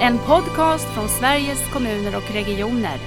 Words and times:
En 0.00 0.18
podcast 0.18 0.84
från 0.84 1.08
Sveriges 1.08 1.72
kommuner 1.72 2.16
och 2.16 2.34
regioner. 2.34 2.98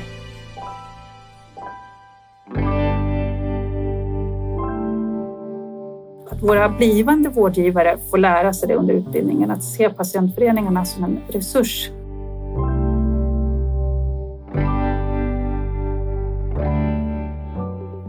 Att 6.31 6.41
våra 6.41 6.70
blivande 6.70 7.29
vårdgivare 7.29 7.97
får 8.10 8.17
lära 8.17 8.54
sig 8.54 8.67
det 8.67 8.75
under 8.75 8.94
utbildningen, 8.94 9.52
att 9.52 9.63
se 9.63 9.89
patientföreningarna 9.89 10.86
som 10.86 11.04
en 11.04 11.20
resurs. 11.28 11.89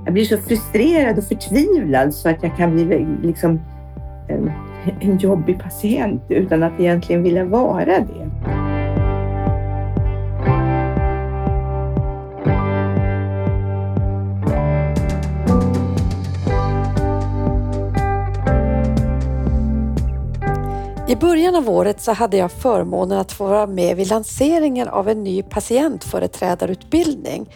Jag 0.04 0.14
blir 0.14 0.24
så 0.24 0.38
frustrerad 0.38 1.18
och 1.18 1.24
förtvivlad 1.24 2.14
så 2.14 2.28
att 2.28 2.42
jag 2.42 2.56
kan 2.56 2.74
bli 2.74 3.06
liksom 3.22 3.60
en, 4.28 4.52
en 5.00 5.18
jobbig 5.18 5.60
patient 5.60 6.22
utan 6.28 6.62
att 6.62 6.80
egentligen 6.80 7.22
vilja 7.22 7.44
vara 7.44 7.84
det. 7.84 8.29
I 21.10 21.16
början 21.16 21.54
av 21.54 21.70
året 21.70 22.00
så 22.00 22.12
hade 22.12 22.36
jag 22.36 22.52
förmånen 22.52 23.18
att 23.18 23.32
få 23.32 23.46
vara 23.46 23.66
med 23.66 23.96
vid 23.96 24.08
lanseringen 24.08 24.88
av 24.88 25.08
en 25.08 25.24
ny 25.24 25.42
patientföreträdarutbildning 25.42 27.54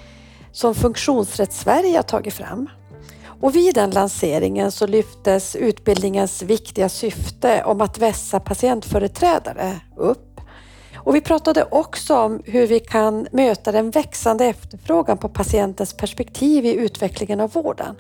som 0.53 0.75
Funktionsrätt 0.75 1.53
Sverige 1.53 1.97
har 1.97 2.03
tagit 2.03 2.35
fram. 2.35 2.69
Och 3.41 3.57
vid 3.57 3.75
den 3.75 3.91
lanseringen 3.91 4.73
så 4.73 4.87
lyftes 4.87 5.57
utbildningens 5.57 6.43
viktiga 6.43 6.89
syfte 6.89 7.65
om 7.65 7.81
att 7.81 7.99
vässa 7.99 8.41
patientföreträdare 8.41 9.81
upp. 9.97 10.41
Och 10.97 11.15
vi 11.15 11.21
pratade 11.21 11.65
också 11.71 12.17
om 12.17 12.43
hur 12.45 12.67
vi 12.67 12.81
kan 12.81 13.27
möta 13.33 13.73
den 13.73 13.91
växande 13.91 14.45
efterfrågan 14.45 15.19
på 15.19 15.29
patientens 15.29 15.97
perspektiv 15.97 16.67
i 16.67 16.75
utvecklingen 16.75 17.41
av 17.41 17.53
vården. 17.53 17.97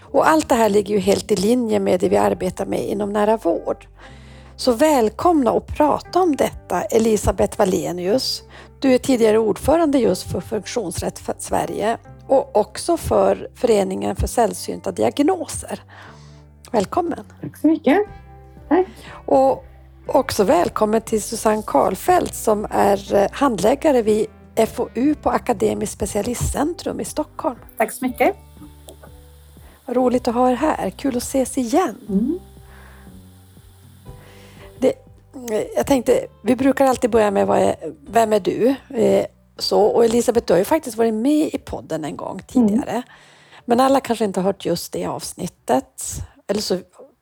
Och 0.00 0.28
allt 0.28 0.48
det 0.48 0.54
här 0.54 0.68
ligger 0.68 0.94
ju 0.94 1.00
helt 1.00 1.32
i 1.32 1.36
linje 1.36 1.80
med 1.80 2.00
det 2.00 2.08
vi 2.08 2.16
arbetar 2.16 2.66
med 2.66 2.88
inom 2.88 3.12
nära 3.12 3.36
vård. 3.36 3.86
Så 4.60 4.72
välkomna 4.72 5.50
att 5.50 5.66
prata 5.66 6.20
om 6.20 6.36
detta 6.36 6.82
Elisabeth 6.82 7.58
Wallenius. 7.58 8.42
Du 8.78 8.94
är 8.94 8.98
tidigare 8.98 9.38
ordförande 9.38 9.98
just 9.98 10.32
för 10.32 10.40
Funktionsrätt 10.40 11.18
för 11.18 11.34
Sverige 11.38 11.98
och 12.26 12.56
också 12.56 12.96
för 12.96 13.48
Föreningen 13.54 14.16
för 14.16 14.26
sällsynta 14.26 14.92
diagnoser. 14.92 15.82
Välkommen! 16.72 17.24
Tack 17.40 17.56
så 17.56 17.66
mycket. 17.66 17.98
Tack. 18.68 18.86
Och 19.26 19.64
också 20.06 20.44
välkommen 20.44 21.00
till 21.00 21.22
Susanne 21.22 21.62
Karlfeldt 21.66 22.34
som 22.34 22.66
är 22.70 23.28
handläggare 23.32 24.02
vid 24.02 24.26
FoU 24.74 25.14
på 25.14 25.30
Akademiskt 25.30 25.94
specialistcentrum 25.94 27.00
i 27.00 27.04
Stockholm. 27.04 27.58
Tack 27.76 27.92
så 27.92 28.04
mycket. 28.04 28.36
Roligt 29.86 30.28
att 30.28 30.34
ha 30.34 30.50
er 30.50 30.54
här. 30.54 30.90
Kul 30.90 31.16
att 31.16 31.22
ses 31.22 31.58
igen. 31.58 31.96
Mm. 32.08 32.38
Jag 35.76 35.86
tänkte, 35.86 36.26
vi 36.42 36.56
brukar 36.56 36.86
alltid 36.86 37.10
börja 37.10 37.30
med 37.30 37.46
vad 37.46 37.58
är, 37.58 37.76
vem 38.08 38.32
är 38.32 38.40
du? 38.40 38.74
Eh, 38.94 39.26
så, 39.58 39.82
och 39.82 40.04
Elisabeth, 40.04 40.46
du 40.46 40.52
har 40.52 40.58
ju 40.58 40.64
faktiskt 40.64 40.96
varit 40.96 41.14
med 41.14 41.50
i 41.52 41.58
podden 41.58 42.04
en 42.04 42.16
gång 42.16 42.40
tidigare. 42.46 42.90
Mm. 42.90 43.02
Men 43.64 43.80
alla 43.80 44.00
kanske 44.00 44.24
inte 44.24 44.40
har 44.40 44.44
hört 44.44 44.64
just 44.64 44.92
det 44.92 45.06
avsnittet. 45.06 46.02
Eller 46.48 46.60
så 46.60 46.78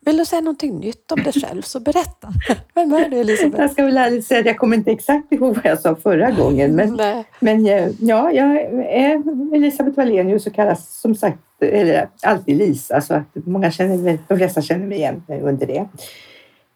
vill 0.07 0.17
du 0.17 0.25
säga 0.25 0.41
någonting 0.41 0.81
nytt 0.81 1.13
om 1.13 1.23
dig 1.23 1.33
själv, 1.47 1.63
så 1.63 1.81
berätta. 1.81 2.29
Vem 2.75 2.93
är 2.93 3.09
du 3.09 3.21
Elisabeth? 3.21 3.63
Jag 3.63 3.71
ska 3.71 3.85
väl 3.85 3.97
ärligt 3.97 4.27
säga 4.27 4.41
att 4.41 4.47
jag 4.47 4.59
kommer 4.59 4.77
inte 4.77 4.91
exakt 4.91 5.33
ihåg 5.33 5.55
vad 5.55 5.67
jag 5.67 5.81
sa 5.81 5.97
förra 5.97 6.31
gången. 6.31 6.77
Men, 6.77 7.01
men 7.41 7.67
eh, 7.67 7.91
ja, 8.01 8.33
jag 8.33 8.57
är 8.57 9.23
Elisabeth 9.55 9.97
Wallenius 9.97 10.47
och 10.47 10.55
kallas 10.55 11.01
som 11.01 11.15
sagt 11.15 11.39
eller, 11.61 12.09
alltid 12.23 12.57
Lisa, 12.57 13.01
så 13.01 13.15
att 13.15 13.27
många 13.35 13.71
känner, 13.71 14.19
de 14.29 14.39
flesta 14.39 14.63
känner 14.63 14.87
mig 14.87 14.99
igen 14.99 15.23
under 15.29 15.67
det. 15.67 15.89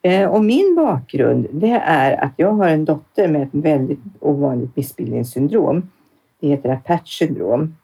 Eh, 0.03 0.29
och 0.29 0.45
min 0.45 0.75
bakgrund 0.77 1.47
det 1.53 1.83
är 1.85 2.25
att 2.25 2.33
jag 2.37 2.53
har 2.53 2.69
en 2.69 2.85
dotter 2.85 3.29
med 3.29 3.43
ett 3.43 3.49
väldigt 3.53 4.01
ovanligt 4.21 4.77
missbildningssyndrom. 4.77 5.91
Det 6.41 6.49
heter 6.49 6.69
Apache 6.69 7.07
syndrom. 7.07 7.77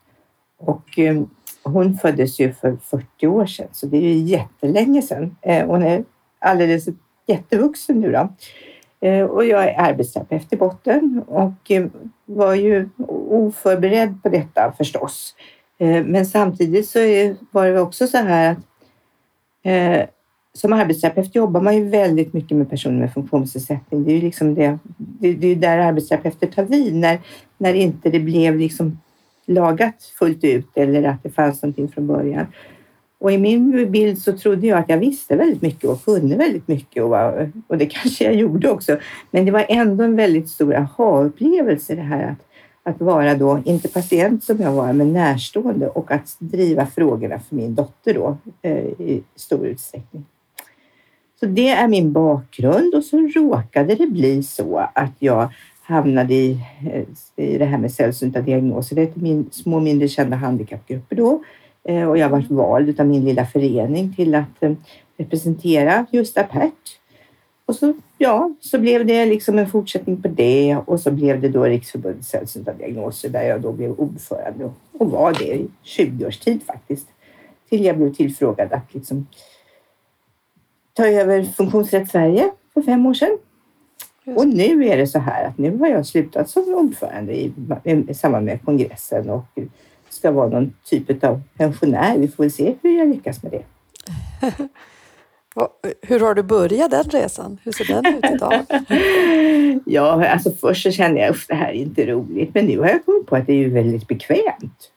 Och 0.58 0.98
eh, 0.98 1.22
hon 1.62 1.94
föddes 1.94 2.40
ju 2.40 2.52
för 2.52 2.76
40 2.82 3.26
år 3.26 3.46
sedan, 3.46 3.68
så 3.72 3.86
det 3.86 3.96
är 3.96 4.00
ju 4.00 4.14
jättelänge 4.14 5.02
sedan. 5.02 5.36
Eh, 5.42 5.66
hon 5.66 5.82
är 5.82 6.04
alldeles 6.38 6.88
jättevuxen 7.26 8.00
nu 8.00 8.12
då. 8.12 8.28
Och 9.30 9.44
jag 9.44 9.64
är 9.64 9.80
arbetsterapeut 9.80 10.52
i 10.52 10.56
botten 10.56 11.22
och 11.26 11.70
var 12.24 12.54
ju 12.54 12.88
oförberedd 13.28 14.22
på 14.22 14.28
detta 14.28 14.72
förstås. 14.72 15.34
Men 16.04 16.26
samtidigt 16.26 16.88
så 16.88 16.98
var 17.50 17.66
det 17.66 17.80
också 17.80 18.06
så 18.06 18.16
här 18.16 18.50
att 18.50 20.17
som 20.58 20.72
arbetsterapeut 20.72 21.34
jobbar 21.34 21.60
man 21.60 21.76
ju 21.76 21.88
väldigt 21.88 22.32
mycket 22.32 22.56
med 22.56 22.70
personer 22.70 23.00
med 23.00 23.12
funktionsnedsättning. 23.12 24.04
Det 24.04 24.12
är 24.12 24.14
ju 24.14 24.22
liksom 24.22 24.54
det, 24.54 24.78
det, 24.96 25.34
det 25.34 25.46
är 25.46 25.56
där 25.56 25.78
arbetsterapeuter 25.78 26.46
tar 26.46 26.64
vid 26.64 26.94
när, 26.94 27.18
när 27.58 27.74
inte 27.74 28.10
det 28.10 28.20
blev 28.20 28.56
liksom 28.56 28.98
lagat 29.46 30.12
fullt 30.18 30.44
ut 30.44 30.68
eller 30.74 31.02
att 31.02 31.22
det 31.22 31.30
fanns 31.30 31.62
någonting 31.62 31.88
från 31.88 32.06
början. 32.06 32.46
Och 33.20 33.32
i 33.32 33.38
min 33.38 33.92
bild 33.92 34.18
så 34.18 34.38
trodde 34.38 34.66
jag 34.66 34.78
att 34.78 34.88
jag 34.88 34.98
visste 34.98 35.36
väldigt 35.36 35.62
mycket 35.62 35.90
och 35.90 36.04
kunde 36.04 36.36
väldigt 36.36 36.68
mycket 36.68 37.02
och, 37.02 37.10
var, 37.10 37.52
och 37.66 37.78
det 37.78 37.86
kanske 37.90 38.24
jag 38.24 38.34
gjorde 38.34 38.70
också. 38.70 38.98
Men 39.30 39.44
det 39.44 39.50
var 39.50 39.66
ändå 39.68 40.04
en 40.04 40.16
väldigt 40.16 40.48
stor 40.48 40.74
aha-upplevelse 40.74 41.94
det 41.94 42.02
här 42.02 42.30
att, 42.30 42.94
att 42.94 43.00
vara 43.00 43.34
då, 43.34 43.62
inte 43.64 43.88
patient 43.88 44.44
som 44.44 44.60
jag 44.60 44.72
var, 44.72 44.92
men 44.92 45.12
närstående 45.12 45.88
och 45.88 46.10
att 46.10 46.36
driva 46.38 46.86
frågorna 46.86 47.40
för 47.48 47.56
min 47.56 47.74
dotter 47.74 48.14
då 48.14 48.36
eh, 48.62 48.84
i 48.84 49.22
stor 49.36 49.66
utsträckning. 49.66 50.24
Så 51.40 51.46
det 51.46 51.68
är 51.68 51.88
min 51.88 52.12
bakgrund 52.12 52.94
och 52.94 53.04
så 53.04 53.16
råkade 53.16 53.94
det 53.94 54.06
bli 54.06 54.42
så 54.42 54.88
att 54.94 55.12
jag 55.18 55.48
hamnade 55.82 56.34
i, 56.34 56.58
eh, 56.92 57.02
i 57.46 57.58
det 57.58 57.64
här 57.64 57.78
med 57.78 57.92
sällsynta 57.92 58.40
diagnoser. 58.40 58.96
Det 58.96 59.02
är 59.02 59.10
min, 59.14 59.50
små 59.52 59.80
mindre 59.80 60.08
kända 60.08 60.36
handikappgrupper 60.36 61.16
då 61.16 61.42
eh, 61.84 62.08
och 62.08 62.18
jag 62.18 62.28
varit 62.28 62.50
vald 62.50 63.00
av 63.00 63.06
min 63.06 63.24
lilla 63.24 63.46
förening 63.46 64.14
till 64.14 64.34
att 64.34 64.62
eh, 64.62 64.72
representera 65.16 66.06
just 66.10 66.38
Apert. 66.38 66.98
Och 67.66 67.74
så, 67.74 67.94
ja, 68.18 68.54
så 68.60 68.78
blev 68.78 69.06
det 69.06 69.26
liksom 69.26 69.58
en 69.58 69.70
fortsättning 69.70 70.22
på 70.22 70.28
det 70.28 70.76
och 70.86 71.00
så 71.00 71.10
blev 71.10 71.40
det 71.40 71.48
då 71.48 71.64
Riksförbundet 71.64 72.24
sällsynta 72.24 72.72
diagnoser 72.72 73.28
där 73.28 73.42
jag 73.42 73.60
då 73.60 73.72
blev 73.72 73.90
ordförande 73.90 74.70
och 74.92 75.10
var 75.10 75.32
det 75.32 75.54
i 75.54 75.68
20 75.82 76.26
års 76.26 76.38
tid 76.38 76.62
faktiskt. 76.66 77.06
Till 77.68 77.84
jag 77.84 77.96
blev 77.96 78.14
tillfrågad 78.14 78.72
att 78.72 78.94
liksom 78.94 79.26
ta 80.98 81.06
över 81.06 81.42
Funktionsrätt 81.42 82.10
Sverige 82.10 82.50
för 82.74 82.82
fem 82.82 83.06
år 83.06 83.14
sedan. 83.14 83.38
Och 84.36 84.48
nu 84.48 84.86
är 84.86 84.96
det 84.96 85.06
så 85.06 85.18
här 85.18 85.44
att 85.44 85.58
nu 85.58 85.78
har 85.78 85.88
jag 85.88 86.06
slutat 86.06 86.50
som 86.50 86.74
ordförande 86.74 87.32
i, 87.32 87.52
i 88.08 88.14
samband 88.14 88.46
med 88.46 88.64
kongressen 88.64 89.30
och 89.30 89.44
ska 90.08 90.30
vara 90.30 90.48
någon 90.48 90.74
typ 90.84 91.24
av 91.24 91.42
pensionär. 91.56 92.18
Vi 92.18 92.28
får 92.28 92.44
väl 92.44 92.52
se 92.52 92.74
hur 92.82 92.98
jag 92.98 93.08
lyckas 93.08 93.42
med 93.42 93.52
det. 93.52 93.62
Hur 96.02 96.20
har 96.20 96.34
du 96.34 96.42
börjat 96.42 96.90
den 96.90 97.04
resan? 97.04 97.58
Hur 97.64 97.72
ser 97.72 97.84
den 97.84 98.06
ut 98.06 98.24
idag? 98.34 98.64
ja, 99.86 100.28
alltså 100.28 100.50
först 100.50 100.82
så 100.82 100.90
kände 100.90 101.20
jag 101.20 101.30
att 101.30 101.48
det 101.48 101.54
här 101.54 101.68
är 101.68 101.72
inte 101.72 102.06
roligt, 102.06 102.54
men 102.54 102.66
nu 102.66 102.78
har 102.78 102.88
jag 102.88 103.04
kommit 103.04 103.26
på 103.26 103.36
att 103.36 103.46
det 103.46 103.52
är 103.52 103.56
ju 103.56 103.70
väldigt 103.70 104.08
bekvämt. 104.08 104.90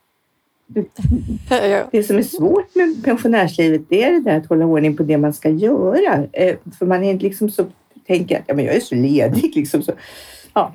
Det 1.91 2.03
som 2.03 2.17
är 2.17 2.23
svårt 2.23 2.75
med 2.75 3.03
pensionärslivet 3.03 3.81
det 3.89 4.03
är 4.03 4.11
det 4.11 4.19
där 4.19 4.37
att 4.37 4.45
hålla 4.45 4.65
ordning 4.65 4.97
på 4.97 5.03
det 5.03 5.17
man 5.17 5.33
ska 5.33 5.49
göra. 5.49 6.27
Eh, 6.31 6.57
för 6.79 6.85
man 6.85 7.03
är 7.03 7.19
liksom 7.19 7.49
så, 7.49 7.65
tänker 8.07 8.39
att 8.39 8.43
ja, 8.47 8.53
men 8.53 8.65
jag 8.65 8.75
är 8.75 8.79
så 8.79 8.95
ledig. 8.95 9.55
Liksom, 9.55 9.83
så, 9.83 9.91
ja, 10.53 10.73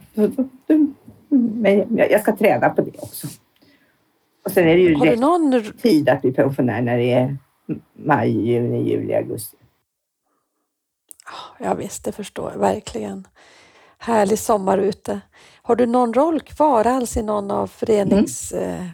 men 1.29 1.97
jag 1.97 2.21
ska 2.21 2.37
träna 2.37 2.71
på 2.71 2.83
det 2.83 2.99
också. 2.99 3.27
Och 4.45 4.51
sen 4.53 4.69
är 4.69 4.75
det 4.75 4.83
ju 4.83 4.95
Har 4.95 5.07
rätt 5.07 5.19
någon... 5.19 5.63
tid 5.83 6.09
att 6.09 6.23
bli 6.23 6.33
pensionär 6.33 6.83
när 6.83 6.99
det 6.99 7.13
är 7.13 7.37
maj, 7.93 8.49
juni, 8.51 8.91
juli, 8.91 9.15
augusti. 9.15 9.57
Ja 11.59 11.75
visst, 11.75 12.05
det 12.05 12.13
förstår 12.13 12.51
jag 12.53 12.59
verkligen. 12.59 13.27
Härlig 13.99 14.39
sommar 14.39 14.79
ute. 14.79 15.21
Har 15.63 15.77
du 15.77 15.87
någon 15.87 16.15
roll 16.15 16.41
kvar 16.41 16.87
alls 16.87 17.17
i 17.17 17.23
någon 17.23 17.51
av 17.51 17.67
föreningslivet? 17.67 18.81
Mm. 18.81 18.89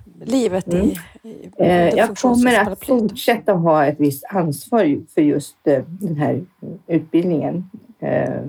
I, 0.75 0.97
i, 1.23 1.49
eh, 1.59 1.89
jag 1.89 2.17
kommer 2.17 2.59
att 2.59 2.85
fortsätta 2.87 3.53
ha 3.53 3.87
ett 3.87 4.01
visst 4.01 4.25
ansvar 4.29 5.01
för 5.15 5.21
just 5.21 5.57
eh, 5.65 5.83
den 5.89 6.17
här 6.17 6.45
utbildningen. 6.87 7.71
Eh, 8.01 8.41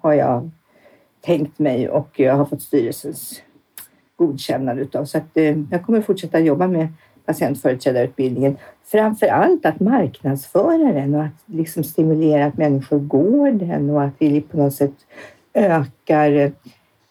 har 0.00 0.12
jag 0.12 0.50
tänkt 1.20 1.58
mig 1.58 1.88
och 1.88 2.20
jag 2.20 2.34
har 2.34 2.44
fått 2.44 2.62
styrelsens 2.62 3.42
godkännande 4.16 4.82
utav. 4.82 5.04
Så 5.04 5.18
att, 5.18 5.36
jag 5.70 5.82
kommer 5.82 6.02
fortsätta 6.02 6.38
jobba 6.38 6.66
med 6.66 6.88
patientföreträdarutbildningen. 7.24 8.56
Framför 8.84 9.26
allt 9.26 9.66
att 9.66 9.80
marknadsföra 9.80 10.92
den 10.92 11.14
och 11.14 11.22
att 11.22 11.42
liksom 11.46 11.84
stimulera 11.84 12.46
att 12.46 12.56
människor 12.56 12.98
går 12.98 13.50
den 13.52 13.90
och 13.90 14.02
att 14.02 14.14
vi 14.18 14.40
på 14.40 14.56
något 14.56 14.74
sätt 14.74 14.94
ökar 15.54 16.52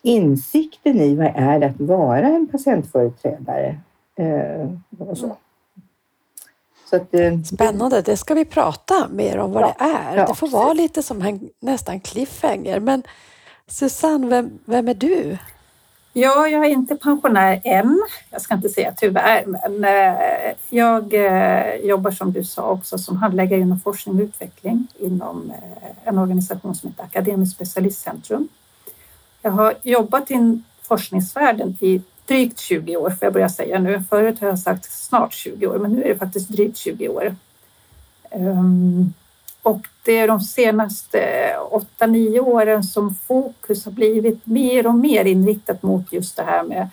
insikten 0.01 0.99
i 0.99 1.15
vad 1.15 1.31
är 1.35 1.59
det 1.59 1.65
att 1.65 1.79
vara 1.79 2.27
en 2.27 2.47
patientföreträdare. 2.47 3.77
Eh, 4.19 4.69
och 4.99 5.17
så. 5.17 5.37
Så 6.89 6.95
att, 6.95 7.13
eh, 7.13 7.41
Spännande, 7.41 8.01
det 8.01 8.17
ska 8.17 8.33
vi 8.33 8.45
prata 8.45 9.07
mer 9.07 9.37
om 9.37 9.51
vad 9.51 9.63
ja, 9.63 9.75
det 9.77 9.85
är. 9.85 10.17
Ja, 10.17 10.25
det 10.25 10.35
får 10.35 10.47
vara 10.47 10.73
lite 10.73 11.03
som 11.03 11.21
en 11.21 11.49
nästan 11.59 11.99
cliffhanger. 11.99 12.79
Men 12.79 13.03
Susanne, 13.67 14.27
vem, 14.27 14.59
vem 14.65 14.87
är 14.87 14.93
du? 14.93 15.37
Ja, 16.13 16.47
jag 16.47 16.65
är 16.65 16.69
inte 16.69 16.95
pensionär 16.95 17.61
än. 17.63 18.01
Jag 18.29 18.41
ska 18.41 18.53
inte 18.53 18.69
säga 18.69 18.93
tyvärr, 18.97 19.45
men 19.45 19.83
eh, 19.83 20.53
jag 20.69 21.13
jobbar 21.83 22.11
som 22.11 22.33
du 22.33 22.43
sa 22.43 22.69
också 22.69 22.97
som 22.97 23.17
handläggare 23.17 23.59
inom 23.59 23.79
forskning 23.79 24.15
och 24.15 24.21
utveckling 24.21 24.87
inom 24.99 25.53
en 26.03 26.17
organisation 26.17 26.75
som 26.75 26.89
heter 26.89 27.03
Akademiskt 27.03 27.55
specialistcentrum. 27.55 28.47
Jag 29.41 29.51
har 29.51 29.73
jobbat 29.83 30.31
i 30.31 30.61
forskningsvärlden 30.81 31.77
i 31.79 32.01
drygt 32.29 32.59
20 32.59 32.97
år, 32.97 33.09
får 33.09 33.17
jag 33.25 33.33
börja 33.33 33.49
säga 33.49 33.79
nu. 33.79 34.03
Förut 34.09 34.39
har 34.39 34.47
jag 34.47 34.59
sagt 34.59 34.91
snart 34.91 35.33
20 35.33 35.67
år, 35.67 35.79
men 35.79 35.91
nu 35.91 36.03
är 36.03 36.09
det 36.09 36.19
faktiskt 36.19 36.49
drygt 36.49 36.77
20 36.77 37.09
år. 37.09 37.35
Ehm, 38.31 39.13
och 39.61 39.87
det 40.03 40.17
är 40.17 40.27
de 40.27 40.39
senaste 40.39 41.19
8-9 41.99 42.39
åren 42.39 42.83
som 42.83 43.15
fokus 43.15 43.85
har 43.85 43.91
blivit 43.91 44.45
mer 44.45 44.87
och 44.87 44.95
mer 44.95 45.25
inriktat 45.25 45.83
mot 45.83 46.13
just 46.13 46.35
det 46.35 46.43
här 46.43 46.63
med, 46.63 46.89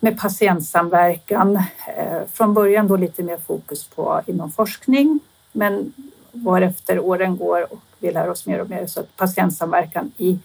med 0.00 0.20
patientsamverkan. 0.20 1.56
Ehm, 1.96 2.22
från 2.32 2.54
början 2.54 2.88
då 2.88 2.96
lite 2.96 3.22
mer 3.22 3.38
fokus 3.46 3.84
på 3.84 4.20
inom 4.26 4.50
forskning, 4.50 5.20
men 5.52 5.92
varefter 6.32 6.98
åren 6.98 7.36
går 7.36 7.72
och 7.72 7.82
vi 7.98 8.12
lär 8.12 8.30
oss 8.30 8.46
mer 8.46 8.60
och 8.60 8.70
mer 8.70 8.86
så 8.86 9.00
att 9.00 9.16
patientsamverkan 9.16 10.12
i 10.16 10.38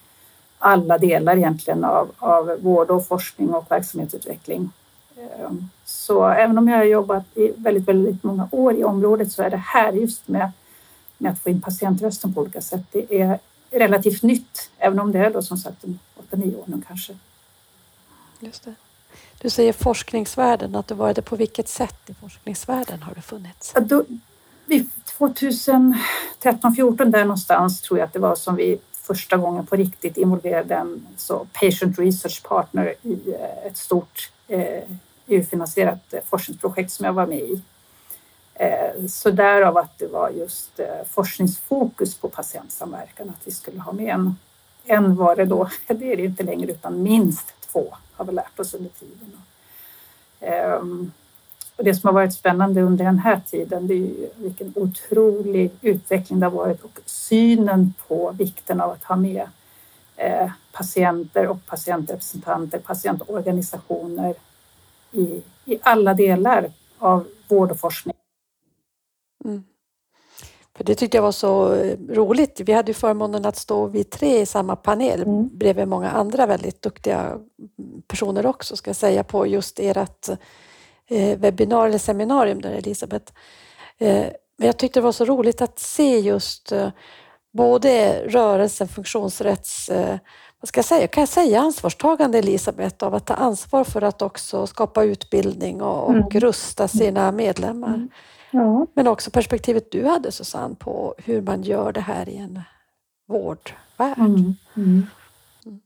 alla 0.60 0.98
delar 0.98 1.38
egentligen 1.38 1.84
av, 1.84 2.12
av 2.18 2.58
vård 2.62 2.90
och 2.90 3.08
forskning 3.08 3.54
och 3.54 3.72
verksamhetsutveckling. 3.72 4.70
Eh, 5.18 5.52
så 5.86 6.28
även 6.28 6.58
om 6.58 6.68
jag 6.68 6.78
har 6.78 6.84
jobbat 6.84 7.38
i 7.38 7.52
väldigt, 7.58 7.88
väldigt 7.88 8.24
många 8.24 8.48
år 8.52 8.74
i 8.74 8.84
området 8.84 9.32
så 9.32 9.44
är 9.44 9.50
det 9.50 9.58
här 9.58 9.94
just 9.94 10.28
med 10.28 10.52
med 11.18 11.32
att 11.32 11.40
få 11.40 11.50
in 11.50 11.62
patientrösten 11.62 12.34
på 12.34 12.42
olika 12.42 12.62
sätt. 12.62 12.82
Det 12.92 13.22
är 13.22 13.40
relativt 13.72 14.24
nytt, 14.24 14.70
även 14.78 15.00
om 15.00 15.12
det 15.12 15.20
är 15.20 15.32
då 15.32 15.42
som 15.42 15.58
sagt 15.58 15.84
8-9 16.32 16.58
år 16.58 16.64
nu 16.66 16.82
kanske. 16.88 17.18
Just 18.40 18.64
det. 18.64 18.74
Du 19.42 19.50
säger 19.50 19.74
forskningsvärlden, 19.74 20.76
att 20.76 20.88
du 20.88 20.94
var 20.96 21.14
det 21.14 21.22
på 21.22 21.36
vilket 21.36 21.70
sätt 21.70 22.10
i 22.10 22.14
forskningsvärlden 22.14 23.04
har 23.04 23.16
du 23.16 23.22
funnits? 23.22 23.72
Ja, 23.76 23.82
då, 23.82 24.04
2013-14 25.18 27.06
där 27.06 27.24
någonstans 27.24 27.82
tror 27.82 28.00
jag 28.00 28.06
att 28.06 28.14
det 28.14 28.20
var 28.20 28.36
som 28.36 28.56
vi 28.56 28.78
första 29.06 29.38
gången 29.38 29.66
på 29.66 29.76
riktigt 29.76 30.18
involverade 30.18 30.76
en 30.76 31.08
så 31.18 31.48
patient 31.54 32.00
research 32.00 32.44
partner 32.44 32.94
i 33.02 33.34
eh, 33.34 33.68
ett 33.68 33.78
stort 33.78 34.32
eh, 34.48 34.84
EU-finansierat 35.28 36.14
eh, 36.14 36.20
forskningsprojekt 36.26 36.92
som 36.92 37.06
jag 37.06 37.14
var 37.14 37.28
med 37.28 37.40
i. 37.40 37.62
Så 39.10 39.32
därav 39.32 39.78
att 39.78 39.98
det 39.98 40.08
var 40.08 40.30
just 40.30 40.80
forskningsfokus 41.10 42.18
på 42.18 42.30
patientsamverkan, 42.30 43.30
att 43.30 43.48
vi 43.48 43.52
skulle 43.52 43.82
ha 43.82 43.92
med 43.92 44.14
en, 44.14 44.36
en 44.86 45.16
var 45.16 45.36
det 45.36 45.46
då, 45.46 45.70
det 45.88 46.12
är 46.12 46.18
det 46.18 46.26
inte 46.26 46.44
längre, 46.44 46.72
utan 46.72 47.04
minst 47.04 47.54
två 47.72 47.96
har 48.14 48.26
vi 48.26 48.32
lärt 48.32 48.60
oss 48.60 48.74
under 48.74 48.90
tiden. 48.90 49.42
Ehm, 50.40 51.12
och 51.76 51.84
det 51.84 51.96
som 51.96 52.08
har 52.08 52.14
varit 52.14 52.34
spännande 52.34 52.82
under 52.82 53.06
den 53.06 53.20
här 53.20 53.42
tiden, 53.46 53.88
det 53.88 53.94
är 53.94 53.98
ju 53.98 54.30
vilken 54.36 54.74
otrolig 54.76 55.72
utveckling 55.82 56.40
det 56.40 56.46
har 56.46 56.52
varit 56.52 56.84
och 56.84 57.00
synen 57.06 57.94
på 58.08 58.32
vikten 58.32 58.82
av 58.82 58.92
att 58.92 59.04
ha 59.04 59.16
med 59.16 59.48
eh, 60.16 60.52
patienter 60.72 61.48
och 61.48 61.66
patientrepresentanter, 61.66 62.80
patientorganisationer 62.80 64.36
i, 65.12 65.42
i 65.66 65.80
alla 65.82 66.14
delar 66.14 66.72
av 66.98 67.28
vård 67.48 67.72
och 67.72 67.80
forskning. 67.80 68.16
Mm. 69.46 69.64
För 70.78 70.84
det 70.84 70.96
tyckte 70.96 71.18
jag 71.18 71.22
var 71.22 71.32
så 71.32 71.74
eh, 71.74 71.98
roligt. 72.10 72.62
Vi 72.66 72.74
hade 72.74 72.94
förmånen 72.94 73.46
att 73.46 73.58
stå 73.58 73.88
vi 73.88 74.04
tre 74.04 74.42
i 74.42 74.46
samma 74.46 74.76
panel 74.76 75.22
mm. 75.22 75.50
bredvid 75.54 75.88
många 75.88 76.10
andra 76.10 76.46
väldigt 76.46 76.82
duktiga 76.82 77.40
personer 78.08 78.46
också, 78.46 78.76
ska 78.76 78.90
jag 78.90 78.96
säga, 78.96 79.24
på 79.24 79.48
just 79.48 79.80
ert 79.80 80.30
webbinar 81.38 81.88
eller 81.88 81.98
seminarium 81.98 82.62
där 82.62 82.72
Elisabeth. 82.72 83.34
Eh, 83.98 84.28
men 84.58 84.68
jag 84.68 84.78
tyckte 84.78 85.00
det 85.00 85.04
var 85.04 85.12
så 85.12 85.26
roligt 85.26 85.62
att 85.62 85.80
se 85.80 86.20
just 86.20 86.72
eh, 86.72 86.90
både 87.54 88.24
rörelsen 88.28 88.88
funktionsrätts 88.88 89.90
eh, 89.90 90.18
vad 90.60 90.68
ska 90.68 90.78
jag 90.78 90.86
säga, 90.86 91.08
kan 91.08 91.22
jag 91.22 91.30
säga 91.30 91.60
ansvarstagande 91.60 92.38
Elisabeth 92.38 93.06
av 93.06 93.16
att 93.16 93.26
ta 93.26 93.34
ansvar 93.34 93.84
för 93.84 94.02
att 94.02 94.22
också 94.22 94.68
skapa 94.68 95.04
utbildning 95.04 95.82
och, 95.82 96.04
och 96.04 96.14
mm. 96.14 96.30
rusta 96.30 96.88
sina 96.88 97.32
medlemmar. 97.32 97.88
Mm. 97.88 98.10
Ja. 98.52 98.88
Men 98.94 99.08
också 99.08 99.32
perspektivet 99.32 99.92
du 99.92 100.06
hade 100.06 100.32
Susanne 100.32 100.76
på 100.76 101.16
hur 101.18 101.42
man 101.42 101.64
gör 101.64 101.92
det 101.92 102.02
här 102.02 102.30
i 102.30 102.38
en 102.38 102.62
vårdvärld. 103.28 104.18
Mm. 104.18 104.54
Mm. 104.76 105.08
Mm. 105.66 105.80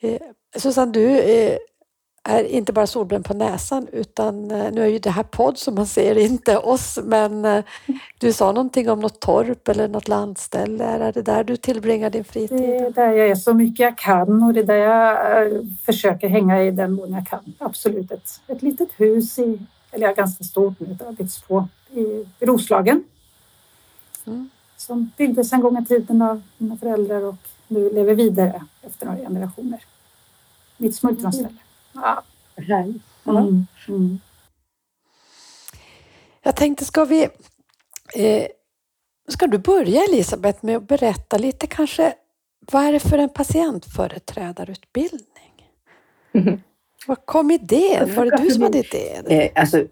Eh, 0.00 0.20
Susanne, 0.56 0.92
du 0.92 1.08
eh, 1.08 1.58
är 2.24 2.44
inte 2.44 2.72
bara 2.72 2.86
solbränd 2.86 3.24
på 3.24 3.34
näsan 3.34 3.88
utan 3.92 4.50
eh, 4.50 4.72
nu 4.72 4.82
är 4.82 4.86
ju 4.86 4.98
det 4.98 5.10
här 5.10 5.22
podd 5.22 5.58
som 5.58 5.74
man 5.74 5.86
ser 5.86 6.18
inte 6.18 6.58
oss 6.58 6.98
men 7.04 7.44
eh, 7.44 7.64
du 8.18 8.32
sa 8.32 8.52
någonting 8.52 8.90
om 8.90 9.00
något 9.00 9.20
torp 9.20 9.68
eller 9.68 9.88
något 9.88 10.08
landställe. 10.08 10.84
Är 10.84 11.12
det 11.12 11.22
där 11.22 11.44
du 11.44 11.56
tillbringar 11.56 12.10
din 12.10 12.24
fritid? 12.24 12.58
Det 12.58 12.76
är 12.76 12.90
där 12.90 13.12
jag 13.12 13.28
är 13.28 13.34
så 13.34 13.54
mycket 13.54 13.78
jag 13.78 13.98
kan 13.98 14.42
och 14.42 14.54
det 14.54 14.60
är 14.60 14.64
där 14.64 14.76
jag 14.76 15.46
eh, 15.46 15.62
försöker 15.86 16.28
hänga 16.28 16.62
i 16.62 16.70
den 16.70 16.92
mån 16.92 17.12
jag 17.12 17.26
kan. 17.26 17.54
Absolut 17.58 18.12
ett, 18.12 18.40
ett 18.46 18.62
litet 18.62 18.88
hus 18.96 19.38
i 19.38 19.58
eller 19.92 20.06
ja, 20.06 20.14
ganska 20.14 20.44
stort 20.44 20.80
nu, 20.80 20.86
det 20.86 21.04
har 21.04 21.12
byggts 21.12 21.42
på 21.42 21.68
i 21.90 22.24
Roslagen. 22.40 23.04
Mm. 24.24 24.50
Som 24.76 25.10
byggdes 25.16 25.52
en 25.52 25.60
gång 25.60 25.82
i 25.82 25.84
tiden 25.84 26.22
av 26.22 26.42
mina 26.58 26.76
föräldrar 26.76 27.24
och 27.24 27.36
nu 27.68 27.90
lever 27.90 28.14
vidare 28.14 28.64
efter 28.82 29.06
några 29.06 29.18
generationer. 29.18 29.84
Mitt 30.76 30.96
smultronställe. 30.96 31.48
Mm. 31.48 31.58
Ja. 31.94 32.22
Mm. 33.26 33.66
Mm. 33.88 34.18
Jag 36.42 36.56
tänkte, 36.56 36.84
ska 36.84 37.04
vi... 37.04 37.22
Eh, 38.14 38.46
ska 39.28 39.46
du 39.46 39.58
börja 39.58 40.02
Elisabeth 40.02 40.64
med 40.64 40.76
att 40.76 40.88
berätta 40.88 41.38
lite 41.38 41.66
kanske 41.66 42.14
varför 42.72 43.18
en 43.18 43.28
patientföreträdarutbildning? 43.28 45.68
Mm. 46.32 46.60
Var 47.06 47.16
kom 47.16 47.50
idén? 47.50 48.14
Var 48.14 48.24
det 48.24 48.36
du 48.36 48.50
som 48.50 48.62
hade 48.62 48.78
idén? 48.78 49.26
Eh, 49.26 49.50
alltså, 49.54 49.84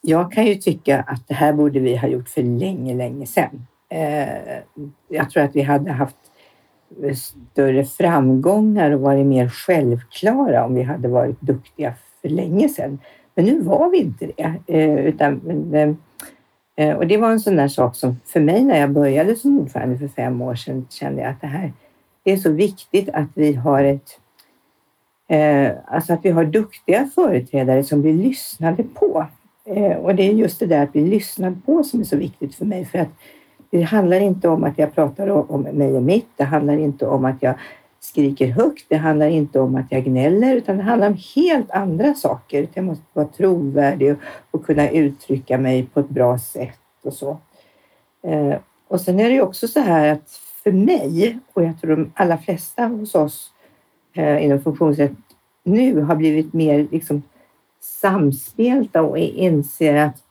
jag 0.00 0.32
kan 0.32 0.46
ju 0.46 0.54
tycka 0.54 1.00
att 1.00 1.28
det 1.28 1.34
här 1.34 1.52
borde 1.52 1.80
vi 1.80 1.96
ha 1.96 2.08
gjort 2.08 2.28
för 2.28 2.42
länge, 2.42 2.94
länge 2.94 3.26
sedan. 3.26 3.66
Eh, 3.88 4.58
jag 5.08 5.30
tror 5.30 5.42
att 5.42 5.56
vi 5.56 5.62
hade 5.62 5.92
haft 5.92 6.16
större 7.14 7.84
framgångar 7.84 8.90
och 8.90 9.00
varit 9.00 9.26
mer 9.26 9.48
självklara 9.48 10.64
om 10.64 10.74
vi 10.74 10.82
hade 10.82 11.08
varit 11.08 11.40
duktiga 11.40 11.94
för 12.22 12.28
länge 12.28 12.68
sedan. 12.68 12.98
Men 13.34 13.44
nu 13.44 13.60
var 13.60 13.90
vi 13.90 13.98
inte 13.98 14.26
det. 14.26 14.54
Eh, 14.66 15.06
utan, 15.06 15.40
eh, 15.74 15.90
eh, 16.76 16.96
och 16.96 17.06
det 17.06 17.16
var 17.16 17.30
en 17.30 17.40
sån 17.40 17.56
där 17.56 17.68
sak 17.68 17.96
som 17.96 18.16
för 18.24 18.40
mig 18.40 18.64
när 18.64 18.80
jag 18.80 18.90
började 18.90 19.36
som 19.36 19.60
ordförande 19.60 19.98
för 19.98 20.08
fem 20.08 20.42
år 20.42 20.54
sedan 20.54 20.86
kände 20.90 21.22
jag 21.22 21.30
att 21.30 21.40
det 21.40 21.46
här 21.46 21.72
det 22.24 22.32
är 22.32 22.36
så 22.36 22.50
viktigt 22.50 23.08
att 23.08 23.28
vi 23.34 23.52
har 23.52 23.84
ett 23.84 24.18
Eh, 25.28 25.72
alltså 25.86 26.12
att 26.12 26.24
vi 26.24 26.30
har 26.30 26.44
duktiga 26.44 27.10
företrädare 27.14 27.84
som 27.84 28.02
blir 28.02 28.14
lyssnade 28.14 28.82
på. 28.82 29.26
Eh, 29.64 29.96
och 29.96 30.14
det 30.14 30.22
är 30.22 30.32
just 30.32 30.60
det 30.60 30.66
där 30.66 30.82
att 30.82 30.92
bli 30.92 31.08
lyssnad 31.08 31.64
på 31.66 31.84
som 31.84 32.00
är 32.00 32.04
så 32.04 32.16
viktigt 32.16 32.54
för 32.54 32.64
mig. 32.64 32.84
För 32.84 32.98
att 32.98 33.08
det 33.78 33.82
handlar 33.82 34.20
inte 34.20 34.48
om 34.48 34.64
att 34.64 34.78
jag 34.78 34.94
pratar 34.94 35.52
om 35.52 35.62
mig 35.62 35.96
och 35.96 36.02
mitt. 36.02 36.28
Det 36.36 36.44
handlar 36.44 36.76
inte 36.76 37.06
om 37.06 37.24
att 37.24 37.42
jag 37.42 37.54
skriker 38.00 38.48
högt. 38.48 38.84
Det 38.88 38.96
handlar 38.96 39.28
inte 39.28 39.60
om 39.60 39.76
att 39.76 39.86
jag 39.88 40.04
gnäller, 40.04 40.56
utan 40.56 40.76
det 40.76 40.82
handlar 40.82 41.08
om 41.08 41.16
helt 41.34 41.70
andra 41.70 42.14
saker. 42.14 42.68
Jag 42.74 42.84
måste 42.84 43.04
vara 43.12 43.26
trovärdig 43.26 44.16
och 44.50 44.66
kunna 44.66 44.90
uttrycka 44.90 45.58
mig 45.58 45.86
på 45.86 46.00
ett 46.00 46.08
bra 46.08 46.38
sätt 46.38 46.78
och 47.02 47.12
så. 47.12 47.38
Eh, 48.22 48.54
och 48.88 49.00
sen 49.00 49.20
är 49.20 49.28
det 49.28 49.34
ju 49.34 49.42
också 49.42 49.68
så 49.68 49.80
här 49.80 50.12
att 50.12 50.30
för 50.64 50.72
mig, 50.72 51.38
och 51.52 51.64
jag 51.64 51.80
tror 51.80 51.96
de 51.96 52.12
allra 52.14 52.38
flesta 52.38 52.86
hos 52.86 53.14
oss 53.14 53.50
eh, 54.14 54.44
inom 54.44 54.60
funktionsrätt 54.60 55.12
nu 55.62 56.00
har 56.00 56.16
blivit 56.16 56.52
mer 56.52 56.88
liksom, 56.90 57.22
samspelta 57.80 59.02
och 59.02 59.18
inser 59.18 59.94
att 59.94 60.23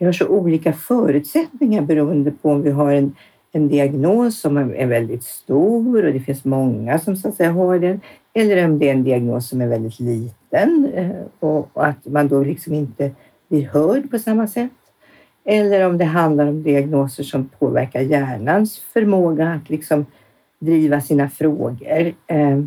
vi 0.00 0.06
har 0.06 0.12
så 0.12 0.28
olika 0.28 0.72
förutsättningar 0.72 1.82
beroende 1.82 2.30
på 2.30 2.50
om 2.50 2.62
vi 2.62 2.70
har 2.70 2.92
en, 2.92 3.16
en 3.52 3.68
diagnos 3.68 4.40
som 4.40 4.56
är 4.56 4.86
väldigt 4.86 5.24
stor 5.24 6.04
och 6.04 6.12
det 6.12 6.20
finns 6.20 6.44
många 6.44 6.98
som 6.98 7.16
så 7.16 7.28
att 7.28 7.34
säga 7.34 7.52
har 7.52 7.78
den, 7.78 8.00
eller 8.34 8.64
om 8.64 8.78
det 8.78 8.88
är 8.88 8.92
en 8.92 9.04
diagnos 9.04 9.48
som 9.48 9.60
är 9.60 9.68
väldigt 9.68 10.00
liten 10.00 10.92
eh, 10.94 11.10
och, 11.40 11.76
och 11.76 11.86
att 11.86 12.06
man 12.06 12.28
då 12.28 12.44
liksom 12.44 12.74
inte 12.74 13.10
blir 13.48 13.68
hörd 13.68 14.10
på 14.10 14.18
samma 14.18 14.46
sätt. 14.46 14.70
Eller 15.44 15.86
om 15.86 15.98
det 15.98 16.04
handlar 16.04 16.46
om 16.46 16.62
diagnoser 16.62 17.22
som 17.22 17.48
påverkar 17.48 18.00
hjärnans 18.00 18.78
förmåga 18.78 19.48
att 19.48 19.70
liksom 19.70 20.06
driva 20.58 21.00
sina 21.00 21.30
frågor. 21.30 22.14
Eh, 22.26 22.60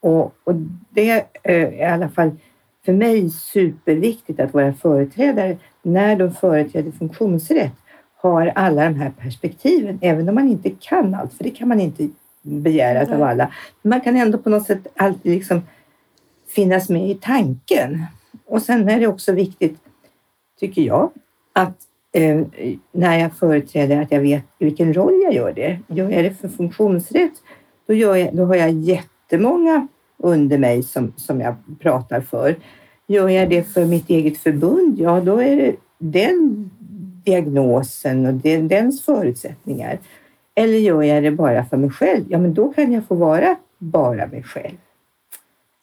och, 0.00 0.34
och 0.44 0.54
det 0.90 1.26
är 1.42 1.72
i 1.72 1.84
alla 1.84 2.08
fall 2.08 2.30
för 2.84 2.92
mig 2.92 3.30
superviktigt 3.30 4.40
att 4.40 4.54
våra 4.54 4.72
företrädare, 4.72 5.56
när 5.82 6.16
de 6.16 6.34
företräder 6.34 6.90
funktionsrätt, 6.90 7.72
har 8.16 8.52
alla 8.54 8.84
de 8.84 8.94
här 8.94 9.10
perspektiven, 9.10 9.98
även 10.02 10.28
om 10.28 10.34
man 10.34 10.48
inte 10.48 10.70
kan 10.70 11.14
allt, 11.14 11.34
för 11.34 11.44
det 11.44 11.50
kan 11.50 11.68
man 11.68 11.80
inte 11.80 12.08
begära 12.42 13.00
mm. 13.00 13.14
av 13.14 13.28
alla. 13.28 13.52
Men 13.82 13.90
man 13.90 14.00
kan 14.00 14.16
ändå 14.16 14.38
på 14.38 14.50
något 14.50 14.66
sätt 14.66 14.86
alltid 14.96 15.32
liksom 15.32 15.62
finnas 16.48 16.88
med 16.88 17.10
i 17.10 17.14
tanken. 17.14 18.04
Och 18.46 18.62
sen 18.62 18.88
är 18.88 19.00
det 19.00 19.06
också 19.06 19.32
viktigt, 19.32 19.78
tycker 20.60 20.82
jag, 20.82 21.10
att 21.52 21.76
eh, 22.12 22.40
när 22.92 23.18
jag 23.18 23.36
företräder 23.36 24.02
att 24.02 24.12
jag 24.12 24.20
vet 24.20 24.44
vilken 24.58 24.94
roll 24.94 25.20
jag 25.24 25.34
gör 25.34 25.52
det. 25.52 25.78
Gör 25.86 26.10
jag 26.10 26.24
det 26.24 26.34
för 26.34 26.48
funktionsrätt, 26.48 27.32
då, 27.86 27.94
jag, 27.94 28.36
då 28.36 28.44
har 28.44 28.54
jag 28.54 28.70
jättemånga 28.70 29.88
under 30.22 30.58
mig 30.58 30.82
som, 30.82 31.12
som 31.16 31.40
jag 31.40 31.54
pratar 31.80 32.20
för. 32.20 32.56
Gör 33.06 33.28
jag 33.28 33.50
det 33.50 33.64
för 33.64 33.84
mitt 33.84 34.10
eget 34.10 34.38
förbund, 34.38 34.98
ja 34.98 35.20
då 35.20 35.42
är 35.42 35.56
det 35.56 35.76
den 35.98 36.70
diagnosen 37.24 38.26
och 38.26 38.34
den, 38.34 38.68
dens 38.68 39.02
förutsättningar. 39.02 39.98
Eller 40.54 40.78
gör 40.78 41.02
jag 41.02 41.22
det 41.22 41.30
bara 41.30 41.64
för 41.64 41.76
mig 41.76 41.90
själv, 41.90 42.24
ja 42.28 42.38
men 42.38 42.54
då 42.54 42.72
kan 42.72 42.92
jag 42.92 43.06
få 43.06 43.14
vara 43.14 43.56
bara 43.78 44.26
mig 44.26 44.42
själv. 44.42 44.76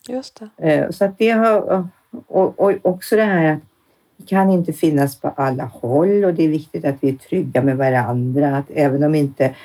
Just 0.10 0.41
det. 0.58 0.74
Eh, 0.74 0.89
så 0.89 1.06
att 1.06 1.17
det 1.17 1.29
har, 1.29 1.88
och, 2.27 2.60
och 2.60 2.74
också 2.82 3.15
det 3.15 3.24
här 3.24 3.53
att 3.53 3.60
vi 4.17 4.25
kan 4.25 4.51
inte 4.51 4.74
finnas 4.74 5.20
på 5.20 5.27
alla 5.27 5.63
håll 5.63 6.25
och 6.25 6.34
det 6.34 6.44
är 6.44 6.50
viktigt 6.50 6.86
att 6.86 6.96
vi 7.00 7.10
är 7.10 7.15
trygga 7.15 7.62
med 7.62 7.77
varandra. 7.77 8.58
Att 8.58 8.72
även 8.74 9.03
om 9.03 9.15
inte, 9.15 9.56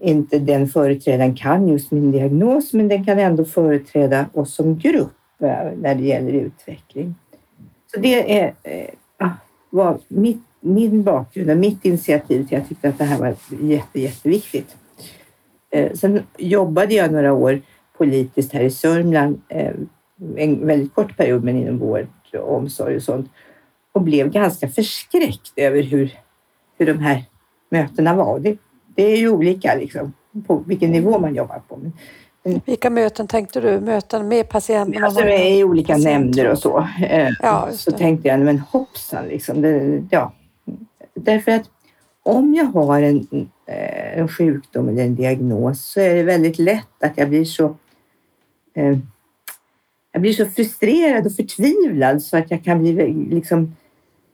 inte 0.00 0.38
den 0.38 0.68
företrädaren 0.68 1.36
kan 1.36 1.68
just 1.68 1.90
min 1.90 2.12
diagnos, 2.12 2.72
men 2.72 2.88
den 2.88 3.04
kan 3.04 3.18
ändå 3.18 3.44
företräda 3.44 4.26
oss 4.32 4.54
som 4.54 4.78
grupp 4.78 5.42
eh, 5.42 5.72
när 5.76 5.94
det 5.94 6.02
gäller 6.02 6.32
utveckling. 6.32 7.14
Så 7.94 8.00
det 8.00 8.38
är, 8.38 8.54
eh, 8.62 8.88
ah, 9.16 9.30
var 9.70 9.98
mitt, 10.08 10.42
min 10.60 11.02
bakgrund 11.02 11.50
och 11.50 11.56
mitt 11.56 11.84
initiativ 11.84 12.46
till 12.46 12.58
jag 12.58 12.68
tyckte 12.68 12.88
att 12.88 12.98
det 12.98 13.04
här 13.04 13.18
var 13.18 13.34
jätte, 13.60 14.00
jätteviktigt. 14.00 14.76
Eh, 15.70 15.92
sen 15.92 16.22
jobbade 16.38 16.94
jag 16.94 17.12
några 17.12 17.32
år 17.32 17.60
politiskt 17.98 18.52
här 18.52 18.62
i 18.62 18.70
Sörmland, 18.70 19.40
eh, 19.48 19.72
en 20.36 20.66
väldigt 20.66 20.94
kort 20.94 21.16
period, 21.16 21.44
men 21.44 21.56
inom 21.56 21.78
vård 21.78 22.06
och 22.32 22.54
omsorg 22.56 22.96
och 22.96 23.02
sånt 23.02 23.30
och 23.92 24.02
blev 24.02 24.30
ganska 24.30 24.68
förskräckt 24.68 25.52
över 25.56 25.82
hur, 25.82 26.18
hur 26.78 26.86
de 26.86 26.98
här 26.98 27.24
mötena 27.70 28.14
var. 28.14 28.38
Det, 28.38 28.56
det 28.98 29.12
är 29.12 29.16
ju 29.16 29.28
olika 29.28 29.74
liksom, 29.74 30.12
på 30.46 30.56
vilken 30.56 30.90
nivå 30.90 31.18
man 31.18 31.34
jobbar 31.34 31.62
på. 31.68 31.76
Men, 31.76 32.60
Vilka 32.64 32.90
möten 32.90 33.26
tänkte 33.26 33.60
du? 33.60 33.80
Möten 33.80 34.28
med 34.28 34.48
patienterna? 34.48 35.06
Alltså 35.06 35.24
i 35.24 35.64
olika 35.64 35.96
nämnder 35.96 36.50
och 36.50 36.58
så. 36.58 36.88
Eh, 37.02 37.28
ja, 37.42 37.68
så 37.72 37.90
tänkte 37.90 38.28
jag, 38.28 38.40
men 38.40 38.58
hoppsan, 38.58 39.28
liksom, 39.28 39.62
det, 39.62 40.02
ja. 40.10 40.32
Därför 41.14 41.52
att 41.52 41.70
om 42.22 42.54
jag 42.54 42.64
har 42.64 43.02
en, 43.02 43.28
eh, 43.66 44.18
en 44.18 44.28
sjukdom 44.28 44.88
eller 44.88 45.04
en 45.04 45.14
diagnos 45.14 45.84
så 45.84 46.00
är 46.00 46.14
det 46.14 46.22
väldigt 46.22 46.58
lätt 46.58 47.02
att 47.02 47.18
jag 47.18 47.28
blir 47.28 47.44
så 47.44 47.76
eh, 48.74 48.98
jag 50.12 50.22
blir 50.22 50.32
så 50.32 50.46
frustrerad 50.46 51.26
och 51.26 51.32
förtvivlad 51.32 52.22
så 52.22 52.36
att 52.36 52.50
jag 52.50 52.64
kan 52.64 52.78
bli 52.78 52.92
liksom 53.30 53.76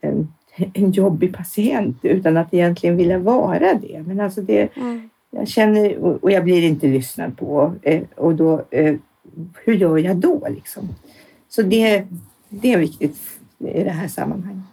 en, 0.01 0.33
en 0.75 0.93
jobbig 0.93 1.37
patient 1.37 1.99
utan 2.03 2.37
att 2.37 2.55
egentligen 2.55 2.97
vilja 2.97 3.19
vara 3.19 3.75
det. 3.75 4.03
Men 4.07 4.21
alltså 4.21 4.41
det, 4.41 4.77
mm. 4.77 5.09
jag 5.31 5.49
känner, 5.49 5.99
och 6.25 6.31
jag 6.31 6.45
blir 6.45 6.63
inte 6.63 6.87
lyssnad 6.87 7.39
på. 7.39 7.73
Eh, 7.83 8.03
och 8.17 8.35
då, 8.35 8.65
eh, 8.71 8.95
hur 9.65 9.75
gör 9.75 9.99
jag 9.99 10.17
då? 10.17 10.49
Liksom? 10.51 10.89
Så 11.49 11.63
det, 11.63 12.07
det 12.49 12.73
är 12.73 12.79
viktigt 12.79 13.17
i 13.59 13.83
det 13.85 13.91
här 13.91 14.09
sammanhanget. 14.09 14.65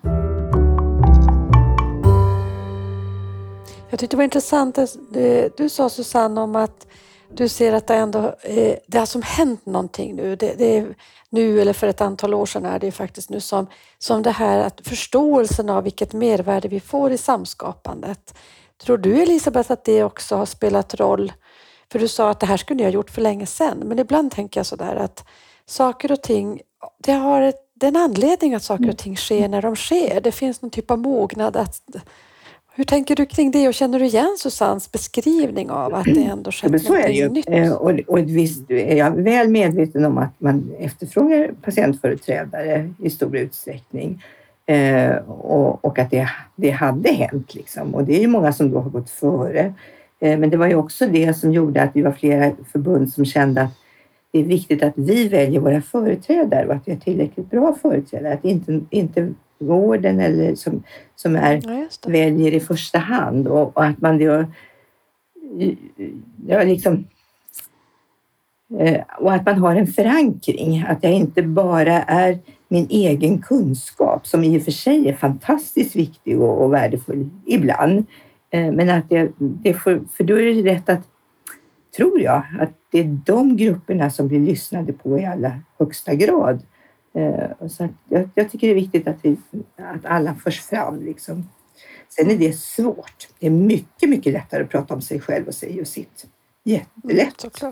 Jag 3.90 4.00
tyckte 4.00 4.16
det 4.16 4.18
var 4.18 4.24
intressant, 4.24 4.80
det 5.14 5.58
du 5.58 5.70
sa 5.70 5.90
Susanne 5.90 6.42
om 6.42 6.56
att 6.56 6.88
du 7.36 7.48
ser 7.50 7.74
att 7.74 7.88
det 7.88 7.96
ändå 7.96 8.36
eh, 8.42 8.76
det 8.88 8.98
har 8.98 9.06
som 9.06 9.22
hänt 9.22 9.66
någonting 9.66 10.16
nu. 10.16 10.36
Det, 10.36 10.54
det, 10.58 10.78
är 10.78 10.96
nu 11.30 11.62
eller 11.62 11.74
för 11.74 11.88
ett 11.88 12.02
antal 12.02 12.34
år 12.34 12.46
sedan 12.46 12.66
är 12.66 12.80
det 12.80 12.92
faktiskt 12.92 13.30
nu 13.30 13.40
som, 13.40 13.68
som 13.98 14.24
det 14.24 14.32
här 14.32 14.60
att 14.60 14.82
förståelsen 14.88 15.70
av 15.70 15.84
vilket 15.84 16.14
mervärde 16.14 16.68
vi 16.68 16.80
får 16.80 17.12
i 17.12 17.18
samskapandet. 17.18 18.38
Tror 18.84 18.98
du 18.98 19.22
Elisabeth 19.22 19.72
att 19.72 19.86
det 19.86 20.04
också 20.04 20.36
har 20.36 20.46
spelat 20.46 20.96
roll? 20.96 21.34
För 21.92 22.00
du 22.00 22.08
sa 22.08 22.30
att 22.30 22.40
det 22.40 22.46
här 22.46 22.58
skulle 22.58 22.78
ni 22.78 22.84
ha 22.84 22.92
gjort 22.92 23.10
för 23.10 23.22
länge 23.22 23.46
sedan, 23.46 23.78
men 23.86 24.00
ibland 24.00 24.32
tänker 24.32 24.60
jag 24.60 24.66
sådär 24.66 24.96
att 24.96 25.26
saker 25.66 26.12
och 26.12 26.22
ting, 26.22 26.62
det 26.98 27.12
har 27.12 27.42
ett, 27.42 27.72
det 27.74 27.86
är 27.86 27.88
en 27.88 27.96
anledning 27.96 28.56
att 28.56 28.64
saker 28.64 28.90
och 28.90 28.98
ting 28.98 29.18
sker 29.18 29.48
när 29.48 29.62
de 29.62 29.76
sker. 29.76 30.22
Det 30.22 30.32
finns 30.32 30.62
någon 30.62 30.72
typ 30.72 30.92
av 30.92 31.00
mognad 31.00 31.58
att 31.58 31.82
hur 32.76 32.84
tänker 32.84 33.16
du 33.16 33.26
kring 33.26 33.52
det 33.52 33.68
och 33.68 33.74
känner 33.74 34.00
du 34.00 34.06
igen 34.06 34.36
Susannes 34.40 34.92
beskrivning 34.92 35.70
av 35.70 35.94
att 35.96 36.06
det 36.06 36.24
ändå 36.24 36.52
skett 36.52 36.72
något 36.72 37.32
nytt? 37.32 37.50
Eh, 37.50 37.74
och, 37.74 38.00
och 38.08 38.20
visst 38.20 38.72
är 38.72 38.96
jag 38.96 39.12
väl 39.12 39.50
medveten 39.50 40.06
om 40.06 40.18
att 40.18 40.34
man 40.38 40.72
efterfrågar 40.80 41.52
patientföreträdare 41.62 42.94
i 43.04 43.10
stor 43.10 43.38
utsträckning. 43.38 44.24
Eh, 44.66 45.16
och, 45.28 45.86
och, 45.86 46.00
att 46.00 46.12
det, 46.12 46.30
det 46.56 46.70
hade 46.70 47.10
hänt. 47.10 47.56
Liksom. 47.56 47.96
Och 47.96 48.04
det 48.04 48.16
är 48.16 48.22
ju 48.22 48.28
många 48.28 48.54
som 48.54 48.72
då 48.72 48.80
har 48.80 48.90
gått 48.90 49.10
före. 49.10 49.74
Eh, 50.20 50.40
men 50.40 50.50
det 50.50 50.58
var 50.58 50.68
ju 50.68 50.76
också 50.76 51.08
det 51.08 51.34
som 51.34 51.52
gjorde 51.52 51.82
att 51.82 51.92
vi 51.94 52.02
var 52.02 52.12
flera 52.12 52.52
förbund 52.72 53.14
som 53.14 53.26
kände 53.26 53.62
att 53.62 53.74
det 54.32 54.40
är 54.40 54.44
viktigt 54.44 54.84
att 54.84 54.94
vi 54.96 55.28
väljer 55.28 55.60
våra 55.60 55.82
företrädare 55.82 56.68
och 56.68 56.74
att 56.74 56.88
vi 56.88 56.92
har 56.92 57.00
tillräckligt 57.00 57.50
bra 57.50 57.78
företrädare. 57.82 58.34
Att 58.34 58.46
inte, 58.46 58.82
inte 58.90 59.34
vården 59.62 60.20
eller 60.20 60.56
som, 60.56 60.84
som 61.16 61.36
är, 61.36 61.62
ja, 61.64 61.88
väljer 62.12 62.54
i 62.54 62.60
första 62.60 63.00
hand 63.00 63.48
och, 63.48 63.78
och 63.78 63.86
att 63.86 64.02
man 64.02 64.18
då 64.18 64.46
ja, 66.48 66.64
liksom, 66.64 67.06
eh, 68.80 69.02
och 69.20 69.34
att 69.34 69.46
man 69.46 69.58
har 69.58 69.76
en 69.76 69.88
förankring, 69.88 70.86
att 70.88 71.04
jag 71.04 71.14
inte 71.14 71.44
bara 71.44 72.02
är 72.02 72.40
min 72.68 72.88
egen 72.90 73.42
kunskap 73.42 74.28
som 74.28 74.44
i 74.44 74.60
och 74.60 74.64
för 74.64 74.72
sig 74.72 75.10
är 75.10 75.14
fantastiskt 75.14 75.96
viktig 75.96 76.42
och, 76.42 76.64
och 76.64 76.74
värdefull 76.74 77.30
ibland. 77.46 78.06
Eh, 78.50 78.72
men 78.72 78.90
att 78.90 79.10
det, 79.10 79.32
det 79.38 79.74
får, 79.74 80.02
för 80.18 80.24
då 80.24 80.40
är 80.40 80.46
det 80.46 80.74
rätt 80.74 80.90
att, 80.90 81.08
tror 81.98 82.22
jag, 82.22 82.44
att 82.60 82.72
det 82.92 83.00
är 83.00 83.20
de 83.26 83.58
grupperna 83.58 84.10
som 84.10 84.28
blir 84.28 84.40
lyssnade 84.40 84.94
på 84.94 85.20
i 85.20 85.26
allra 85.26 85.60
högsta 85.80 86.14
grad. 86.14 86.62
Eh, 87.14 87.68
så 87.68 87.90
jag, 88.10 88.30
jag, 88.36 88.52
tycker 88.52 88.68
det 88.68 88.74
är 88.74 88.76
viktigt 88.76 89.08
att, 89.08 89.18
vi, 89.22 89.38
att 89.76 90.06
alla 90.06 90.36
förs 90.36 90.62
fram. 90.62 91.02
Liksom. 91.02 91.50
Sen 92.10 92.32
är 92.32 92.38
det 92.38 92.54
svårt. 92.54 93.28
Det 93.40 93.48
är 93.48 93.52
mycket, 93.52 94.10
mycket 94.10 94.34
lättare 94.34 94.64
att 94.64 94.70
prata 94.70 94.94
om 94.94 95.02
sig 95.02 95.20
själv 95.20 95.48
och 95.48 95.56
sig 95.56 95.82
och 95.82 95.88
sitt. 95.88 96.26
Jättelätt. 96.64 97.64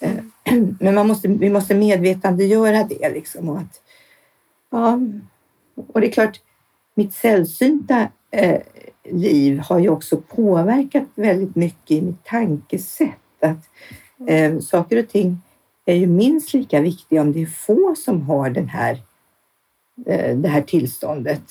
Mm, 0.00 0.30
Men 0.80 0.94
man 0.94 1.08
måste, 1.08 1.28
vi 1.28 1.50
måste 1.50 1.74
medvetandegöra 1.74 2.84
det. 2.84 3.08
Liksom, 3.08 3.48
och, 3.48 3.58
att, 3.58 3.80
ja, 4.70 5.00
och 5.86 6.00
det 6.00 6.06
är 6.06 6.12
klart, 6.12 6.40
mitt 6.94 7.14
sällsynta 7.14 8.08
eh, 8.30 8.60
liv 9.04 9.58
har 9.58 9.78
ju 9.78 9.88
också 9.88 10.16
påverkat 10.16 11.08
väldigt 11.14 11.56
mycket 11.56 11.90
i 11.90 12.02
mitt 12.02 12.24
tankesätt. 12.24 13.42
Att 13.42 13.68
eh, 14.28 14.58
saker 14.58 14.98
och 14.98 15.08
ting 15.08 15.40
är 15.92 15.96
ju 15.96 16.06
minst 16.06 16.54
lika 16.54 16.80
viktiga 16.80 17.20
om 17.20 17.32
det 17.32 17.42
är 17.42 17.46
få 17.46 17.94
som 17.94 18.22
har 18.22 18.50
den 18.50 18.68
här, 18.68 19.02
eh, 20.06 20.36
det 20.36 20.48
här 20.48 20.62
tillståndet. 20.62 21.42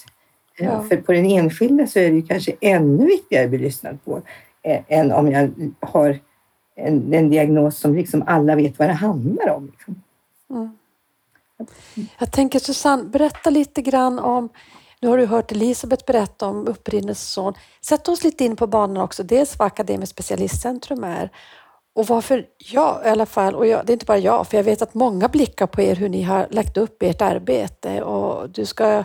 Eh, 0.60 0.66
ja. 0.66 0.84
För 0.84 0.98
på 0.98 1.12
den 1.12 1.26
enskilda 1.26 1.88
så 1.88 2.00
är 2.00 2.10
det 2.10 2.16
ju 2.16 2.22
kanske 2.22 2.56
ännu 2.62 3.06
viktigare 3.06 3.44
att 3.44 3.50
bli 3.50 3.60
lyssnad 3.60 4.04
på 4.06 4.22
eh, 4.62 4.82
än 4.88 5.12
om 5.12 5.32
jag 5.32 5.52
har 5.80 6.20
en, 6.76 7.14
en 7.14 7.30
diagnos 7.30 7.78
som 7.78 7.96
liksom 7.96 8.24
alla 8.28 8.56
vet 8.56 8.80
vad 8.80 8.90
det 8.90 8.94
handlar 8.94 9.50
om. 9.50 9.72
Mm. 10.50 10.78
Jag 12.20 12.32
tänker 12.32 12.60
Susanne, 12.60 13.04
berätta 13.04 13.50
lite 13.50 13.82
grann 13.82 14.20
om 14.20 14.50
nu 15.00 15.08
har 15.08 15.18
du 15.18 15.26
hört 15.26 15.52
Elisabeth 15.52 16.06
berätta 16.06 16.48
om 16.48 16.68
upprinnelseson. 16.68 17.54
Sätt 17.82 18.08
oss 18.08 18.24
lite 18.24 18.46
in 18.46 18.56
på 18.56 18.68
banan 18.68 19.04
också, 19.04 19.24
dels 19.24 19.60
vad 19.60 19.66
Akademiskt 19.66 20.16
specialistcentrum 20.16 21.04
är 21.04 21.30
och 21.98 22.08
varför 22.08 22.46
jag 22.58 23.02
i 23.06 23.10
alla 23.10 23.26
fall, 23.26 23.56
och 23.56 23.68
jag, 23.68 23.86
det 23.86 23.92
är 23.92 23.94
inte 23.94 24.06
bara 24.06 24.18
jag, 24.18 24.48
för 24.48 24.58
jag 24.58 24.64
vet 24.64 24.82
att 24.82 24.94
många 24.94 25.28
blickar 25.28 25.68
på 25.68 25.82
er 25.82 25.96
hur 25.96 26.10
ni 26.10 26.24
har 26.24 26.48
lagt 26.50 26.78
upp 26.78 27.04
ert 27.04 27.22
arbete 27.22 28.02
och 28.02 28.50
du 28.50 28.66
ska 28.66 29.04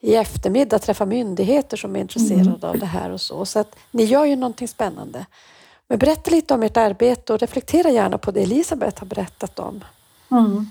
i 0.00 0.14
eftermiddag 0.14 0.78
träffa 0.78 1.06
myndigheter 1.06 1.76
som 1.76 1.96
är 1.96 2.00
intresserade 2.00 2.42
mm. 2.42 2.58
av 2.62 2.78
det 2.78 2.86
här 2.86 3.10
och 3.10 3.20
så. 3.20 3.44
Så 3.44 3.58
att 3.58 3.76
ni 3.90 4.04
gör 4.04 4.24
ju 4.24 4.36
någonting 4.36 4.68
spännande. 4.68 5.26
Men 5.88 5.98
berätta 5.98 6.30
lite 6.30 6.54
om 6.54 6.62
ert 6.62 6.76
arbete 6.76 7.32
och 7.32 7.38
reflektera 7.38 7.90
gärna 7.90 8.18
på 8.18 8.30
det 8.30 8.42
Elisabeth 8.42 8.98
har 8.98 9.06
berättat 9.06 9.58
om. 9.58 9.84
Mm. 10.30 10.70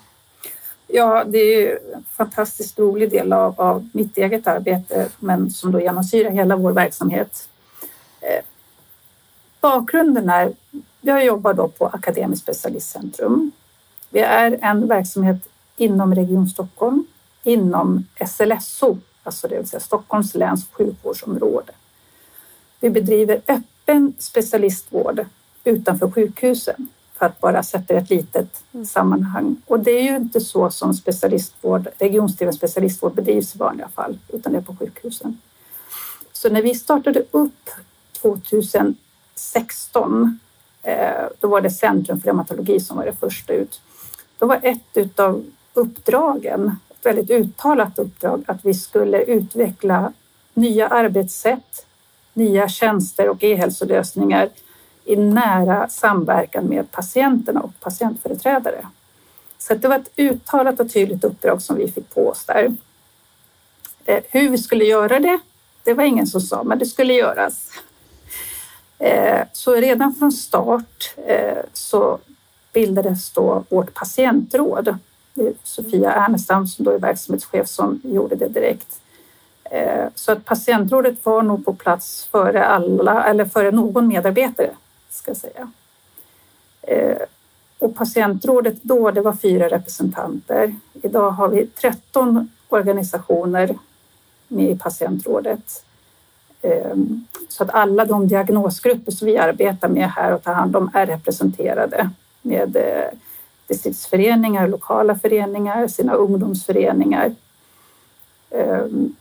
Ja, 0.88 1.24
det 1.24 1.38
är 1.38 1.80
en 1.96 2.04
fantastiskt 2.04 2.80
rolig 2.80 3.12
del 3.12 3.34
av, 3.34 3.62
av 3.62 3.90
mitt 3.94 4.18
eget 4.18 4.48
arbete, 4.48 5.10
men 5.20 5.52
som 5.52 5.72
då 5.72 5.82
genomsyrar 5.82 6.32
hela 6.32 6.56
vår 6.56 6.72
verksamhet. 6.72 7.50
Eh, 8.22 8.46
bakgrunden 9.62 10.30
är 10.30 10.54
jag 11.08 11.26
jobbar 11.26 11.54
då 11.54 11.68
på 11.68 11.86
Akademiskt 11.86 12.44
specialistcentrum. 12.44 13.52
Vi 14.10 14.20
är 14.20 14.60
en 14.62 14.88
verksamhet 14.88 15.50
inom 15.78 16.16
Region 16.16 16.48
Stockholm, 16.48 17.06
inom 17.44 18.06
SLSO, 18.28 18.98
alltså 19.24 19.48
det 19.48 19.58
vill 19.58 19.68
säga 19.68 19.80
Stockholms 19.80 20.36
läns 20.36 20.68
sjukvårdsområde. 20.72 21.72
Vi 22.80 22.90
bedriver 22.90 23.42
öppen 23.48 24.14
specialistvård 24.20 25.26
utanför 25.64 26.12
sjukhusen 26.12 26.88
för 27.14 27.26
att 27.26 27.40
bara 27.40 27.64
sätta 27.64 27.94
ett 27.94 28.10
litet 28.10 28.64
sammanhang. 28.88 29.56
Och 29.66 29.80
det 29.80 29.92
är 29.92 30.04
ju 30.04 30.16
inte 30.16 30.42
så 30.42 30.72
som 30.72 30.94
specialistvård, 30.94 31.88
regionsdriven 32.00 32.54
specialistvård 32.54 33.16
bedrivs 33.16 33.56
i 33.56 33.58
vanliga 33.58 33.90
fall, 33.90 34.20
utan 34.28 34.52
det 34.52 34.58
är 34.58 34.62
på 34.62 34.76
sjukhusen. 34.76 35.42
Så 36.34 36.50
när 36.50 36.62
vi 36.62 36.76
startade 36.76 37.24
upp 37.32 37.70
2016, 38.22 40.40
Eh, 40.88 41.26
då 41.40 41.48
var 41.48 41.62
det 41.62 41.70
Centrum 41.70 42.20
för 42.20 42.26
reumatologi 42.26 42.80
som 42.80 42.98
var 42.98 43.06
det 43.06 43.14
första 43.14 43.54
ut. 43.54 43.82
Då 44.40 44.46
var 44.46 44.60
ett 44.64 45.20
av 45.20 45.46
uppdragen, 45.74 46.76
ett 46.90 47.06
väldigt 47.06 47.30
uttalat 47.30 48.00
uppdrag, 48.00 48.44
att 48.48 48.66
vi 48.66 48.74
skulle 48.74 49.24
utveckla 49.24 50.14
nya 50.54 50.88
arbetssätt, 50.88 51.86
nya 52.34 52.70
tjänster 52.70 53.30
och 53.30 53.44
e-hälsolösningar 53.44 54.50
i 55.06 55.16
nära 55.16 55.90
samverkan 55.90 56.66
med 56.66 56.92
patienterna 56.92 57.62
och 57.62 57.80
patientföreträdare. 57.80 58.88
Så 59.58 59.76
det 59.76 59.88
var 59.88 59.96
ett 59.96 60.12
uttalat 60.16 60.80
och 60.80 60.94
tydligt 60.94 61.24
uppdrag 61.24 61.62
som 61.62 61.76
vi 61.76 61.92
fick 61.92 62.14
på 62.14 62.30
oss 62.30 62.46
där. 62.46 62.76
Eh, 64.06 64.24
hur 64.30 64.50
vi 64.50 64.58
skulle 64.58 64.86
göra 64.86 65.20
det, 65.20 65.40
det 65.84 65.94
var 65.94 66.04
ingen 66.04 66.28
som 66.28 66.42
sa, 66.42 66.64
men 66.64 66.80
det 66.80 66.86
skulle 66.86 67.14
göras. 67.14 67.72
Eh, 69.00 69.46
så 69.54 69.76
redan 69.76 70.16
från 70.16 70.32
start 70.32 71.14
eh, 71.28 71.64
så 71.74 72.18
bildades 72.74 73.30
då 73.30 73.64
vårt 73.70 73.94
patientråd. 73.94 74.98
Det 75.34 75.48
är 75.48 75.54
Sofia 75.64 76.14
Ernestam 76.14 76.68
som 76.68 76.86
då 76.86 76.92
är 76.92 77.00
verksamhetschef 77.00 77.68
som 77.68 78.02
gjorde 78.04 78.36
det 78.36 78.48
direkt. 78.48 79.00
Eh, 79.64 80.06
så 80.16 80.32
att 80.32 80.46
patientrådet 80.46 81.26
var 81.26 81.42
nog 81.42 81.66
på 81.66 81.74
plats 81.74 82.28
före 82.32 82.66
alla 82.66 83.24
eller 83.24 83.46
före 83.46 83.72
någon 83.72 84.08
medarbetare 84.08 84.70
ska 85.10 85.32
jag 85.32 85.38
säga. 85.38 85.72
Och 87.80 87.96
patientrådet 87.96 88.84
då, 88.84 89.12
det 89.12 89.22
var 89.22 89.34
fyra 89.34 89.70
representanter. 89.70 90.76
Idag 90.94 91.32
har 91.32 91.48
vi 91.48 91.68
13 91.68 92.52
organisationer 92.70 93.78
med 94.48 94.72
i 94.72 94.78
patientrådet. 94.78 95.84
Ehm, 96.68 97.26
så 97.50 97.64
att 97.64 97.70
alla 97.70 98.06
de 98.06 98.28
diagnosgrupper 98.28 99.12
som 99.12 99.26
vi 99.26 99.38
arbetar 99.38 99.88
med 99.90 100.12
här 100.12 100.34
och 100.34 100.44
tar 100.44 100.54
hand 100.54 100.76
om 100.76 100.92
är 100.94 101.06
representerade 101.06 102.10
med 102.42 102.76
eh, 102.76 103.18
distriktsföreningar, 103.68 104.68
lokala 104.68 105.16
föreningar, 105.16 105.88
sina 105.88 106.14
ungdomsföreningar. 106.14 107.36
Ehm, 108.52 109.16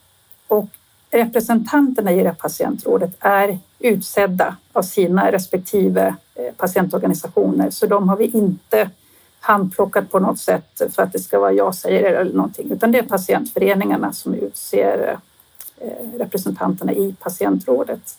och 0.47 0.69
representanterna 1.11 2.13
i 2.13 2.23
det 2.23 2.35
patientrådet 2.39 3.11
är 3.21 3.59
utsedda 3.79 4.57
av 4.73 4.83
sina 4.83 5.33
respektive 5.33 6.17
eh, 6.35 6.55
patientorganisationer 6.57 7.71
så 7.71 7.87
de 7.87 8.09
har 8.09 8.17
vi 8.17 8.25
inte 8.25 8.91
handplockat 9.41 10.11
på 10.11 10.19
något 10.19 10.39
sätt 10.39 10.83
för 10.95 11.03
att 11.03 11.13
det 11.13 11.19
ska 11.19 11.39
vara 11.39 11.53
jag 11.53 11.75
säger 11.75 12.03
det 12.03 12.19
eller 12.19 12.33
någonting 12.33 12.71
utan 12.71 12.93
det 12.93 12.99
är 12.99 13.03
patientföreningarna 13.03 14.13
som 14.13 14.35
utser 14.35 15.09
eh, 15.09 15.19
representanterna 16.19 16.93
i 16.93 17.17
patientrådet. 17.21 18.19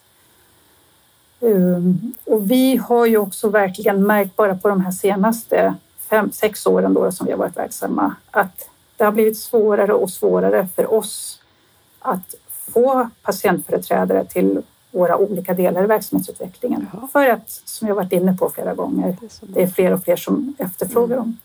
Um, 1.40 2.14
och 2.26 2.52
vi 2.52 2.78
har 2.78 3.06
ju 3.06 3.18
också 3.18 3.50
verkligen 3.50 4.08
märkt 4.08 4.36
bara 4.36 4.56
på 4.56 4.68
de 4.68 4.82
här 4.82 4.92
senaste 4.92 5.76
fem, 6.10 6.32
sex 6.32 6.66
åren 6.66 6.94
då 6.94 7.12
som 7.12 7.26
vi 7.26 7.32
har 7.32 7.40
varit 7.40 7.58
verksamma 7.58 8.16
att 8.32 8.70
det 8.98 9.04
har 9.04 9.12
blivit 9.12 9.38
svårare 9.38 9.94
och 9.94 10.10
svårare 10.10 10.68
för 10.76 10.94
oss 10.94 11.42
att 12.00 12.36
få 12.50 13.10
patientföreträdare 13.22 14.26
till 14.26 14.62
våra 14.92 15.18
olika 15.18 15.54
delar 15.54 15.84
i 15.84 15.88
verksamhetsutvecklingen. 15.88 16.88
Ja. 16.94 17.08
För 17.12 17.30
att, 17.30 17.50
som 17.50 17.88
jag 17.88 17.96
varit 17.96 18.12
inne 18.12 18.34
på 18.34 18.50
flera 18.50 18.74
gånger, 18.74 19.18
det 19.22 19.26
är, 19.26 19.54
det 19.54 19.64
är 19.64 19.68
fler 19.68 19.94
och 19.94 20.04
fler 20.04 20.16
som 20.16 20.56
efterfrågar 20.58 21.16
mm. 21.16 21.18
dem. 21.18 21.38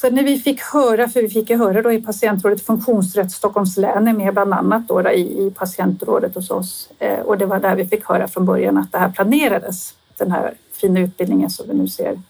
Så 0.00 0.10
när 0.10 0.22
vi 0.22 0.38
fick 0.38 0.60
höra, 0.60 1.08
för 1.08 1.22
vi 1.22 1.28
fick 1.28 1.50
ju 1.50 1.56
höra 1.56 1.82
då 1.82 1.92
i 1.92 2.02
patientrådet 2.02 2.66
Funktionsrätt 2.66 3.32
Stockholms 3.32 3.76
län 3.76 4.08
är 4.08 4.12
med 4.12 4.34
bland 4.34 4.54
annat 4.54 4.88
då, 4.88 5.02
då 5.02 5.10
i, 5.10 5.46
i 5.46 5.50
patientrådet 5.50 6.34
hos 6.34 6.50
oss 6.50 6.90
eh, 6.98 7.18
och 7.18 7.38
det 7.38 7.46
var 7.46 7.60
där 7.60 7.76
vi 7.76 7.86
fick 7.86 8.04
höra 8.04 8.28
från 8.28 8.44
början 8.44 8.78
att 8.78 8.92
det 8.92 8.98
här 8.98 9.10
planerades, 9.10 9.94
den 10.16 10.30
här 10.32 10.54
fina 10.72 11.00
utbildningen 11.00 11.50
som 11.50 11.68
vi 11.68 11.74
nu 11.74 11.88
ser. 11.88 12.20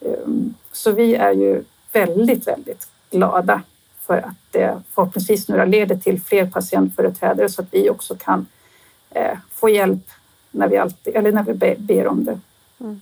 Um, 0.00 0.54
så 0.72 0.92
vi 0.92 1.14
är 1.14 1.32
ju 1.32 1.64
väldigt, 1.92 2.46
väldigt 2.46 2.88
glada 3.10 3.62
för 4.00 4.16
att 4.16 4.36
det 4.50 4.82
förhoppningsvis 4.94 5.48
nu 5.48 5.66
leder 5.66 5.96
till 5.96 6.20
fler 6.20 6.46
patientföreträdare 6.46 7.48
så 7.48 7.62
att 7.62 7.68
vi 7.70 7.90
också 7.90 8.14
kan 8.14 8.46
eh, 9.10 9.38
få 9.50 9.68
hjälp 9.68 10.10
när 10.50 10.68
vi, 10.68 10.76
alltid, 10.76 11.16
eller 11.16 11.32
när 11.32 11.42
vi 11.42 11.76
ber 11.78 12.06
om 12.06 12.24
det. 12.24 12.40
Mm. 12.80 13.00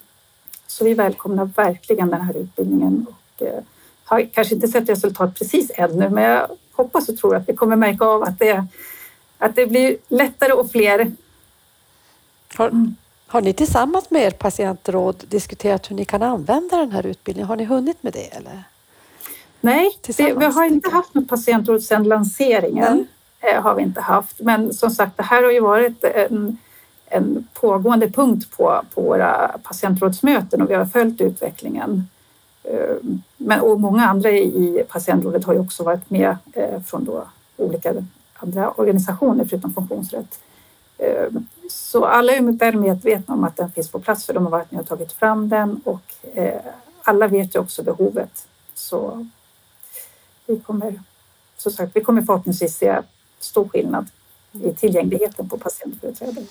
Så 0.66 0.84
vi 0.84 0.94
välkomnar 0.94 1.44
verkligen 1.44 2.10
den 2.10 2.20
här 2.20 2.36
utbildningen 2.36 3.06
och 3.10 3.46
eh, 3.46 3.62
har 4.04 4.28
kanske 4.34 4.54
inte 4.54 4.68
sett 4.68 4.88
resultat 4.88 5.38
precis 5.38 5.70
ännu 5.74 6.10
men 6.10 6.24
jag 6.24 6.48
hoppas 6.72 7.08
och 7.08 7.16
tror 7.18 7.36
att 7.36 7.48
vi 7.48 7.56
kommer 7.56 7.76
märka 7.76 8.04
av 8.04 8.22
att 8.22 8.38
det, 8.38 8.66
att 9.38 9.56
det 9.56 9.66
blir 9.66 9.96
lättare 10.08 10.52
och 10.52 10.70
fler. 10.70 11.12
Har, 12.56 12.68
mm. 12.68 12.94
har 13.26 13.40
ni 13.40 13.52
tillsammans 13.52 14.10
med 14.10 14.22
er 14.22 14.30
patientråd 14.30 15.24
diskuterat 15.28 15.90
hur 15.90 15.96
ni 15.96 16.04
kan 16.04 16.22
använda 16.22 16.76
den 16.76 16.92
här 16.92 17.06
utbildningen? 17.06 17.48
Har 17.48 17.56
ni 17.56 17.64
hunnit 17.64 18.02
med 18.02 18.12
det? 18.12 18.36
Eller? 18.36 18.64
Nej, 19.60 19.98
vi, 20.18 20.32
vi 20.32 20.44
har 20.44 20.64
inte 20.64 20.90
haft 20.90 21.14
något 21.14 21.28
patientråd 21.28 21.82
sedan 21.82 22.04
lanseringen. 22.04 23.06
Mm. 23.40 23.62
har 23.62 23.74
vi 23.74 23.82
inte 23.82 24.00
haft. 24.00 24.40
Men 24.40 24.74
som 24.74 24.90
sagt, 24.90 25.16
det 25.16 25.22
här 25.22 25.42
har 25.42 25.50
ju 25.50 25.60
varit 25.60 26.04
en, 26.04 26.58
en 27.06 27.48
pågående 27.54 28.10
punkt 28.10 28.56
på, 28.56 28.82
på 28.94 29.00
våra 29.00 29.50
patientrådsmöten 29.62 30.62
och 30.62 30.70
vi 30.70 30.74
har 30.74 30.86
följt 30.86 31.20
utvecklingen. 31.20 32.08
Eh, 32.64 32.96
men, 33.36 33.60
och 33.60 33.80
många 33.80 34.06
andra 34.06 34.30
i 34.30 34.84
patientrådet 34.88 35.44
har 35.44 35.52
ju 35.52 35.60
också 35.60 35.84
varit 35.84 36.10
med 36.10 36.36
eh, 36.52 36.80
från 36.80 37.04
då 37.04 37.24
olika 37.56 37.94
andra 38.34 38.70
organisationer 38.70 39.44
förutom 39.44 39.74
funktionsrätt. 39.74 40.40
Eh, 40.98 41.28
så 41.70 42.04
alla 42.04 42.32
är 42.32 42.58
väl 42.58 42.76
medvetna 42.76 43.34
om 43.34 43.44
att 43.44 43.56
den 43.56 43.70
finns 43.70 43.90
på 43.90 44.00
plats 44.00 44.26
för 44.26 44.34
de 44.34 44.44
har 44.44 44.50
varit 44.50 44.70
med 44.70 44.80
och 44.80 44.88
tagit 44.88 45.12
fram 45.12 45.48
den 45.48 45.80
och 45.84 46.14
alla 47.02 47.26
vet 47.26 47.54
ju 47.54 47.60
också 47.60 47.82
behovet. 47.82 48.46
Så 48.74 49.26
vi 50.46 50.60
kommer, 50.60 51.02
som 51.56 51.72
sagt, 51.72 51.96
vi 51.96 52.00
kommer 52.00 52.22
förhoppningsvis 52.22 52.76
se 52.76 53.02
stor 53.40 53.68
skillnad 53.68 54.06
i 54.52 54.74
tillgängligheten 54.74 55.48
på 55.48 55.58
patientföreträdare. 55.58 56.44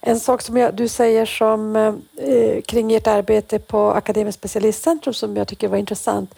En 0.00 0.20
sak 0.20 0.42
som 0.42 0.56
jag, 0.56 0.74
du 0.74 0.88
säger 0.88 1.26
som, 1.26 1.76
eh, 2.16 2.60
kring 2.66 2.92
ert 2.92 3.06
arbete 3.06 3.58
på 3.58 3.90
Akademiskt 3.90 4.38
specialistcentrum 4.38 5.14
som 5.14 5.36
jag 5.36 5.48
tycker 5.48 5.68
var 5.68 5.76
intressant, 5.76 6.34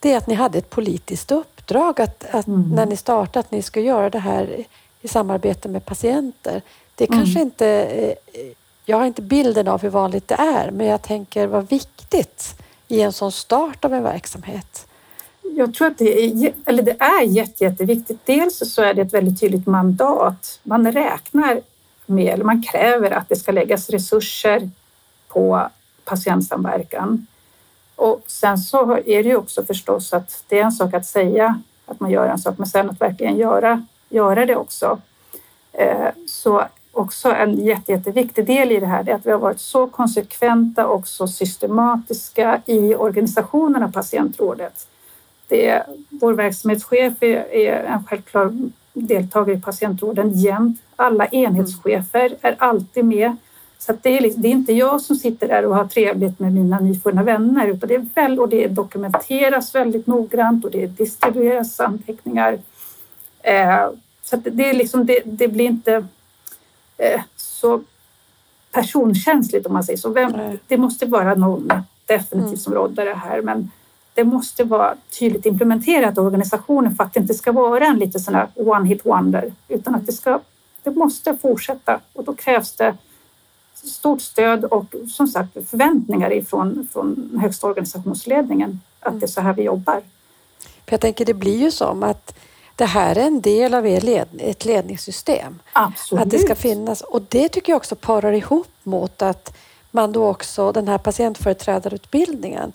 det 0.00 0.12
är 0.12 0.16
att 0.16 0.26
ni 0.26 0.34
hade 0.34 0.58
ett 0.58 0.70
politiskt 0.70 1.32
uppdrag 1.32 2.00
att, 2.00 2.24
att 2.30 2.46
mm. 2.46 2.70
när 2.70 2.86
ni 2.86 2.96
startade 2.96 3.38
att 3.38 3.50
ni 3.50 3.62
ska 3.62 3.80
göra 3.80 4.10
det 4.10 4.18
här 4.18 4.64
i 5.00 5.08
samarbete 5.08 5.68
med 5.68 5.84
patienter. 5.84 6.62
Det 6.94 7.04
är 7.04 7.08
mm. 7.08 7.20
kanske 7.20 7.40
inte, 7.40 7.66
eh, 7.66 8.40
jag 8.84 8.96
har 8.96 9.06
inte 9.06 9.22
bilden 9.22 9.68
av 9.68 9.82
hur 9.82 9.90
vanligt 9.90 10.28
det 10.28 10.34
är, 10.34 10.70
men 10.70 10.86
jag 10.86 11.02
tänker 11.02 11.46
vad 11.46 11.68
viktigt 11.68 12.54
i 12.88 13.00
en 13.00 13.12
sån 13.12 13.32
start 13.32 13.84
av 13.84 13.94
en 13.94 14.02
verksamhet 14.02 14.86
jag 15.56 15.74
tror 15.74 15.88
att 15.88 15.98
det 15.98 16.24
är, 16.24 16.52
eller 16.64 16.82
det 16.82 16.96
är 16.98 17.22
jätte, 17.22 17.64
jätteviktigt. 17.64 18.20
Dels 18.24 18.74
så 18.74 18.82
är 18.82 18.94
det 18.94 19.02
ett 19.02 19.14
väldigt 19.14 19.40
tydligt 19.40 19.66
mandat. 19.66 20.60
Man 20.62 20.92
räknar 20.92 21.60
med, 22.06 22.34
eller 22.34 22.44
man 22.44 22.62
kräver 22.62 23.10
att 23.10 23.28
det 23.28 23.36
ska 23.36 23.52
läggas 23.52 23.90
resurser 23.90 24.70
på 25.28 25.68
patientsamverkan. 26.04 27.26
Och 27.96 28.22
sen 28.26 28.58
så 28.58 28.92
är 28.92 29.22
det 29.22 29.28
ju 29.28 29.36
också 29.36 29.64
förstås 29.64 30.12
att 30.12 30.44
det 30.48 30.58
är 30.58 30.64
en 30.64 30.72
sak 30.72 30.94
att 30.94 31.06
säga 31.06 31.60
att 31.86 32.00
man 32.00 32.10
gör 32.10 32.26
en 32.26 32.38
sak, 32.38 32.58
men 32.58 32.66
sen 32.66 32.90
att 32.90 33.00
verkligen 33.00 33.36
göra, 33.36 33.86
göra 34.08 34.46
det 34.46 34.56
också. 34.56 35.00
Eh, 35.72 36.08
så 36.26 36.64
också 36.92 37.32
en 37.32 37.64
jätte, 37.64 37.92
jätteviktig 37.92 38.46
del 38.46 38.72
i 38.72 38.80
det 38.80 38.86
här 38.86 39.08
är 39.08 39.14
att 39.14 39.26
vi 39.26 39.30
har 39.30 39.38
varit 39.38 39.60
så 39.60 39.86
konsekventa 39.86 40.86
och 40.86 41.08
så 41.08 41.28
systematiska 41.28 42.62
i 42.66 42.94
organisationen 42.94 43.82
av 43.82 43.92
patientrådet 43.92 44.86
det, 45.52 45.82
vår 46.08 46.32
verksamhetschef 46.32 47.22
är, 47.22 47.54
är 47.54 47.84
en 47.84 48.04
självklar 48.04 48.52
deltagare 48.92 49.56
i 49.56 49.60
patientråden 49.60 50.32
jämt. 50.32 50.80
Alla 50.96 51.26
enhetschefer 51.26 52.36
är 52.40 52.56
alltid 52.58 53.04
med. 53.04 53.36
Så 53.78 53.92
det, 54.02 54.16
är 54.16 54.20
liksom, 54.20 54.42
det 54.42 54.48
är 54.48 54.52
inte 54.52 54.72
jag 54.72 55.00
som 55.00 55.16
sitter 55.16 55.48
där 55.48 55.66
och 55.66 55.76
har 55.76 55.84
trevligt 55.84 56.38
med 56.38 56.52
mina 56.52 56.80
nyfunna 56.80 57.22
vänner 57.22 57.66
utan 57.66 57.88
det, 57.88 57.94
är 57.94 58.06
väl, 58.14 58.40
och 58.40 58.48
det 58.48 58.68
dokumenteras 58.68 59.74
väldigt 59.74 60.06
noggrant 60.06 60.64
och 60.64 60.70
det 60.70 60.86
distribueras 60.86 61.80
anteckningar. 61.80 62.58
Eh, 63.42 63.88
så 64.22 64.36
det, 64.36 64.70
är 64.70 64.74
liksom, 64.74 65.06
det, 65.06 65.20
det, 65.24 65.48
blir 65.48 65.66
inte 65.66 66.06
eh, 66.98 67.20
så 67.36 67.80
personkänsligt 68.72 69.66
om 69.66 69.72
man 69.72 69.84
säger 69.84 69.98
så. 69.98 70.08
Vem, 70.08 70.58
det 70.68 70.76
måste 70.76 71.06
vara 71.06 71.34
någon 71.34 71.72
definitivt 72.06 72.46
mm. 72.46 72.56
som 72.56 72.74
råddar 72.74 73.04
det 73.04 73.14
här 73.14 73.42
men 73.42 73.70
det 74.14 74.24
måste 74.24 74.64
vara 74.64 74.96
tydligt 75.18 75.46
implementerat 75.46 76.16
i 76.16 76.20
organisationen 76.20 76.96
för 76.96 77.04
att 77.04 77.14
det 77.14 77.20
inte 77.20 77.34
ska 77.34 77.52
vara 77.52 77.86
en 77.86 77.98
lite 77.98 78.18
sån 78.18 78.34
här 78.34 78.48
one 78.54 78.88
hit 78.88 79.06
wonder 79.06 79.52
utan 79.68 79.94
att 79.94 80.06
det 80.06 80.12
ska 80.12 80.40
det 80.82 80.90
måste 80.90 81.36
fortsätta 81.36 82.00
och 82.12 82.24
då 82.24 82.34
krävs 82.34 82.72
det 82.72 82.96
stort 83.74 84.20
stöd 84.20 84.64
och 84.64 84.94
som 85.08 85.26
sagt 85.26 85.52
förväntningar 85.70 86.32
ifrån 86.32 86.88
från 86.92 87.38
högsta 87.42 87.66
organisationsledningen 87.66 88.80
att 89.00 89.20
det 89.20 89.26
är 89.26 89.28
så 89.28 89.40
här 89.40 89.52
vi 89.52 89.62
jobbar. 89.62 90.02
För 90.60 90.92
jag 90.92 91.00
tänker 91.00 91.24
det 91.24 91.34
blir 91.34 91.58
ju 91.58 91.70
som 91.70 92.02
att 92.02 92.38
det 92.76 92.84
här 92.84 93.18
är 93.18 93.26
en 93.26 93.40
del 93.40 93.74
av 93.74 93.86
er 93.86 94.00
led, 94.00 94.28
ett 94.38 94.64
ledningssystem. 94.64 95.58
Absolut. 95.72 96.22
Att 96.22 96.30
det 96.30 96.38
ska 96.38 96.54
finnas 96.54 97.00
och 97.00 97.22
det 97.28 97.48
tycker 97.48 97.72
jag 97.72 97.76
också 97.76 97.96
parar 97.96 98.32
ihop 98.32 98.68
mot 98.82 99.22
att 99.22 99.56
man 99.90 100.12
då 100.12 100.28
också 100.28 100.72
den 100.72 100.88
här 100.88 100.98
patientföreträdarutbildningen 100.98 102.72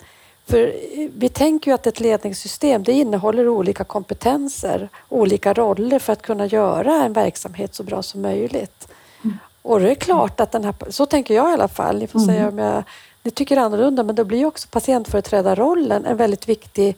för 0.48 0.74
vi 1.14 1.28
tänker 1.28 1.70
ju 1.70 1.74
att 1.74 1.86
ett 1.86 2.00
ledningssystem 2.00 2.82
det 2.82 2.92
innehåller 2.92 3.48
olika 3.48 3.84
kompetenser, 3.84 4.88
olika 5.08 5.54
roller 5.54 5.98
för 5.98 6.12
att 6.12 6.22
kunna 6.22 6.46
göra 6.46 7.04
en 7.04 7.12
verksamhet 7.12 7.74
så 7.74 7.82
bra 7.82 8.02
som 8.02 8.22
möjligt. 8.22 8.88
Mm. 9.24 9.38
Och 9.62 9.80
det 9.80 9.90
är 9.90 9.94
klart 9.94 10.40
att 10.40 10.52
den 10.52 10.64
här, 10.64 10.74
så 10.90 11.06
tänker 11.06 11.34
jag 11.34 11.50
i 11.50 11.52
alla 11.52 11.68
fall, 11.68 11.98
ni 11.98 12.06
får 12.06 12.18
mm. 12.18 12.34
säga 12.34 12.48
om 12.48 12.58
jag 12.58 12.84
ni 13.22 13.30
tycker 13.30 13.56
annorlunda, 13.56 14.02
men 14.02 14.14
då 14.14 14.24
blir 14.24 14.44
också 14.44 14.68
patientföreträdarrollen 14.70 16.04
en 16.04 16.16
väldigt 16.16 16.48
viktig 16.48 16.96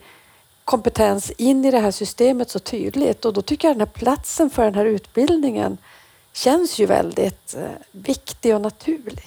kompetens 0.64 1.30
in 1.30 1.64
i 1.64 1.70
det 1.70 1.78
här 1.78 1.90
systemet 1.90 2.50
så 2.50 2.58
tydligt 2.58 3.24
och 3.24 3.32
då 3.32 3.42
tycker 3.42 3.68
jag 3.68 3.74
den 3.76 3.80
här 3.80 3.94
platsen 3.94 4.50
för 4.50 4.64
den 4.64 4.74
här 4.74 4.84
utbildningen 4.84 5.78
känns 6.32 6.78
ju 6.78 6.86
väldigt 6.86 7.54
eh, 7.54 7.70
viktig 7.92 8.54
och 8.54 8.60
naturlig. 8.60 9.24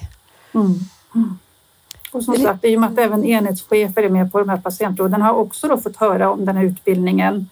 Mm. 0.54 0.80
Och 2.14 2.24
som 2.24 2.36
sagt, 2.36 2.64
i 2.64 2.76
och 2.76 2.80
med 2.80 2.90
att 2.92 2.98
även 2.98 3.24
enhetschefer 3.24 4.02
är 4.02 4.08
med 4.08 4.32
på 4.32 4.38
de 4.38 4.48
här 4.48 4.56
patientråden 4.56 5.22
har 5.22 5.32
också 5.32 5.68
då 5.68 5.76
fått 5.76 5.96
höra 5.96 6.30
om 6.30 6.44
den 6.44 6.56
här 6.56 6.64
utbildningen 6.64 7.48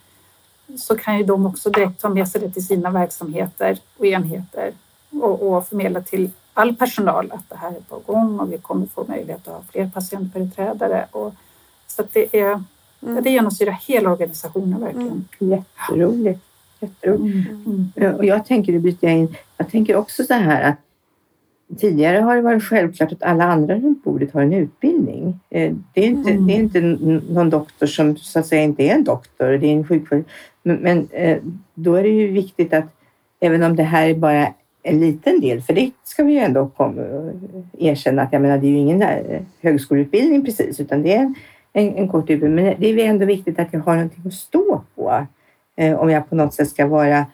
så 0.77 0.97
kan 0.97 1.19
ju 1.19 1.25
de 1.25 1.47
också 1.47 1.71
direkt 1.71 2.01
ta 2.01 2.09
med 2.09 2.29
sig 2.29 2.41
det 2.41 2.51
till 2.51 2.67
sina 2.67 2.91
verksamheter 2.91 3.79
och 3.99 4.07
enheter 4.07 4.73
och, 5.11 5.43
och 5.43 5.69
förmedla 5.69 6.01
till 6.01 6.31
all 6.55 6.77
personal 6.77 7.33
att 7.33 7.49
det 7.49 7.57
här 7.57 7.71
är 7.71 7.81
på 7.89 7.99
gång 8.13 8.41
och 8.41 8.53
vi 8.53 8.59
kommer 8.59 8.87
få 8.87 9.05
möjlighet 9.09 9.49
att 9.49 9.55
ha 9.55 9.63
fler 9.73 9.91
patientföreträdare. 9.95 11.07
Och, 11.11 11.35
så 11.87 12.03
att 12.03 12.13
det, 12.13 12.37
är, 12.37 12.65
mm. 13.03 13.25
det 13.25 13.31
genomsyrar 13.31 13.73
hela 13.73 14.11
organisationen 14.11 14.81
verkligen. 14.81 15.29
Mm. 15.41 15.65
Jätteroligt. 15.79 16.41
Jätteroligt. 16.81 17.51
Mm. 17.97 18.15
Och 18.17 18.25
jag 18.25 18.47
tänker, 18.47 18.79
byter 18.79 18.97
jag 19.01 19.13
in, 19.13 19.37
jag 19.57 19.71
tänker 19.71 19.97
också 19.97 20.25
så 20.25 20.35
här 20.35 20.63
att 20.63 20.79
Tidigare 21.79 22.19
har 22.19 22.37
det 22.37 22.43
varit 22.43 22.63
självklart 22.63 23.13
att 23.13 23.23
alla 23.23 23.45
andra 23.45 23.75
runt 23.75 24.05
bordet 24.05 24.33
har 24.33 24.43
en 24.43 24.53
utbildning. 24.53 25.41
Eh, 25.51 25.73
det 25.95 26.01
är 26.01 26.07
inte, 26.07 26.31
mm. 26.31 26.47
det 26.47 26.53
är 26.53 26.57
inte 26.57 26.81
någon 27.33 27.51
doktor 27.51 27.87
som 27.87 28.17
så 28.17 28.39
att 28.39 28.47
säga 28.47 28.63
inte 28.63 28.83
är 28.83 28.95
en 28.95 29.05
doktor, 29.05 29.47
det 29.47 29.67
är 29.67 29.73
en 29.73 29.87
sjukvård. 29.87 30.25
Men, 30.63 30.77
men 30.77 31.09
eh, 31.11 31.39
då 31.75 31.95
är 31.95 32.03
det 32.03 32.09
ju 32.09 32.33
viktigt 32.33 32.73
att 32.73 32.85
även 33.41 33.63
om 33.63 33.77
det 33.77 33.83
här 33.83 34.09
är 34.09 34.15
bara 34.15 34.49
en 34.83 35.01
liten 35.01 35.41
del, 35.41 35.63
för 35.63 35.73
det 35.73 35.91
ska 36.05 36.25
vi 36.25 36.33
ju 36.33 36.39
ändå 36.39 36.71
erkänna 37.79 38.23
att 38.23 38.33
jag 38.33 38.43
menar, 38.43 38.59
det 38.59 38.67
är 38.67 38.71
ju 38.71 38.77
ingen 38.77 39.03
eh, 39.03 39.43
högskoleutbildning 39.61 40.45
precis, 40.45 40.81
utan 40.81 41.03
det 41.03 41.15
är 41.15 41.21
en, 41.21 41.35
en, 41.73 41.97
en 41.97 42.09
kort 42.09 42.31
utbildning. 42.31 42.65
Men 42.65 42.75
det 42.79 42.87
är 42.87 42.99
ändå 42.99 43.27
viktigt 43.27 43.59
att 43.59 43.73
jag 43.73 43.81
har 43.81 43.95
någonting 43.95 44.23
att 44.27 44.35
stå 44.35 44.83
på 44.95 45.27
om 45.99 46.11
jag 46.11 46.31
på 46.31 46.35
något 46.35 46.55
sätt 46.55 46.69
ska 46.69 46.87
vara 46.87 47.27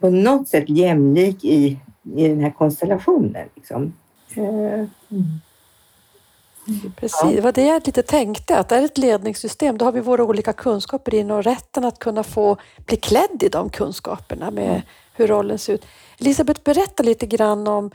på 0.00 0.10
något 0.10 0.48
sätt 0.48 0.64
jämlik 0.68 1.44
i 1.44 1.78
i 2.16 2.28
den 2.28 2.40
här 2.40 2.50
konstellationen. 2.50 3.48
Liksom. 3.54 3.92
Mm. 4.36 4.90
Precis, 6.96 7.34
det 7.34 7.40
var 7.40 7.52
det 7.52 7.64
jag 7.64 7.86
lite 7.86 8.02
tänkte, 8.02 8.58
att 8.58 8.68
det 8.68 8.76
är 8.76 8.84
ett 8.84 8.98
ledningssystem. 8.98 9.78
Då 9.78 9.84
har 9.84 9.92
vi 9.92 10.00
våra 10.00 10.24
olika 10.24 10.52
kunskaper 10.52 11.14
in 11.14 11.30
och 11.30 11.44
rätten 11.44 11.84
att 11.84 11.98
kunna 11.98 12.22
få 12.22 12.56
bli 12.86 12.96
klädd 12.96 13.42
i 13.42 13.48
de 13.48 13.70
kunskaperna 13.70 14.50
med 14.50 14.68
mm. 14.68 14.80
hur 15.14 15.26
rollen 15.26 15.58
ser 15.58 15.72
ut. 15.72 15.86
Elisabeth, 16.18 16.60
berätta 16.62 17.02
lite 17.02 17.26
grann 17.26 17.68
om, 17.68 17.90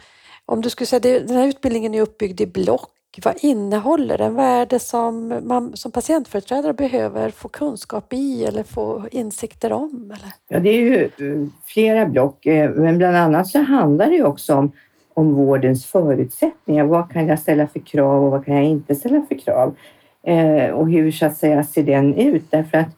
om 0.45 0.62
du 0.62 0.69
skulle 0.69 0.88
säga, 0.88 1.19
den 1.19 1.38
här 1.38 1.47
utbildningen 1.47 1.93
är 1.93 2.01
uppbyggd 2.01 2.41
i 2.41 2.45
block 2.45 2.94
vad 3.23 3.36
innehåller 3.41 4.17
den? 4.17 4.36
Vad 4.36 4.45
är 4.45 4.65
det 4.65 4.80
som 4.80 5.39
man 5.43 5.78
som 5.78 5.91
patientföreträdare 5.91 6.73
behöver 6.73 7.30
få 7.30 7.47
kunskap 7.47 8.13
i 8.13 8.45
eller 8.45 8.63
få 8.63 9.04
insikter 9.12 9.71
om? 9.71 10.13
Eller? 10.15 10.34
Ja, 10.47 10.60
det 10.60 10.69
är 10.69 10.82
ju 10.82 11.04
eh, 11.04 11.47
flera 11.65 12.06
block, 12.06 12.45
eh, 12.45 12.71
men 12.71 12.97
bland 12.97 13.17
annat 13.17 13.47
så 13.47 13.60
handlar 13.60 14.06
det 14.06 14.15
ju 14.15 14.23
också 14.23 14.56
om, 14.56 14.71
om 15.13 15.34
vårdens 15.34 15.86
förutsättningar. 15.86 16.86
Vad 16.86 17.12
kan 17.12 17.28
jag 17.28 17.39
ställa 17.39 17.67
för 17.67 17.80
krav 17.80 18.25
och 18.25 18.32
vad 18.32 18.45
kan 18.45 18.56
jag 18.56 18.65
inte 18.65 18.95
ställa 18.95 19.21
för 19.30 19.36
krav? 19.36 19.75
Eh, 20.23 20.69
och 20.69 20.89
hur 20.91 21.12
så 21.12 21.25
att 21.25 21.38
säga 21.38 21.63
ser 21.63 21.84
den 21.84 22.13
ut? 22.13 22.43
Därför 22.49 22.78
att, 22.78 22.89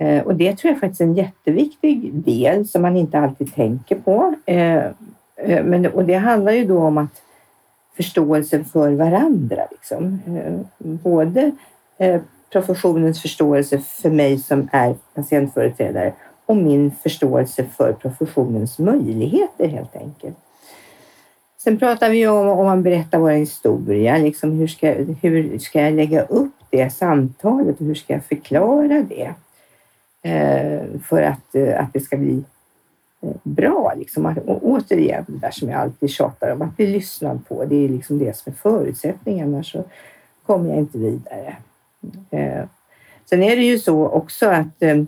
eh, 0.00 0.22
och 0.22 0.34
det 0.34 0.56
tror 0.56 0.72
jag 0.72 0.80
faktiskt 0.80 1.00
är 1.00 1.04
en 1.04 1.14
jätteviktig 1.14 2.14
del 2.14 2.68
som 2.68 2.82
man 2.82 2.96
inte 2.96 3.18
alltid 3.18 3.54
tänker 3.54 3.96
på. 3.96 4.34
Eh, 4.46 4.76
eh 5.36 5.64
men, 5.64 5.86
och 5.86 6.04
det 6.04 6.14
handlar 6.14 6.52
ju 6.52 6.64
då 6.64 6.78
om 6.78 6.98
att 6.98 7.22
förståelsen 7.96 8.64
för 8.64 8.92
varandra. 8.92 9.66
Liksom. 9.70 10.20
Eh, 10.26 10.60
både 10.78 11.52
eh, 11.98 12.20
professionens 12.52 13.22
förståelse 13.22 13.78
för 13.78 14.10
mig 14.10 14.38
som 14.38 14.68
är 14.72 14.94
patientföreträdare 15.14 16.12
och 16.46 16.56
min 16.56 16.90
förståelse 17.02 17.64
för 17.76 17.92
professionens 17.92 18.78
möjligheter 18.78 19.68
helt 19.68 19.96
enkelt. 19.96 20.36
Sen 21.58 21.78
pratar 21.78 22.10
vi 22.10 22.26
om, 22.26 22.48
om 22.48 22.66
man 22.66 22.82
berättar 22.82 23.18
vår 23.18 23.30
historia, 23.30 24.18
liksom 24.18 24.52
hur, 24.52 24.66
ska, 24.66 24.92
hur 25.22 25.58
ska 25.58 25.80
jag 25.80 25.94
lägga 25.94 26.22
upp 26.22 26.54
det 26.70 26.90
samtalet 26.90 27.80
och 27.80 27.86
hur 27.86 27.94
ska 27.94 28.12
jag 28.12 28.24
förklara 28.24 29.02
det? 29.08 29.34
Eh, 30.22 30.82
för 31.08 31.22
att, 31.22 31.54
eh, 31.54 31.80
att 31.80 31.92
det 31.92 32.00
ska 32.00 32.16
bli 32.16 32.44
bra. 33.42 33.94
Liksom. 33.96 34.26
Och 34.26 34.68
återigen, 34.68 35.24
det 35.28 35.38
där 35.38 35.50
som 35.50 35.68
jag 35.68 35.80
alltid 35.80 36.10
tjatar 36.10 36.52
om, 36.52 36.62
att 36.62 36.76
bli 36.76 36.86
lyssnad 36.86 37.48
på. 37.48 37.64
Det 37.64 37.84
är 37.84 37.88
liksom 37.88 38.18
det 38.18 38.36
som 38.36 38.52
är 38.52 38.56
förutsättningen, 38.56 39.54
annars 39.54 39.72
så 39.72 39.84
kommer 40.46 40.68
jag 40.68 40.78
inte 40.78 40.98
vidare. 40.98 41.56
Eh, 42.30 42.64
sen 43.30 43.42
är 43.42 43.56
det 43.56 43.62
ju 43.62 43.78
så 43.78 44.08
också 44.08 44.46
att 44.46 44.82
eh, 44.82 45.02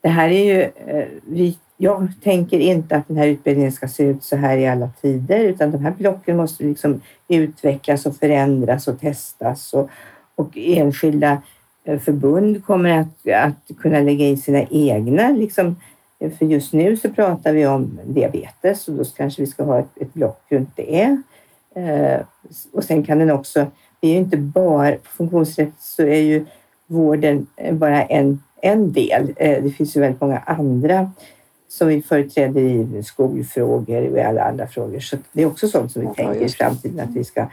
det 0.00 0.08
här 0.08 0.28
är 0.28 0.44
ju... 0.44 0.62
Eh, 0.62 1.08
vi, 1.22 1.58
jag 1.76 2.08
tänker 2.22 2.58
inte 2.58 2.96
att 2.96 3.08
den 3.08 3.16
här 3.16 3.26
utbildningen 3.26 3.72
ska 3.72 3.88
se 3.88 4.02
ut 4.02 4.24
så 4.24 4.36
här 4.36 4.58
i 4.58 4.68
alla 4.68 4.90
tider, 5.02 5.38
utan 5.38 5.70
de 5.70 5.84
här 5.84 5.90
blocken 5.90 6.36
måste 6.36 6.64
liksom 6.64 7.00
utvecklas 7.28 8.06
och 8.06 8.16
förändras 8.16 8.88
och 8.88 9.00
testas 9.00 9.72
och, 9.72 9.90
och 10.34 10.50
enskilda 10.54 11.42
eh, 11.84 11.98
förbund 11.98 12.64
kommer 12.64 12.90
att, 13.00 13.28
att 13.34 13.78
kunna 13.78 14.00
lägga 14.00 14.24
in 14.24 14.38
sina 14.38 14.62
egna 14.70 15.28
liksom, 15.28 15.76
för 16.30 16.46
just 16.46 16.72
nu 16.72 16.96
så 16.96 17.10
pratar 17.10 17.52
vi 17.52 17.66
om 17.66 18.00
diabetes 18.04 18.88
och 18.88 18.94
då 18.94 19.04
kanske 19.04 19.42
vi 19.42 19.46
ska 19.46 19.64
ha 19.64 19.78
ett, 19.78 20.00
ett 20.00 20.14
block 20.14 20.42
runt 20.48 20.70
det. 20.76 21.18
Eh, 21.74 22.20
och 22.72 22.84
sen 22.84 23.02
kan 23.02 23.18
den 23.18 23.30
också, 23.30 23.66
det 24.00 24.08
är 24.08 24.12
ju 24.12 24.18
inte 24.18 24.36
bara, 24.36 24.92
på 24.92 25.08
funktionsrätt 25.16 25.72
så 25.78 26.02
är 26.02 26.20
ju 26.20 26.46
vården 26.86 27.46
bara 27.72 28.02
en, 28.02 28.42
en 28.62 28.92
del. 28.92 29.34
Eh, 29.36 29.62
det 29.62 29.70
finns 29.70 29.96
ju 29.96 30.00
väldigt 30.00 30.20
många 30.20 30.38
andra 30.38 31.10
som 31.68 31.88
vi 31.88 32.02
företräder 32.02 32.60
i 32.60 33.02
skolfrågor 33.02 34.10
och 34.10 34.18
i 34.18 34.20
alla 34.20 34.42
andra 34.42 34.66
frågor. 34.66 35.00
Så 35.00 35.16
det 35.32 35.42
är 35.42 35.46
också 35.46 35.68
sånt 35.68 35.92
som 35.92 36.02
vi 36.02 36.08
ja, 36.08 36.14
tänker 36.14 36.46
i 36.46 36.48
framtiden 36.48 37.00
att 37.00 37.16
vi 37.16 37.24
ska 37.24 37.46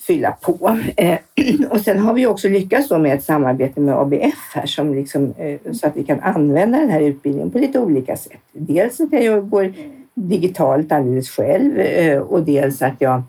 fylla 0.00 0.32
på. 0.32 0.78
Eh, 0.96 1.18
och 1.70 1.80
sen 1.80 1.98
har 1.98 2.14
vi 2.14 2.26
också 2.26 2.48
lyckats 2.48 2.90
med 2.90 3.14
ett 3.14 3.24
samarbete 3.24 3.80
med 3.80 3.94
ABF 3.94 4.54
här 4.54 4.66
som 4.66 4.94
liksom, 4.94 5.34
eh, 5.38 5.72
så 5.72 5.86
att 5.86 5.96
vi 5.96 6.04
kan 6.04 6.20
använda 6.20 6.78
den 6.78 6.90
här 6.90 7.00
utbildningen 7.00 7.50
på 7.50 7.58
lite 7.58 7.78
olika 7.78 8.16
sätt. 8.16 8.40
Dels 8.52 9.00
att 9.00 9.12
jag 9.12 9.50
går 9.50 9.72
digitalt 10.14 10.92
alldeles 10.92 11.30
själv 11.30 11.78
eh, 11.78 12.18
och 12.18 12.42
dels 12.42 12.82
att 12.82 12.94
jag 12.98 13.22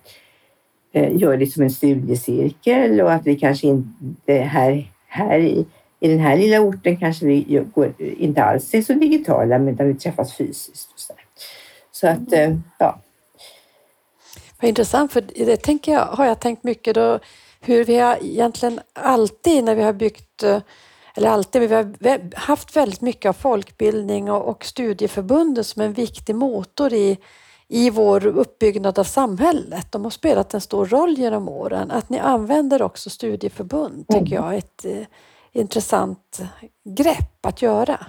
eh, 0.93 1.17
gör 1.17 1.37
det 1.37 1.47
som 1.47 1.63
en 1.63 1.69
studiecirkel 1.69 3.01
och 3.01 3.11
att 3.11 3.27
vi 3.27 3.35
kanske 3.35 3.67
inte 3.67 4.33
här, 4.33 4.91
här 5.07 5.39
i, 5.39 5.65
i 5.99 6.07
den 6.07 6.19
här 6.19 6.37
lilla 6.37 6.59
orten 6.59 6.97
kanske 6.97 7.25
vi 7.25 7.63
går, 7.73 7.93
inte 7.97 8.43
alls 8.43 8.73
är 8.73 8.81
så 8.81 8.93
digitala 8.93 9.69
utan 9.69 9.87
vi 9.87 9.93
träffas 9.93 10.37
fysiskt. 10.37 10.93
Och 10.93 10.99
så, 10.99 11.13
så 11.91 12.07
att, 12.07 12.33
eh, 12.33 12.55
ja. 12.77 12.99
Vad 14.61 14.69
intressant, 14.69 15.13
för 15.13 15.21
det 15.21 15.57
tänker 15.57 15.91
jag, 15.91 16.05
har 16.05 16.25
jag 16.25 16.39
tänkt 16.39 16.63
mycket 16.63 16.95
då, 16.95 17.19
hur 17.61 17.83
vi 17.83 17.99
har 17.99 18.17
egentligen 18.21 18.79
alltid 18.93 19.63
när 19.63 19.75
vi 19.75 19.83
har 19.83 19.93
byggt, 19.93 20.43
eller 21.15 21.29
alltid, 21.29 21.61
vi 21.61 21.75
har 21.75 22.35
haft 22.35 22.75
väldigt 22.75 23.01
mycket 23.01 23.29
av 23.29 23.33
folkbildning 23.33 24.31
och, 24.31 24.47
och 24.47 24.65
studieförbunden 24.65 25.63
som 25.63 25.81
en 25.81 25.93
viktig 25.93 26.35
motor 26.35 26.93
i, 26.93 27.17
i 27.67 27.89
vår 27.89 28.25
uppbyggnad 28.27 28.99
av 28.99 29.03
samhället. 29.03 29.91
De 29.91 30.03
har 30.03 30.11
spelat 30.11 30.53
en 30.53 30.61
stor 30.61 30.85
roll 30.85 31.13
genom 31.17 31.49
åren. 31.49 31.91
Att 31.91 32.09
ni 32.09 32.19
använder 32.19 32.81
också 32.81 33.09
studieförbund 33.09 34.05
tycker 34.07 34.35
jag 34.35 34.53
är 34.53 34.57
ett 34.57 34.85
eh, 34.85 35.05
intressant 35.51 36.41
grepp 36.83 37.45
att 37.45 37.61
göra. 37.61 38.05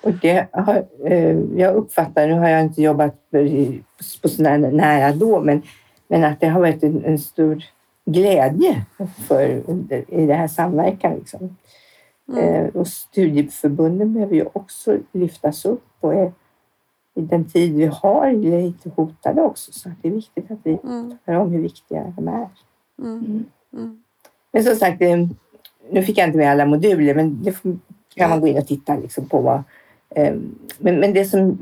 Och 0.00 0.12
det 0.12 0.48
har, 0.52 0.86
eh, 1.04 1.38
jag 1.56 1.74
uppfattar, 1.74 2.26
nu 2.26 2.34
har 2.34 2.48
jag 2.48 2.60
inte 2.60 2.82
jobbat 2.82 3.14
på 4.22 4.28
så 4.28 4.42
nära 4.42 5.12
då, 5.12 5.40
men 5.40 5.62
Men 6.10 6.24
att 6.24 6.40
det 6.40 6.46
har 6.46 6.60
varit 6.60 6.82
en, 6.82 7.04
en 7.04 7.18
stor 7.18 7.64
glädje 8.04 8.86
för, 9.28 9.42
i 10.08 10.26
det 10.26 10.34
här 10.34 10.48
samverkan. 10.48 11.14
Liksom. 11.14 11.56
Mm. 12.28 12.44
Eh, 12.44 12.66
och 12.74 12.88
studieförbunden 12.88 14.14
behöver 14.14 14.34
ju 14.34 14.46
också 14.52 14.98
lyftas 15.12 15.64
upp 15.64 15.86
och 16.00 16.14
är, 16.14 16.32
i 17.14 17.20
den 17.20 17.44
tid 17.44 17.74
vi 17.74 17.86
har 17.86 18.32
lite 18.32 18.90
hotade 18.96 19.42
också. 19.42 19.72
Så 19.72 19.90
det 20.02 20.08
är 20.08 20.12
viktigt 20.12 20.50
att 20.50 20.58
vi 20.62 20.78
mm. 20.84 21.18
talar 21.24 21.40
om 21.40 21.52
hur 21.52 21.62
viktiga 21.62 22.12
de 22.16 22.28
är. 22.28 22.48
Mm. 22.98 23.18
mm. 23.18 23.44
mm. 23.72 24.02
Men 24.52 24.64
som 24.64 24.76
sagt, 24.76 25.02
eh, 25.02 25.26
nu 25.90 26.02
fick 26.02 26.18
jag 26.18 26.28
inte 26.28 26.38
med 26.38 26.50
alla 26.50 26.66
moduler, 26.66 27.14
men 27.14 27.42
det 27.42 27.62
kan 28.14 28.30
man 28.30 28.40
gå 28.40 28.46
in 28.46 28.58
och 28.58 28.66
titta 28.66 28.96
liksom 28.96 29.28
på. 29.28 29.40
Vad, 29.40 29.62
eh, 30.10 30.34
men, 30.78 31.00
men 31.00 31.12
det, 31.12 31.24
som, 31.24 31.58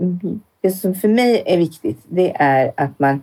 det 0.61 0.71
som 0.71 0.95
för 0.95 1.09
mig 1.09 1.43
är 1.47 1.59
viktigt, 1.59 1.99
det 2.09 2.37
är 2.37 2.73
att 2.77 2.99
man 2.99 3.23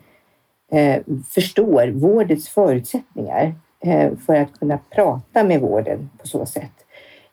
eh, 0.72 1.02
förstår 1.30 1.88
vårdens 1.88 2.50
förutsättningar 2.50 3.54
eh, 3.80 4.12
för 4.26 4.36
att 4.36 4.60
kunna 4.60 4.80
prata 4.90 5.44
med 5.44 5.62
vården 5.62 6.10
på 6.22 6.28
så 6.28 6.46
sätt. 6.46 6.72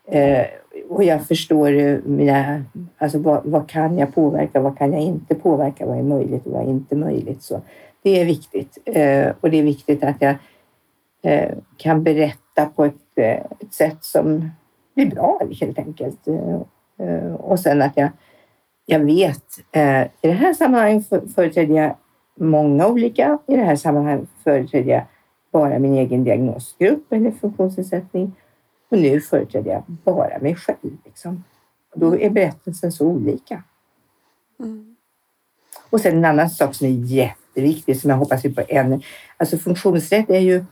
Eh, 0.08 0.46
och 0.88 1.04
jag 1.04 1.26
förstår 1.26 1.72
eh, 1.72 1.98
mina, 2.04 2.64
alltså 2.98 3.18
vad, 3.18 3.40
vad, 3.44 3.68
kan 3.68 3.98
jag 3.98 4.14
påverka, 4.14 4.60
vad 4.60 4.78
kan 4.78 4.92
jag 4.92 5.02
inte 5.02 5.34
påverka, 5.34 5.86
vad 5.86 5.98
är 5.98 6.02
möjligt 6.02 6.46
och 6.46 6.52
vad 6.52 6.62
är 6.62 6.70
inte 6.70 6.96
möjligt. 6.96 7.42
Så 7.42 7.60
det 8.02 8.20
är 8.20 8.24
viktigt. 8.24 8.76
Och 9.40 9.50
det 9.50 9.58
är 9.58 9.62
viktigt 9.62 10.04
att 10.04 10.16
jag 10.18 10.34
kan 11.76 12.02
berätta 12.02 12.66
på 12.66 12.84
ett, 12.84 13.18
ett 13.60 13.74
sätt 13.74 14.04
som 14.04 14.50
blir 14.94 15.06
bra 15.06 15.40
helt 15.60 15.78
enkelt. 15.78 16.28
Eh, 17.02 17.34
och 17.34 17.60
sen 17.60 17.82
att 17.82 17.96
jag, 17.96 18.08
jag 18.86 18.98
vet, 18.98 19.44
eh, 19.72 20.02
i 20.02 20.08
det 20.20 20.32
här 20.32 20.54
sammanhanget 20.54 21.08
företräder 21.34 21.74
jag 21.74 21.96
många 22.34 22.86
olika. 22.86 23.38
I 23.46 23.56
det 23.56 23.62
här 23.62 23.76
sammanhanget 23.76 24.28
företräder 24.44 24.92
jag 24.92 25.02
bara 25.52 25.78
min 25.78 25.94
egen 25.94 26.24
diagnosgrupp 26.24 27.12
eller 27.12 27.30
funktionsnedsättning. 27.30 28.32
Och 28.88 28.98
nu 28.98 29.20
företräder 29.20 29.70
jag 29.70 29.82
bara 29.86 30.38
mig 30.38 30.54
själv. 30.54 30.96
Liksom. 31.04 31.44
Och 31.94 32.00
då 32.00 32.18
är 32.18 32.30
berättelsen 32.30 32.92
så 32.92 33.06
olika. 33.06 33.62
Mm. 34.60 34.96
Och 35.90 36.00
sen 36.00 36.18
en 36.18 36.24
annan 36.24 36.50
sak 36.50 36.74
som 36.74 36.86
är 36.86 36.90
jätteviktig 36.90 38.00
som 38.00 38.10
jag 38.10 38.16
hoppas 38.16 38.44
vi 38.44 38.54
på 38.54 38.62
ännu. 38.68 39.00
Alltså 39.36 39.58
funktionsrätt 39.58 40.30
är 40.30 40.40
ju 40.40 40.64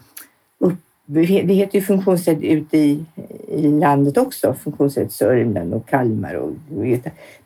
det 1.12 1.55
heter 1.55 1.79
ju 1.79 1.83
funktionsrätt 1.83 2.42
ute 2.42 2.79
i, 2.79 3.05
i 3.49 3.68
landet 3.68 4.16
också, 4.16 4.55
funktionsrätt 4.55 5.12
Sörmland 5.12 5.75
och 5.75 5.88
Kalmar 5.88 6.35
och 6.35 6.53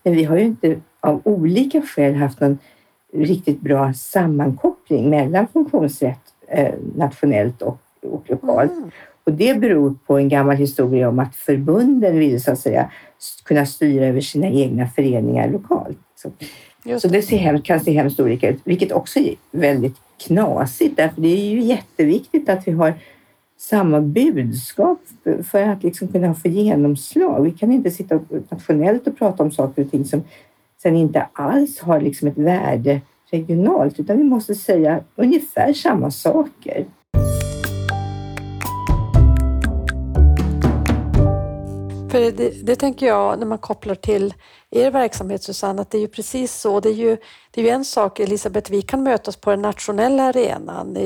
Men 0.02 0.12
vi 0.12 0.24
har 0.24 0.36
ju 0.36 0.44
inte 0.44 0.80
av 1.00 1.20
olika 1.24 1.82
skäl 1.82 2.14
haft 2.14 2.40
någon 2.40 2.58
riktigt 3.14 3.60
bra 3.60 3.92
sammankoppling 3.92 5.10
mellan 5.10 5.46
funktionsrätt 5.48 6.20
eh, 6.48 6.74
nationellt 6.96 7.62
och, 7.62 7.78
och 8.02 8.24
lokalt. 8.30 8.72
Mm. 8.72 8.90
Och 9.24 9.32
det 9.32 9.60
beror 9.60 9.94
på 10.06 10.18
en 10.18 10.28
gammal 10.28 10.56
historia 10.56 11.08
om 11.08 11.18
att 11.18 11.36
förbunden 11.36 12.18
vill 12.18 12.42
så 12.42 12.52
att 12.52 12.58
säga 12.58 12.90
kunna 13.44 13.66
styra 13.66 14.06
över 14.06 14.20
sina 14.20 14.46
egna 14.46 14.88
föreningar 14.88 15.48
lokalt. 15.48 15.98
Så, 16.16 16.30
så 16.98 17.08
det 17.08 17.22
ser, 17.22 17.58
kan 17.58 17.80
se 17.80 17.92
hemskt 17.92 18.20
olika 18.20 18.48
ut, 18.48 18.60
vilket 18.64 18.92
också 18.92 19.18
är 19.18 19.34
väldigt 19.50 19.96
knasigt 20.18 20.96
därför 20.96 21.20
det 21.20 21.28
är 21.28 21.50
ju 21.50 21.60
jätteviktigt 21.60 22.48
att 22.48 22.68
vi 22.68 22.72
har 22.72 22.94
samma 23.58 24.00
budskap 24.00 24.98
för 25.50 25.62
att 25.62 25.82
liksom 25.82 26.08
kunna 26.08 26.34
få 26.34 26.48
genomslag. 26.48 27.44
Vi 27.44 27.50
kan 27.50 27.72
inte 27.72 27.90
sitta 27.90 28.20
nationellt 28.48 29.06
och 29.06 29.18
prata 29.18 29.42
om 29.42 29.50
saker 29.50 29.84
och 29.84 29.90
ting 29.90 30.04
som 30.04 30.22
sen 30.84 30.96
inte 30.96 31.28
alls 31.32 31.80
har 31.80 32.00
liksom 32.00 32.28
ett 32.28 32.38
värde 32.38 33.00
regionalt, 33.30 34.00
utan 34.00 34.18
vi 34.18 34.24
måste 34.24 34.54
säga 34.54 35.00
ungefär 35.16 35.72
samma 35.72 36.10
saker. 36.10 36.86
För 42.10 42.20
det, 42.20 42.66
det, 42.66 42.76
tänker 42.76 43.06
jag 43.06 43.38
när 43.38 43.46
man 43.46 43.58
kopplar 43.58 43.94
till 43.94 44.34
er 44.70 44.90
verksamhet 44.90 45.42
Susanne, 45.42 45.82
att 45.82 45.90
det 45.90 45.98
är 45.98 46.00
ju 46.00 46.08
precis 46.08 46.54
så. 46.54 46.80
Det 46.80 46.88
är 46.88 46.94
ju, 46.94 47.16
det 47.50 47.60
är 47.60 47.64
ju 47.64 47.70
en 47.70 47.84
sak 47.84 48.20
Elisabeth, 48.20 48.70
vi 48.70 48.82
kan 48.82 49.02
mötas 49.02 49.36
på 49.36 49.50
den 49.50 49.62
nationella 49.62 50.22
arenan. 50.22 50.96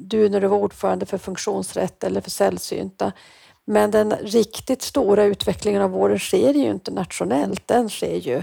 Du 0.00 0.28
när 0.28 0.40
du 0.40 0.46
var 0.46 0.58
ordförande 0.58 1.06
för 1.06 1.18
funktionsrätt 1.18 2.04
eller 2.04 2.20
för 2.20 2.30
sällsynta. 2.30 3.12
Men 3.64 3.90
den 3.90 4.12
riktigt 4.12 4.82
stora 4.82 5.24
utvecklingen 5.24 5.82
av 5.82 5.90
vården 5.90 6.18
sker 6.18 6.54
ju 6.54 6.70
inte 6.70 6.90
nationellt, 6.90 7.68
den 7.68 7.88
sker 7.88 8.16
ju, 8.16 8.42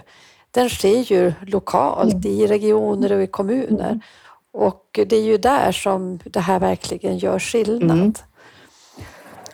den 0.52 0.70
sker 0.70 1.12
ju 1.12 1.34
lokalt 1.42 2.26
i 2.26 2.48
regioner 2.48 3.12
och 3.12 3.24
i 3.24 3.28
kommuner. 3.28 3.90
Mm. 3.90 4.02
Och 4.52 5.00
det 5.08 5.16
är 5.16 5.22
ju 5.22 5.38
där 5.38 5.72
som 5.72 6.20
det 6.24 6.40
här 6.40 6.60
verkligen 6.60 7.18
gör 7.18 7.40
skillnad. 7.40 8.20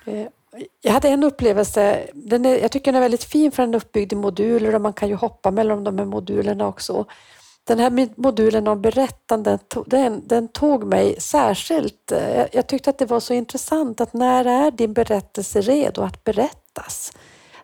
Mm. 0.06 0.22
Eh, 0.22 0.28
jag 0.82 0.92
hade 0.92 1.10
en 1.10 1.24
upplevelse, 1.24 2.08
den 2.14 2.46
är, 2.46 2.58
jag 2.58 2.72
tycker 2.72 2.92
den 2.92 2.96
är 2.96 3.06
väldigt 3.06 3.24
fin 3.24 3.52
för 3.52 3.64
den 3.64 3.74
är 3.74 3.78
uppbyggd 3.78 4.14
i 4.14 4.16
moduler 4.16 4.76
och 4.76 4.82
man 4.82 4.94
kan 4.94 5.10
ju 5.10 5.16
hoppa 5.16 5.52
mellan 5.52 5.84
de 5.84 5.98
här 5.98 6.06
modulerna 6.06 6.68
också. 6.68 7.06
Den 7.64 7.80
här 7.80 8.10
modulen 8.16 8.68
om 8.68 8.82
berättande, 8.82 9.60
den, 9.86 10.28
den 10.28 10.48
tog 10.48 10.84
mig 10.84 11.16
särskilt. 11.20 12.12
Jag, 12.12 12.48
jag 12.52 12.68
tyckte 12.68 12.90
att 12.90 12.98
det 12.98 13.06
var 13.06 13.20
så 13.20 13.34
intressant 13.34 14.02
att 14.02 14.14
när 14.14 14.46
är 14.46 14.72
din 14.72 14.94
berättelse 14.94 15.62
redo 15.62 16.02
att 16.02 16.24
berättas? 16.24 17.12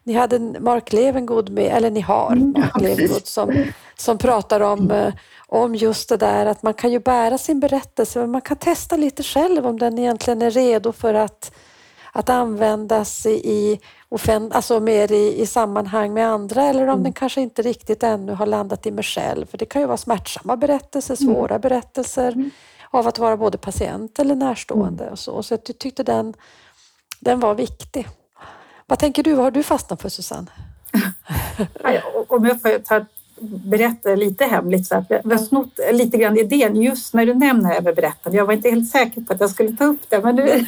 Ni 0.03 0.13
hade 0.13 0.39
Mark 0.39 0.93
Levengood 0.93 1.49
med, 1.49 1.77
eller 1.77 1.91
ni 1.91 2.01
har 2.01 2.31
mm, 2.31 2.53
Mark 2.57 2.81
Levengood 2.81 3.27
som, 3.27 3.63
som 3.97 4.17
pratar 4.17 4.59
om, 4.59 4.91
eh, 4.91 5.13
om 5.47 5.75
just 5.75 6.09
det 6.09 6.17
där 6.17 6.45
att 6.45 6.63
man 6.63 6.73
kan 6.73 6.91
ju 6.91 6.99
bära 6.99 7.37
sin 7.37 7.59
berättelse 7.59 8.19
men 8.19 8.31
man 8.31 8.41
kan 8.41 8.57
testa 8.57 8.97
lite 8.97 9.23
själv 9.23 9.67
om 9.67 9.79
den 9.79 9.99
egentligen 9.99 10.41
är 10.41 10.51
redo 10.51 10.91
för 10.91 11.13
att 11.13 11.51
att 12.11 12.29
användas 12.29 13.25
i, 13.25 13.79
offent, 14.09 14.55
alltså 14.55 14.79
mer 14.79 15.11
i, 15.11 15.41
i 15.41 15.45
sammanhang 15.45 16.13
med 16.13 16.27
andra 16.27 16.63
eller 16.63 16.83
om 16.83 16.89
mm. 16.89 17.03
den 17.03 17.13
kanske 17.13 17.41
inte 17.41 17.61
riktigt 17.61 18.03
ännu 18.03 18.33
har 18.33 18.45
landat 18.45 18.85
i 18.85 18.91
mig 18.91 19.03
själv. 19.03 19.45
För 19.45 19.57
det 19.57 19.65
kan 19.65 19.81
ju 19.81 19.87
vara 19.87 19.97
smärtsamma 19.97 20.57
berättelser, 20.57 21.17
mm. 21.21 21.33
svåra 21.33 21.55
mm. 21.55 21.61
berättelser 21.61 22.31
mm. 22.31 22.49
av 22.89 23.07
att 23.07 23.19
vara 23.19 23.37
både 23.37 23.57
patient 23.57 24.19
eller 24.19 24.35
närstående. 24.35 25.09
Och 25.09 25.19
så 25.19 25.43
så 25.43 25.53
jag 25.53 25.79
tyckte 25.79 26.03
den, 26.03 26.33
den 27.19 27.39
var 27.39 27.55
viktig. 27.55 28.07
Vad 28.91 28.99
tänker 28.99 29.23
du? 29.23 29.33
Vad 29.33 29.43
har 29.43 29.51
du 29.51 29.63
fastnat 29.63 30.01
för 30.01 30.09
Susanne? 30.09 30.47
Om 32.27 32.45
jag 32.45 32.61
får 32.61 32.79
ta 32.79 33.05
berätta 33.39 34.15
lite 34.15 34.45
hemligt 34.45 34.87
så 34.87 34.95
att 34.95 35.05
vi 35.09 35.33
har 35.33 35.37
snott 35.37 35.79
lite 35.91 36.17
grann 36.17 36.37
idén 36.37 36.75
just 36.75 37.13
när 37.13 37.25
du 37.25 37.33
nämner 37.33 37.75
överberättande. 37.75 38.37
Jag 38.37 38.45
var 38.45 38.53
inte 38.53 38.69
helt 38.69 38.89
säker 38.89 39.21
på 39.21 39.33
att 39.33 39.39
jag 39.39 39.49
skulle 39.49 39.71
ta 39.77 39.85
upp 39.85 39.99
det 40.09 40.21
men 40.21 40.35
nu, 40.35 40.45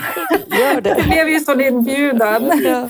Gör 0.48 0.82
det. 0.82 0.94
det 0.98 1.04
blev 1.04 1.30
ju 1.30 1.40
sån 1.40 1.62
inbjudan. 1.62 2.62
Ja. 2.64 2.90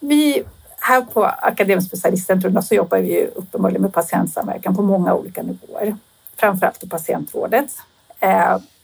Vi 0.00 0.42
här 0.78 1.02
på 1.02 1.24
Akademisk 1.24 1.88
specialistcentrum 1.88 2.62
så 2.62 2.74
jobbar 2.74 2.98
vi 2.98 3.20
ju 3.20 3.26
uppenbarligen 3.26 3.82
med 3.82 3.92
patientsamverkan 3.92 4.76
på 4.76 4.82
många 4.82 5.14
olika 5.14 5.42
nivåer, 5.42 5.96
framförallt 6.36 6.84
i 6.84 6.88
patientvårdet. 6.88 7.70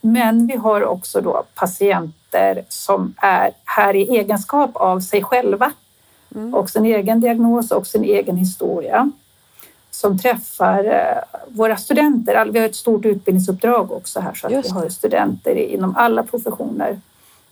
Men 0.04 0.46
vi 0.46 0.56
har 0.56 0.84
också 0.84 1.20
då 1.20 1.42
patienter 1.54 2.64
som 2.68 3.14
är 3.16 3.52
här 3.64 3.96
i 3.96 4.18
egenskap 4.18 4.70
av 4.74 5.00
sig 5.00 5.22
själva 5.24 5.72
mm. 6.34 6.54
och 6.54 6.70
sin 6.70 6.84
egen 6.84 7.20
diagnos 7.20 7.70
och 7.70 7.86
sin 7.86 8.04
egen 8.04 8.36
historia 8.36 9.10
som 9.90 10.18
träffar 10.18 10.84
eh, 10.84 11.38
våra 11.48 11.76
studenter. 11.76 12.46
Vi 12.52 12.58
har 12.58 12.66
ett 12.66 12.76
stort 12.76 13.04
utbildningsuppdrag 13.04 13.92
också 13.92 14.20
här 14.20 14.34
så 14.34 14.46
att 14.46 14.52
vi 14.52 14.68
har 14.68 14.88
studenter 14.88 15.54
inom 15.56 15.96
alla 15.96 16.22
professioner. 16.22 17.00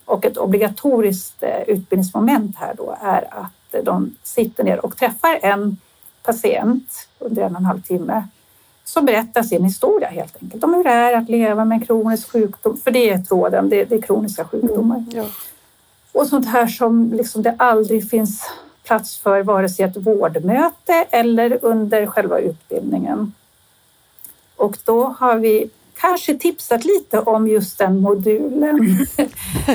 Och 0.04 0.24
ett 0.24 0.36
obligatoriskt 0.36 1.42
eh, 1.42 1.62
utbildningsmoment 1.66 2.56
här 2.56 2.74
då 2.76 2.96
är 3.02 3.28
att 3.30 3.84
de 3.84 4.16
sitter 4.22 4.64
ner 4.64 4.84
och 4.84 4.96
träffar 4.96 5.38
en 5.42 5.76
patient 6.22 7.08
under 7.18 7.42
en 7.42 7.52
och 7.52 7.60
en 7.60 7.66
halv 7.66 7.82
timme 7.82 8.24
som 8.84 9.04
berättar 9.04 9.42
sin 9.42 9.64
historia 9.64 10.08
helt 10.08 10.42
enkelt 10.42 10.64
om 10.64 10.74
hur 10.74 10.84
det 10.84 10.90
är 10.90 11.16
att 11.16 11.28
leva 11.28 11.64
med 11.64 11.76
en 11.76 11.86
kronisk 11.86 12.30
sjukdom. 12.32 12.76
För 12.84 12.90
det 12.90 13.10
är 13.10 13.18
tråden, 13.18 13.68
det, 13.68 13.84
det 13.84 13.94
är 13.94 14.02
kroniska 14.02 14.44
sjukdomar. 14.44 14.96
Mm, 14.96 15.10
ja. 15.14 15.24
Och 16.12 16.26
sånt 16.26 16.46
här 16.46 16.66
som 16.66 17.12
liksom 17.12 17.42
det 17.42 17.54
aldrig 17.58 18.10
finns 18.10 18.50
plats 18.84 19.18
för 19.18 19.42
vare 19.42 19.68
sig 19.68 19.84
ett 19.84 19.96
vårdmöte 19.96 21.06
eller 21.10 21.58
under 21.62 22.06
själva 22.06 22.38
utbildningen. 22.38 23.32
Och 24.56 24.76
då 24.84 25.04
har 25.04 25.38
vi 25.38 25.70
kanske 26.00 26.34
tipsat 26.34 26.84
lite 26.84 27.20
om 27.20 27.48
just 27.48 27.78
den 27.78 28.00
modulen. 28.00 28.76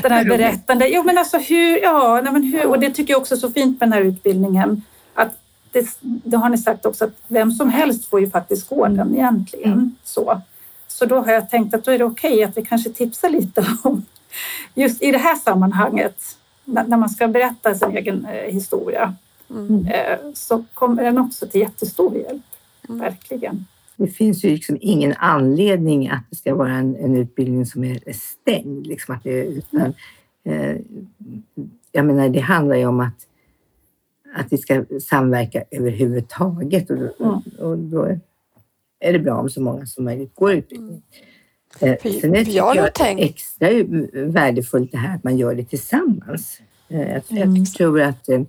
den 0.02 0.12
här 0.12 0.26
berättande. 0.26 0.88
Jo, 0.88 1.04
men 1.04 1.18
alltså 1.18 1.38
hur, 1.38 1.82
ja, 1.84 2.22
men 2.22 2.44
hur, 2.44 2.68
och 2.68 2.80
det 2.80 2.90
tycker 2.90 3.14
jag 3.14 3.22
också 3.22 3.36
är 3.36 3.40
så 3.40 3.52
fint 3.52 3.80
med 3.80 3.90
den 3.90 3.94
här 3.94 4.02
utbildningen. 4.02 4.84
Att 5.76 5.98
det, 6.02 6.10
det 6.30 6.38
har 6.38 6.50
ni 6.50 6.58
sagt 6.58 6.86
också, 6.86 7.06
att 7.06 7.16
vem 7.28 7.52
som 7.52 7.70
helst 7.70 8.06
får 8.06 8.20
ju 8.20 8.30
faktiskt 8.30 8.70
gå 8.70 8.88
den 8.88 9.16
egentligen. 9.16 9.74
Mm. 9.74 9.96
Så. 10.04 10.42
så 10.88 11.06
då 11.06 11.20
har 11.20 11.32
jag 11.32 11.50
tänkt 11.50 11.74
att 11.74 11.86
då 11.86 11.92
är 11.92 11.98
det 11.98 12.06
okej 12.06 12.34
okay 12.34 12.44
att 12.44 12.58
vi 12.58 12.66
kanske 12.66 12.90
tipsar 12.90 13.30
lite 13.30 13.68
om 13.84 14.06
just 14.74 15.02
i 15.02 15.12
det 15.12 15.18
här 15.18 15.36
sammanhanget 15.36 16.38
när 16.66 16.98
man 16.98 17.10
ska 17.10 17.28
berätta 17.28 17.76
sin 17.76 17.98
egen 17.98 18.26
eh, 18.26 18.54
historia 18.54 19.16
mm. 19.50 19.88
Eh, 19.88 20.18
så 20.34 20.66
kommer 20.74 21.04
den 21.04 21.18
också 21.18 21.48
till 21.48 21.62
jättestor 21.62 22.18
hjälp. 22.18 22.44
Mm. 22.90 23.02
Verkligen. 23.02 23.66
Det 23.96 24.08
finns 24.08 24.46
ju 24.46 24.50
liksom 24.50 24.78
ingen 24.82 25.14
anledning 25.18 26.10
att 26.10 26.24
det 26.30 26.36
ska 26.36 26.56
vara 26.56 26.74
en, 26.74 26.96
en 26.96 27.16
utbildning 27.16 27.66
som 27.66 27.84
är 27.84 28.00
stängd. 28.14 28.88
Liksom 28.88 29.16
att 29.16 29.24
det, 29.24 29.46
utan, 29.46 29.94
eh, 30.44 30.76
jag 31.92 32.06
menar, 32.06 32.30
det 32.30 32.40
handlar 32.40 32.76
ju 32.76 32.86
om 32.86 33.00
att, 33.00 33.28
att 34.36 34.54
vi 34.54 34.58
ska 34.58 34.86
samverka 35.02 35.64
överhuvudtaget 35.72 36.90
och, 36.90 36.98
mm. 36.98 37.42
och 37.60 37.78
då 37.78 38.18
är 39.00 39.14
det 39.14 39.20
bra 39.20 39.36
om 39.36 39.50
så 39.50 39.62
många 39.62 39.86
som 39.86 40.06
möjligt 40.06 40.36
går 40.36 40.54
utbildningen. 40.54 41.02
Eh, 41.80 41.96
sen 42.22 42.36
är 42.36 42.46
det 42.46 42.52
jag 42.52 42.76
jag 42.76 42.94
tänkt... 42.94 43.22
extra 43.22 43.70
värdefullt 44.14 44.92
det 44.92 44.98
här 44.98 45.16
att 45.16 45.24
man 45.24 45.38
gör 45.38 45.56
det 45.56 45.64
tillsammans. 45.64 46.60
Eh, 46.90 47.00
jag, 47.00 47.24
mm. 47.30 47.56
jag 47.56 47.74
tror 47.74 48.02
att 48.02 48.30
eh, 48.30 48.42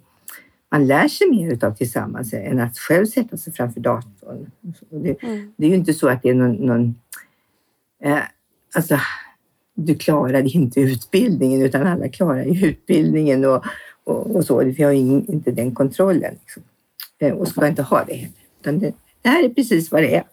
man 0.71 0.87
lär 0.87 1.09
sig 1.09 1.31
mer 1.31 1.53
utav 1.53 1.75
tillsammans 1.75 2.33
än 2.33 2.61
att 2.61 2.79
själv 2.79 3.07
sätta 3.07 3.37
sig 3.37 3.53
framför 3.53 3.81
datorn. 3.81 4.51
Det, 4.91 5.23
mm. 5.23 5.53
det 5.57 5.67
är 5.67 5.71
ju 5.71 5.77
inte 5.77 5.95
så 5.95 6.09
att 6.09 6.23
det 6.23 6.29
är 6.29 6.35
någon... 6.35 6.53
någon 6.53 6.95
eh, 8.03 8.19
alltså, 8.75 8.99
du 9.75 9.95
klarar 9.95 10.57
inte 10.57 10.81
utbildningen 10.81 11.63
utan 11.63 11.87
alla 11.87 12.09
klarar 12.09 12.45
ju 12.45 12.67
utbildningen 12.67 13.45
och, 13.45 13.65
och, 14.07 14.37
och 14.37 14.45
så. 14.45 14.65
Vi 14.65 14.83
har 14.83 14.93
in, 14.93 15.27
inte 15.29 15.51
den 15.51 15.75
kontrollen 15.75 16.35
liksom. 16.41 16.63
Eh, 17.19 17.33
och 17.33 17.49
ska 17.49 17.67
inte 17.67 17.83
ha 17.83 18.05
det 18.05 18.15
heller. 18.15 18.33
Utan 18.61 18.79
det, 18.79 18.93
det 19.23 19.29
här 19.29 19.45
är 19.45 19.49
precis 19.49 19.91
vad 19.91 20.03
det 20.03 20.15
är. 20.15 20.25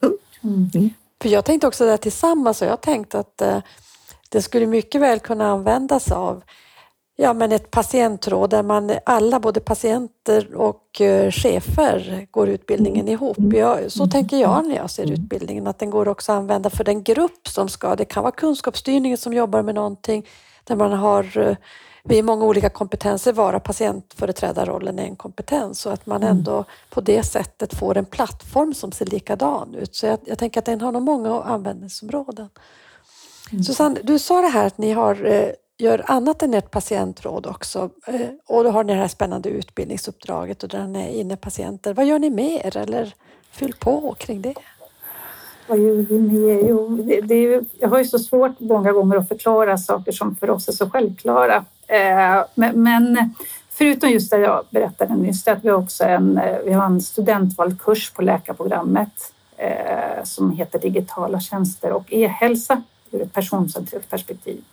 Punkt. 0.00 0.22
Mm. 0.44 0.70
mm. 0.74 0.90
För 1.22 1.28
jag 1.28 1.44
tänkte 1.44 1.66
också 1.66 1.84
det 1.84 1.90
här 1.90 1.96
tillsammans 1.96 2.62
och 2.62 2.68
jag 2.68 2.80
tänkte 2.80 3.18
att 3.18 3.42
eh, 3.42 3.62
det 4.28 4.42
skulle 4.42 4.66
mycket 4.66 5.00
väl 5.00 5.18
kunna 5.18 5.46
användas 5.46 6.12
av 6.12 6.42
Ja, 7.20 7.32
men 7.32 7.52
ett 7.52 7.70
patientråd 7.70 8.50
där 8.50 8.62
man 8.62 8.92
alla, 9.06 9.40
både 9.40 9.60
patienter 9.60 10.54
och 10.54 11.00
uh, 11.00 11.30
chefer, 11.30 12.26
går 12.30 12.48
utbildningen 12.48 13.00
mm. 13.00 13.12
ihop. 13.12 13.36
Jag, 13.52 13.92
så 13.92 14.02
mm. 14.02 14.10
tänker 14.10 14.36
jag 14.36 14.66
när 14.66 14.76
jag 14.76 14.90
ser 14.90 15.02
mm. 15.02 15.14
utbildningen, 15.14 15.66
att 15.66 15.78
den 15.78 15.90
går 15.90 16.08
också 16.08 16.32
att 16.32 16.38
använda 16.38 16.70
för 16.70 16.84
den 16.84 17.02
grupp 17.02 17.48
som 17.48 17.68
ska. 17.68 17.96
Det 17.96 18.04
kan 18.04 18.22
vara 18.22 18.32
kunskapsstyrningen 18.32 19.18
som 19.18 19.32
jobbar 19.32 19.62
med 19.62 19.74
någonting 19.74 20.26
där 20.64 20.76
man 20.76 20.92
har 20.92 21.56
vi 22.08 22.18
är 22.18 22.22
många 22.22 22.44
olika 22.44 22.68
kompetenser, 22.68 23.32
vara 23.32 23.60
patientföreträdarrollen 23.60 24.98
är 24.98 25.04
en 25.04 25.16
kompetens 25.16 25.86
och 25.86 25.92
att 25.92 26.06
man 26.06 26.22
ändå 26.22 26.64
på 26.90 27.00
det 27.00 27.22
sättet 27.22 27.74
får 27.74 27.96
en 27.96 28.04
plattform 28.04 28.74
som 28.74 28.92
ser 28.92 29.06
likadan 29.06 29.74
ut. 29.74 29.94
Så 29.94 30.06
jag, 30.06 30.18
jag 30.24 30.38
tänker 30.38 30.60
att 30.60 30.64
den 30.64 30.80
har 30.80 30.92
nog 30.92 31.02
många 31.02 31.42
användningsområden. 31.42 32.48
Mm. 33.52 33.64
Susanne, 33.64 34.00
du 34.02 34.18
sa 34.18 34.40
det 34.40 34.48
här 34.48 34.66
att 34.66 34.78
ni 34.78 34.92
har 34.92 35.26
uh, 35.26 35.50
gör 35.78 36.02
annat 36.06 36.42
än 36.42 36.54
ett 36.54 36.70
patientråd 36.70 37.46
också. 37.46 37.90
Eh, 38.06 38.20
och 38.46 38.64
då 38.64 38.70
har 38.70 38.84
ni 38.84 38.92
det 38.92 38.98
här 38.98 39.08
spännande 39.08 39.48
utbildningsuppdraget 39.48 40.62
och 40.62 40.68
där 40.68 40.86
ni 40.86 40.98
är 40.98 41.20
inne 41.20 41.36
patienter. 41.36 41.94
Vad 41.94 42.06
gör 42.06 42.18
ni 42.18 42.30
mer 42.30 42.76
eller 42.76 43.14
fyll 43.50 43.74
på 43.80 44.14
kring 44.18 44.42
det? 44.42 44.54
Vad 45.66 45.78
gör 45.78 45.94
vi 45.94 46.18
mer? 46.18 46.68
Jo, 46.68 46.88
det, 46.88 47.20
det 47.20 47.34
är, 47.34 47.64
jag 47.78 47.88
har 47.88 47.98
ju 47.98 48.04
så 48.04 48.18
svårt 48.18 48.60
många 48.60 48.92
gånger 48.92 49.16
att 49.16 49.28
förklara 49.28 49.78
saker 49.78 50.12
som 50.12 50.36
för 50.36 50.50
oss 50.50 50.68
är 50.68 50.72
så 50.72 50.90
självklara. 50.90 51.64
Eh, 51.88 52.44
men, 52.54 53.34
förutom 53.68 54.10
just 54.10 54.30
det 54.30 54.38
jag 54.38 54.64
berättade 54.70 55.14
nyss, 55.14 55.48
att 55.48 55.64
vi 55.64 55.70
också 55.70 56.04
en, 56.04 56.38
eh, 56.38 56.58
vi 56.64 56.72
har 56.72 56.86
en 56.86 57.00
studentvald 57.00 57.80
kurs 57.80 58.10
på 58.10 58.22
läkarprogrammet 58.22 59.32
eh, 59.56 60.24
som 60.24 60.52
heter 60.52 60.78
digitala 60.78 61.40
tjänster 61.40 61.92
och 61.92 62.12
e-hälsa 62.12 62.82
ur 63.10 63.22
ett 63.22 63.32
personcentrerat 63.32 64.10
perspektiv. 64.10 64.64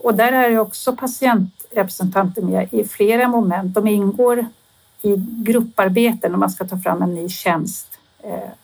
Och 0.00 0.14
där 0.14 0.32
är 0.32 0.58
också 0.58 0.96
patientrepresentanter 0.96 2.42
med 2.42 2.74
i 2.74 2.84
flera 2.84 3.28
moment. 3.28 3.74
De 3.74 3.88
ingår 3.88 4.46
i 5.02 5.16
grupparbeten 5.16 6.32
när 6.32 6.38
man 6.38 6.50
ska 6.50 6.66
ta 6.66 6.78
fram 6.78 7.02
en 7.02 7.14
ny 7.14 7.28
tjänst. 7.28 7.98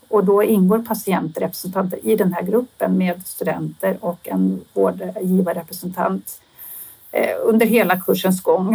Och 0.08 0.24
då 0.24 0.42
ingår 0.42 0.78
patientrepresentanter 0.78 2.06
i 2.06 2.16
den 2.16 2.32
här 2.32 2.42
gruppen 2.42 2.98
med 2.98 3.26
studenter 3.26 3.96
och 4.00 4.28
en 4.28 4.60
vårdgivarrepresentant 4.72 6.40
Eh, 7.16 7.36
under 7.42 7.66
hela 7.66 8.00
kursens 8.00 8.42
gång. 8.42 8.74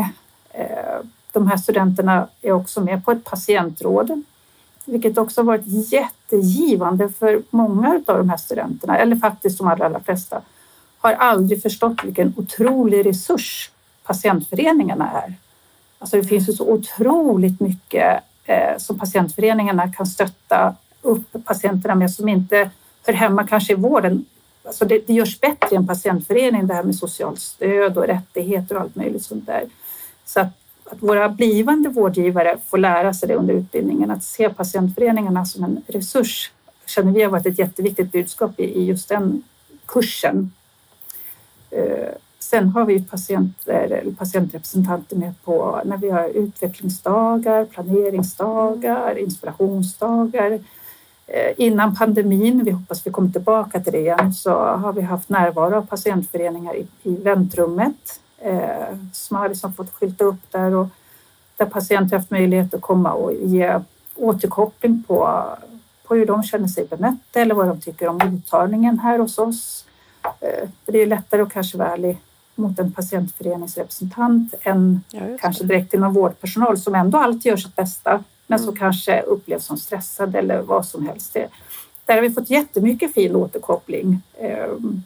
Eh, 0.54 0.99
de 1.32 1.47
här 1.47 1.58
studenterna 1.58 2.28
är 2.41 2.52
också 2.52 2.82
med 2.82 3.06
på 3.06 3.12
ett 3.12 3.23
patientråd, 3.23 4.23
vilket 4.86 5.17
också 5.17 5.41
har 5.41 5.45
varit 5.45 5.91
jättegivande 5.91 7.10
för 7.10 7.41
många 7.49 8.02
av 8.08 8.17
de 8.17 8.30
här 8.30 8.38
studenterna, 8.38 8.97
eller 8.97 9.15
faktiskt 9.15 9.58
de 9.58 9.67
allra, 9.67 9.86
allra 9.86 9.99
flesta 9.99 10.41
har 10.99 11.13
aldrig 11.13 11.62
förstått 11.62 12.04
vilken 12.04 12.34
otrolig 12.38 13.06
resurs 13.06 13.71
patientföreningarna 14.04 15.12
är. 15.12 15.34
Alltså 15.99 16.17
det 16.17 16.23
finns 16.23 16.49
ju 16.49 16.54
så 16.54 16.69
otroligt 16.69 17.60
mycket 17.60 18.23
eh, 18.45 18.78
som 18.78 18.99
patientföreningarna 18.99 19.93
kan 19.93 20.06
stötta 20.06 20.75
upp 21.02 21.45
patienterna 21.45 21.95
med 21.95 22.12
som 22.12 22.30
inte 22.30 22.69
hör 23.06 23.13
hemma 23.13 23.47
kanske 23.47 23.73
i 23.73 23.75
vården. 23.75 24.25
Alltså 24.63 24.86
det, 24.86 25.08
det 25.08 25.13
görs 25.13 25.39
bättre 25.39 25.67
i 25.72 25.76
en 25.76 25.88
patientförening 25.88 26.67
det 26.67 26.74
här 26.74 26.84
med 26.84 26.95
socialt 26.95 27.39
stöd 27.39 27.98
och 27.98 28.08
rättigheter 28.08 28.76
och 28.76 28.82
allt 28.82 28.95
möjligt 28.95 29.26
sånt 29.26 29.45
där. 29.45 29.63
Så 30.26 30.39
att, 30.39 30.48
att 30.84 31.04
våra 31.04 31.30
blivande 31.30 31.89
vårdgivare 31.89 32.58
får 32.67 32.78
lära 32.78 33.13
sig 33.13 33.28
det 33.28 33.36
under 33.36 33.54
utbildningen, 33.54 34.12
att 34.12 34.24
se 34.24 34.50
patientföreningarna 34.50 35.45
som 35.45 35.63
en 35.63 35.82
resurs 35.88 36.52
känner 36.86 37.12
vi 37.12 37.24
har 37.24 37.32
varit 37.32 37.45
ett 37.45 37.60
jätteviktigt 37.60 38.12
budskap 38.12 38.60
i, 38.60 38.63
i 38.63 38.86
just 38.86 39.10
den 39.10 39.43
kursen. 39.86 40.52
Eh, 41.72 42.13
sen 42.39 42.69
har 42.69 42.86
vi 42.86 43.04
patienter, 43.04 44.04
patientrepresentanter 44.17 45.15
med 45.15 45.34
på 45.43 45.82
när 45.86 45.98
vi 45.98 46.10
har 46.10 46.30
utvecklingsdagar, 46.30 47.65
planeringsdagar, 47.65 49.17
inspirationsdagar. 49.17 50.60
Eh, 51.32 51.54
innan 51.58 51.96
pandemin, 51.96 52.63
vi 52.63 52.72
hoppas 52.72 53.08
vi 53.08 53.12
kommer 53.12 53.30
tillbaka 53.30 53.80
till 53.80 53.92
det 53.92 54.00
igen, 54.00 54.34
så 54.34 54.52
har 54.60 54.94
vi 54.94 55.02
haft 55.02 55.30
närvaro 55.30 55.76
av 55.76 55.86
patientföreningar 55.86 56.76
i, 56.76 56.88
i 57.04 57.15
väntrummet 57.15 58.20
eh, 58.38 58.98
som 59.13 59.38
har 59.38 59.50
liksom 59.50 59.74
fått 59.74 59.94
skylta 59.94 60.24
upp 60.24 60.52
där 60.52 60.76
och 60.76 60.88
där 61.58 61.65
patienter 61.65 62.18
haft 62.18 62.32
möjlighet 62.32 62.74
att 62.74 62.82
komma 62.82 63.12
och 63.12 63.34
ge 63.34 63.80
återkoppling 64.15 65.04
på, 65.08 65.44
på 66.08 66.15
hur 66.15 66.26
de 66.26 66.44
känner 66.44 66.68
sig 66.68 66.86
bemötta 66.86 67.39
eller 67.39 67.56
vad 67.56 67.68
de 67.68 67.82
tycker 67.82 68.08
om 68.08 68.20
mottagningen 68.24 69.00
här 69.00 69.20
hos 69.20 69.38
oss. 69.38 69.86
Eh, 70.24 70.70
för 70.86 70.92
det 70.92 71.02
är 71.02 71.08
lättare 71.08 71.42
att 71.42 71.54
kanske 71.54 71.78
vara 71.78 71.94
ärlig 71.94 72.18
mot 72.56 72.80
en 72.80 72.92
patientföreningsrepresentant 72.92 74.54
än 74.62 75.04
ja, 75.12 75.22
kanske 75.42 75.63
direkt 75.63 75.94
någon 75.94 76.13
vårdpersonal 76.13 76.78
som 76.78 76.96
ändå 76.96 77.18
alltid 77.18 77.46
gör 77.46 77.58
sitt 77.58 77.76
bästa 77.76 78.24
men 78.49 78.59
som 78.59 78.69
mm. 78.69 78.79
kanske 78.79 79.21
upplevs 79.21 79.65
som 79.65 79.77
stressad 79.77 80.35
eller 80.35 80.62
vad 80.62 80.85
som 80.85 81.07
helst. 81.07 81.33
Där 82.05 82.15
har 82.15 82.21
vi 82.21 82.29
fått 82.29 82.49
jättemycket 82.49 83.13
fin 83.13 83.35
återkoppling. 83.35 84.21
Ehm, 84.39 85.03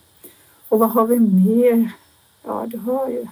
och 0.69 0.79
vad 0.79 0.89
har 0.89 1.08
vi 1.08 1.19
mer? 1.19 1.91
Ja, 2.43 2.65
du 2.67 2.77
har 2.77 3.10
ju. 3.10 3.27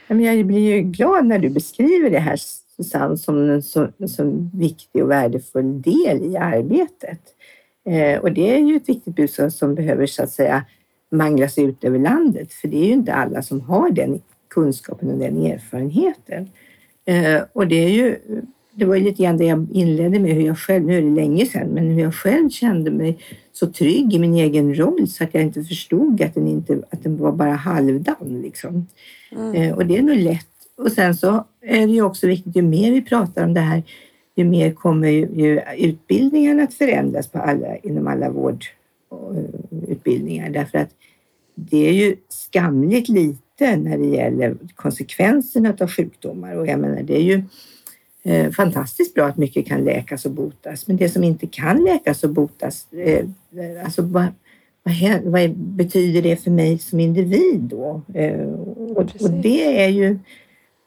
Jag 0.06 0.46
blir 0.46 0.58
ju 0.58 0.82
glad 0.82 1.26
när 1.26 1.38
du 1.38 1.50
beskriver 1.50 2.10
det 2.10 2.18
här 2.18 2.36
Susanne 2.76 3.16
som 3.16 3.50
en 3.50 3.62
så, 3.62 3.88
så 4.08 4.50
viktig 4.54 5.02
och 5.02 5.10
värdefull 5.10 5.82
del 5.82 6.22
i 6.22 6.36
arbetet. 6.36 7.20
Eh, 7.86 8.18
och 8.18 8.32
det 8.32 8.54
är 8.54 8.58
ju 8.58 8.76
ett 8.76 8.88
viktigt 8.88 9.16
budskap 9.16 9.52
som 9.52 9.74
behöver 9.74 10.06
så 10.06 10.22
att 10.22 10.32
säga 10.32 10.64
manglas 11.10 11.58
ut 11.58 11.84
över 11.84 11.98
landet, 11.98 12.52
för 12.52 12.68
det 12.68 12.76
är 12.76 12.86
ju 12.86 12.92
inte 12.92 13.14
alla 13.14 13.42
som 13.42 13.60
har 13.60 13.90
den 13.90 14.20
kunskapen 14.48 15.10
och 15.10 15.18
den 15.18 15.46
erfarenheten. 15.46 16.48
Eh, 17.04 17.42
och 17.52 17.68
det 17.68 17.84
är 17.84 17.88
ju, 17.88 18.18
det 18.74 18.84
var 18.84 18.94
ju 18.94 19.04
lite 19.04 19.22
grann 19.22 19.36
det 19.36 19.44
jag 19.44 19.66
inledde 19.72 20.18
med, 20.18 20.34
hur 20.34 20.46
jag 20.46 20.58
själv, 20.58 20.84
nu 20.84 20.98
är 20.98 21.02
det 21.02 21.10
länge 21.10 21.46
sedan, 21.46 21.68
men 21.68 21.90
hur 21.90 22.02
jag 22.02 22.14
själv 22.14 22.50
kände 22.50 22.90
mig 22.90 23.18
så 23.52 23.66
trygg 23.66 24.14
i 24.14 24.18
min 24.18 24.34
egen 24.34 24.74
roll 24.74 25.08
så 25.08 25.24
att 25.24 25.34
jag 25.34 25.42
inte 25.42 25.64
förstod 25.64 26.22
att 26.22 26.34
den, 26.34 26.48
inte, 26.48 26.82
att 26.90 27.02
den 27.02 27.16
var 27.16 27.32
bara 27.32 27.52
halvdan. 27.52 28.40
Liksom. 28.42 28.86
Mm. 29.32 29.54
Eh, 29.54 29.74
och 29.74 29.86
det 29.86 29.96
är 29.96 30.02
nog 30.02 30.16
lätt. 30.16 30.46
Och 30.76 30.92
sen 30.92 31.14
så 31.14 31.44
är 31.60 31.86
det 31.86 31.92
ju 31.92 32.02
också 32.02 32.26
viktigt, 32.26 32.56
ju 32.56 32.62
mer 32.62 32.92
vi 32.92 33.02
pratar 33.02 33.44
om 33.44 33.54
det 33.54 33.60
här, 33.60 33.82
ju 34.34 34.44
mer 34.44 34.72
kommer 34.72 35.08
ju 35.08 35.60
utbildningarna 35.76 36.62
att 36.62 36.74
förändras 36.74 37.28
på 37.28 37.38
alla, 37.38 37.76
inom 37.76 38.06
alla 38.06 38.30
vårdutbildningar. 39.14 40.50
Därför 40.50 40.78
att 40.78 40.90
det 41.54 41.88
är 41.88 41.92
ju 41.92 42.16
skamligt 42.28 43.08
lite 43.08 43.76
när 43.76 43.98
det 43.98 44.06
gäller 44.06 44.56
konsekvenserna 44.74 45.76
av 45.80 45.90
sjukdomar. 45.90 46.56
Och 46.56 46.66
jag 46.66 46.80
menar, 46.80 47.02
det 47.02 47.16
är 47.16 47.22
ju 47.22 47.42
eh, 48.22 48.50
fantastiskt 48.50 49.14
bra 49.14 49.26
att 49.26 49.36
mycket 49.36 49.66
kan 49.66 49.84
läkas 49.84 50.24
och 50.24 50.30
botas, 50.30 50.86
men 50.86 50.96
det 50.96 51.08
som 51.08 51.24
inte 51.24 51.46
kan 51.46 51.84
läkas 51.84 52.24
och 52.24 52.30
botas, 52.30 52.92
eh, 52.92 53.26
alltså 53.84 54.02
vad, 54.02 54.26
vad, 54.82 55.22
vad, 55.24 55.56
betyder 55.56 56.22
det 56.22 56.36
för 56.36 56.50
mig 56.50 56.78
som 56.78 57.00
individ 57.00 57.60
då? 57.60 58.02
Eh, 58.14 58.48
och, 58.96 59.10
och, 59.20 59.30
det 59.30 59.84
är 59.84 59.88
ju 59.88 60.18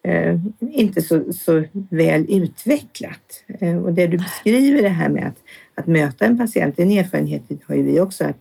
eh, 0.04 0.40
inte 0.60 1.02
så, 1.02 1.34
så 1.34 1.64
väl 1.90 2.26
utvecklat. 2.30 3.44
Eh, 3.48 3.78
och 3.78 3.94
det 3.94 4.08
du 4.08 4.18
beskriver 4.18 4.82
det 4.82 4.90
här 4.90 5.10
med 5.10 5.28
att, 5.28 5.38
att 5.78 5.88
möta 5.88 6.26
en 6.26 6.38
patient, 6.38 6.78
den 6.78 6.92
erfarenheten 6.92 7.60
har 7.68 7.76
ju 7.76 7.84
vi 7.84 8.00
också, 8.00 8.24
att 8.24 8.38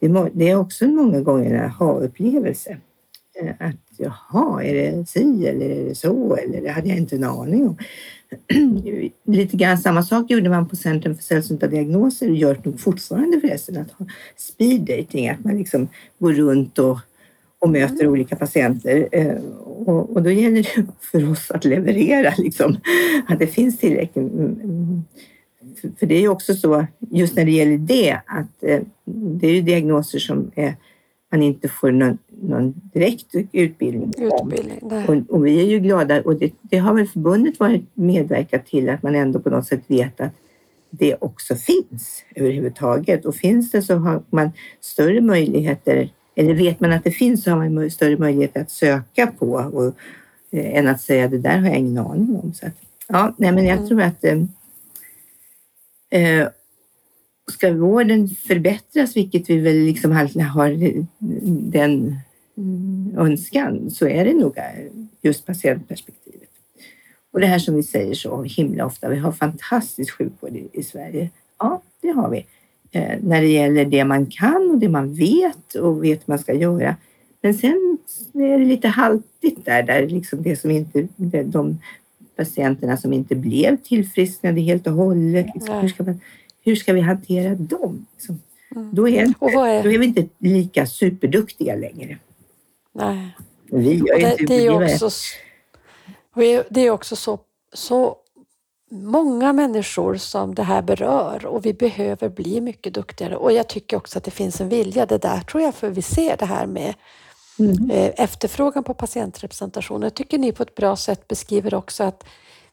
det, 0.00 0.30
det 0.32 0.48
är 0.48 0.56
också 0.56 0.86
många 0.86 1.20
gånger 1.20 1.54
en 1.54 1.64
aha-upplevelse. 1.64 2.76
Eh, 3.40 3.54
att 3.58 3.76
jaha, 3.96 4.64
är 4.64 4.74
det 4.74 5.08
si 5.08 5.46
eller 5.46 5.70
är 5.70 5.84
det 5.84 5.94
så? 5.94 6.36
Eller 6.36 6.60
det 6.60 6.70
hade 6.70 6.88
jag 6.88 6.98
inte 6.98 7.16
en 7.16 7.24
aning 7.24 7.68
om. 7.68 7.76
Lite 9.24 9.56
grann 9.56 9.78
samma 9.78 10.02
sak 10.02 10.30
gjorde 10.30 10.48
man 10.48 10.68
på 10.68 10.76
Centrum 10.76 11.16
för 11.16 11.22
sällsynta 11.22 11.66
diagnoser 11.66 12.30
och 12.30 12.36
gör 12.36 12.60
nog 12.64 12.80
fortfarande 12.80 13.40
förresten, 13.40 13.76
att 13.76 13.90
ha 13.90 14.06
speed 14.36 14.80
dating, 14.80 15.28
att 15.28 15.44
man 15.44 15.58
liksom 15.58 15.88
går 16.18 16.32
runt 16.32 16.78
och, 16.78 16.98
och 17.58 17.70
möter 17.70 18.00
mm. 18.00 18.12
olika 18.12 18.36
patienter. 18.36 19.08
Eh, 19.12 19.36
och, 19.64 20.16
och, 20.16 20.22
då 20.22 20.30
gäller 20.30 20.62
det 20.62 20.86
för 21.00 21.30
oss 21.30 21.50
att 21.50 21.64
leverera, 21.64 22.34
liksom, 22.38 22.76
att 23.28 23.38
det 23.38 23.46
finns 23.46 23.78
tillräckligt. 23.78 24.32
För 25.98 26.06
det 26.06 26.14
är 26.14 26.20
ju 26.20 26.28
också 26.28 26.54
så, 26.54 26.86
just 27.10 27.36
när 27.36 27.44
det 27.44 27.50
gäller 27.50 27.78
det, 27.78 28.20
att 28.26 28.62
eh, 28.62 28.80
det 29.04 29.46
är 29.46 29.54
ju 29.54 29.62
diagnoser 29.62 30.18
som 30.18 30.50
är 30.54 30.74
man 31.32 31.42
inte 31.42 31.68
får 31.68 31.90
någon, 31.90 32.18
någon 32.42 32.74
direkt 32.92 33.34
utbildning, 33.52 34.12
utbildning 34.18 34.78
och, 34.82 35.34
och, 35.34 35.46
vi 35.46 35.60
är 35.60 35.64
ju 35.64 35.78
glada 35.78 36.22
och 36.22 36.36
det, 36.36 36.52
det, 36.62 36.78
har 36.78 36.94
väl 36.94 37.06
förbundet 37.06 37.60
varit 37.60 37.82
medverkat 37.94 38.66
till 38.66 38.88
att 38.88 39.02
man 39.02 39.14
ändå 39.14 39.40
på 39.40 39.50
något 39.50 39.66
sätt 39.66 39.82
vet 39.86 40.20
att 40.20 40.32
det 40.90 41.16
också 41.20 41.54
finns 41.56 42.22
överhuvudtaget. 42.34 43.24
Och 43.24 43.34
finns 43.34 43.70
det 43.70 43.82
så 43.82 43.94
har 43.94 44.22
man 44.30 44.50
större 44.80 45.20
möjligheter, 45.20 46.10
eller 46.34 46.54
vet 46.54 46.80
man 46.80 46.92
att 46.92 47.04
det 47.04 47.10
finns 47.10 47.44
så 47.44 47.50
har 47.50 47.68
man 47.68 47.90
större 47.90 48.16
möjligheter 48.16 48.60
att 48.60 48.70
söka 48.70 49.26
på 49.26 49.46
och, 49.46 49.86
eh, 50.50 50.78
än 50.78 50.88
att 50.88 51.00
säga 51.00 51.28
det 51.28 51.38
där 51.38 51.58
har 51.58 51.68
jag 51.68 51.78
ingen 51.78 51.98
aning 51.98 52.36
om. 52.36 52.54
Så 52.54 52.66
att, 52.66 52.76
ja, 53.08 53.34
nej, 53.38 53.52
men 53.52 53.64
jag 53.64 53.76
mm. 53.76 53.88
tror 53.88 54.02
att 54.02 54.24
eh, 54.24 54.42
eh 56.10 56.48
ska 57.52 57.72
vården 57.72 58.28
förbättras, 58.28 59.16
vilket 59.16 59.50
vi 59.50 59.58
väl 59.58 59.76
liksom 59.76 60.12
har 60.12 60.70
den 61.70 62.16
önskan, 63.16 63.90
så 63.90 64.08
är 64.08 64.24
det 64.24 64.34
nog 64.34 64.58
eh, 64.58 64.64
just 65.22 65.46
patientperspektivet. 65.46 66.48
Och 67.32 67.40
det 67.40 67.46
här 67.46 67.58
som 67.58 67.74
vi 67.74 67.82
säger 67.82 68.14
så 68.14 68.42
himla 68.42 68.86
ofta, 68.86 69.08
vi 69.08 69.16
har 69.16 69.32
fantastisk 69.32 70.18
sjukvård 70.18 70.56
i, 70.56 70.68
i 70.72 70.82
Sverige. 70.82 71.30
Ja, 71.58 71.82
det 72.00 72.08
har 72.08 72.30
vi. 72.30 72.46
Eh, 72.92 73.18
när 73.22 73.40
det 73.40 73.48
gäller 73.48 73.84
det 73.84 74.04
man 74.04 74.26
kan 74.26 74.70
och 74.70 74.78
det 74.78 74.88
man 74.88 75.14
vet 75.14 75.74
och 75.74 76.04
vet 76.04 76.26
man 76.26 76.38
ska 76.38 76.54
göra. 76.54 76.96
Men 77.42 77.54
sen 77.54 77.98
är 78.34 78.58
det 78.58 78.64
lite 78.64 78.88
haltigt 78.88 79.64
där, 79.64 79.82
där 79.82 80.08
liksom 80.08 80.42
det 80.42 80.56
som 80.56 80.70
inte, 80.70 81.08
de 81.44 81.78
patienterna 82.36 82.96
som 82.96 83.12
inte 83.12 83.34
blev 83.34 83.76
tillfrisknade 83.76 84.60
helt 84.60 84.86
och 84.86 84.92
hållet. 84.92 85.46
Liksom, 85.54 85.80
hur 85.80 85.88
ska 85.88 86.04
man 86.04 86.20
hur 86.66 86.76
ska 86.76 86.92
vi 86.92 87.00
hantera 87.00 87.54
dem? 87.54 88.06
Liksom. 88.12 88.40
Mm. 88.76 88.94
Då, 88.94 89.08
är, 89.08 89.22
är... 89.22 89.82
då 89.82 89.90
är 89.90 89.98
vi 89.98 90.06
inte 90.06 90.28
lika 90.38 90.86
superduktiga 90.86 91.76
längre. 91.76 92.18
Nej. 92.92 93.36
Vi 93.70 93.94
gör 93.94 94.20
det, 94.20 94.30
inte 94.30 94.44
det, 94.44 94.66
är 94.66 94.94
också, 94.94 95.10
det 96.70 96.80
är 96.80 96.90
också 96.90 97.16
så, 97.16 97.38
så 97.72 98.16
många 98.90 99.52
människor 99.52 100.16
som 100.16 100.54
det 100.54 100.62
här 100.62 100.82
berör 100.82 101.46
och 101.46 101.66
vi 101.66 101.74
behöver 101.74 102.28
bli 102.28 102.60
mycket 102.60 102.94
duktigare. 102.94 103.36
Och 103.36 103.52
jag 103.52 103.68
tycker 103.68 103.96
också 103.96 104.18
att 104.18 104.24
det 104.24 104.30
finns 104.30 104.60
en 104.60 104.68
vilja, 104.68 105.06
det 105.06 105.18
där 105.18 105.40
tror 105.40 105.62
jag, 105.62 105.74
för 105.74 105.90
vi 105.90 106.02
ser 106.02 106.36
det 106.36 106.46
här 106.46 106.66
med 106.66 106.94
mm. 107.58 107.90
Eh, 107.90 108.12
efterfrågan 108.16 108.84
på 108.84 108.94
patientrepresentation. 108.94 110.02
Jag 110.02 110.14
tycker 110.14 110.38
ni 110.38 110.52
på 110.52 110.62
ett 110.62 110.74
bra 110.74 110.96
sätt 110.96 111.28
beskriver 111.28 111.74
också 111.74 112.04
att 112.04 112.24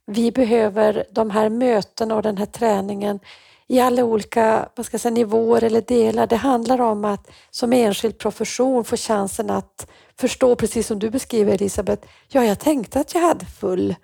vi 0.05 0.31
behöver 0.31 1.05
de 1.11 1.29
här 1.29 1.49
mötena 1.49 2.15
och 2.15 2.21
den 2.21 2.37
här 2.37 2.45
träningen 2.45 3.19
i 3.67 3.79
alla 3.79 4.03
olika 4.03 4.69
vad 4.75 4.85
ska 4.85 4.95
jag 4.95 5.01
säga, 5.01 5.13
nivåer 5.13 5.63
eller 5.63 5.81
delar. 5.81 6.27
Det 6.27 6.35
handlar 6.35 6.81
om 6.81 7.05
att 7.05 7.31
som 7.49 7.73
enskild 7.73 8.17
profession 8.17 8.83
få 8.83 8.97
chansen 8.97 9.49
att 9.49 9.87
förstå, 10.19 10.55
precis 10.55 10.87
som 10.87 10.99
du 10.99 11.09
beskriver 11.09 11.53
Elisabeth, 11.53 12.07
ja, 12.27 12.45
jag 12.45 12.59
tänkte 12.59 12.99
att 12.99 13.13
jag 13.13 13.21
hade 13.21 13.45
full 13.45 13.95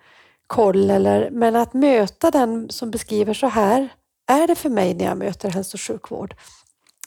koll, 0.47 0.89
eller, 0.89 1.29
men 1.31 1.55
att 1.55 1.73
möta 1.73 2.31
den 2.31 2.69
som 2.69 2.91
beskriver 2.91 3.33
så 3.33 3.47
här 3.47 3.89
är 4.27 4.47
det 4.47 4.55
för 4.55 4.69
mig 4.69 4.93
när 4.93 5.05
jag 5.05 5.17
möter 5.17 5.49
hälso 5.49 5.75
och 5.75 5.81
sjukvård. 5.81 6.35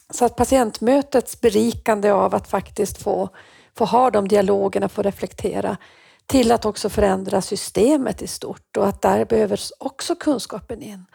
Så 0.09 0.25
att 0.25 0.35
patientmötets 0.35 1.41
berikande 1.41 2.11
av 2.11 2.35
att 2.35 2.47
faktiskt 2.47 3.03
få, 3.03 3.29
få 3.77 3.85
ha 3.85 4.11
de 4.11 4.27
dialogerna, 4.27 4.89
få 4.89 5.01
reflektera, 5.01 5.77
till 6.25 6.51
att 6.51 6.65
också 6.65 6.89
förändra 6.89 7.41
systemet 7.41 8.21
i 8.21 8.27
stort 8.27 8.77
och 8.77 8.87
att 8.87 9.01
där 9.01 9.25
behöver 9.25 9.59
också 9.79 10.15
kunskapen 10.15 10.81
in. 10.81 11.05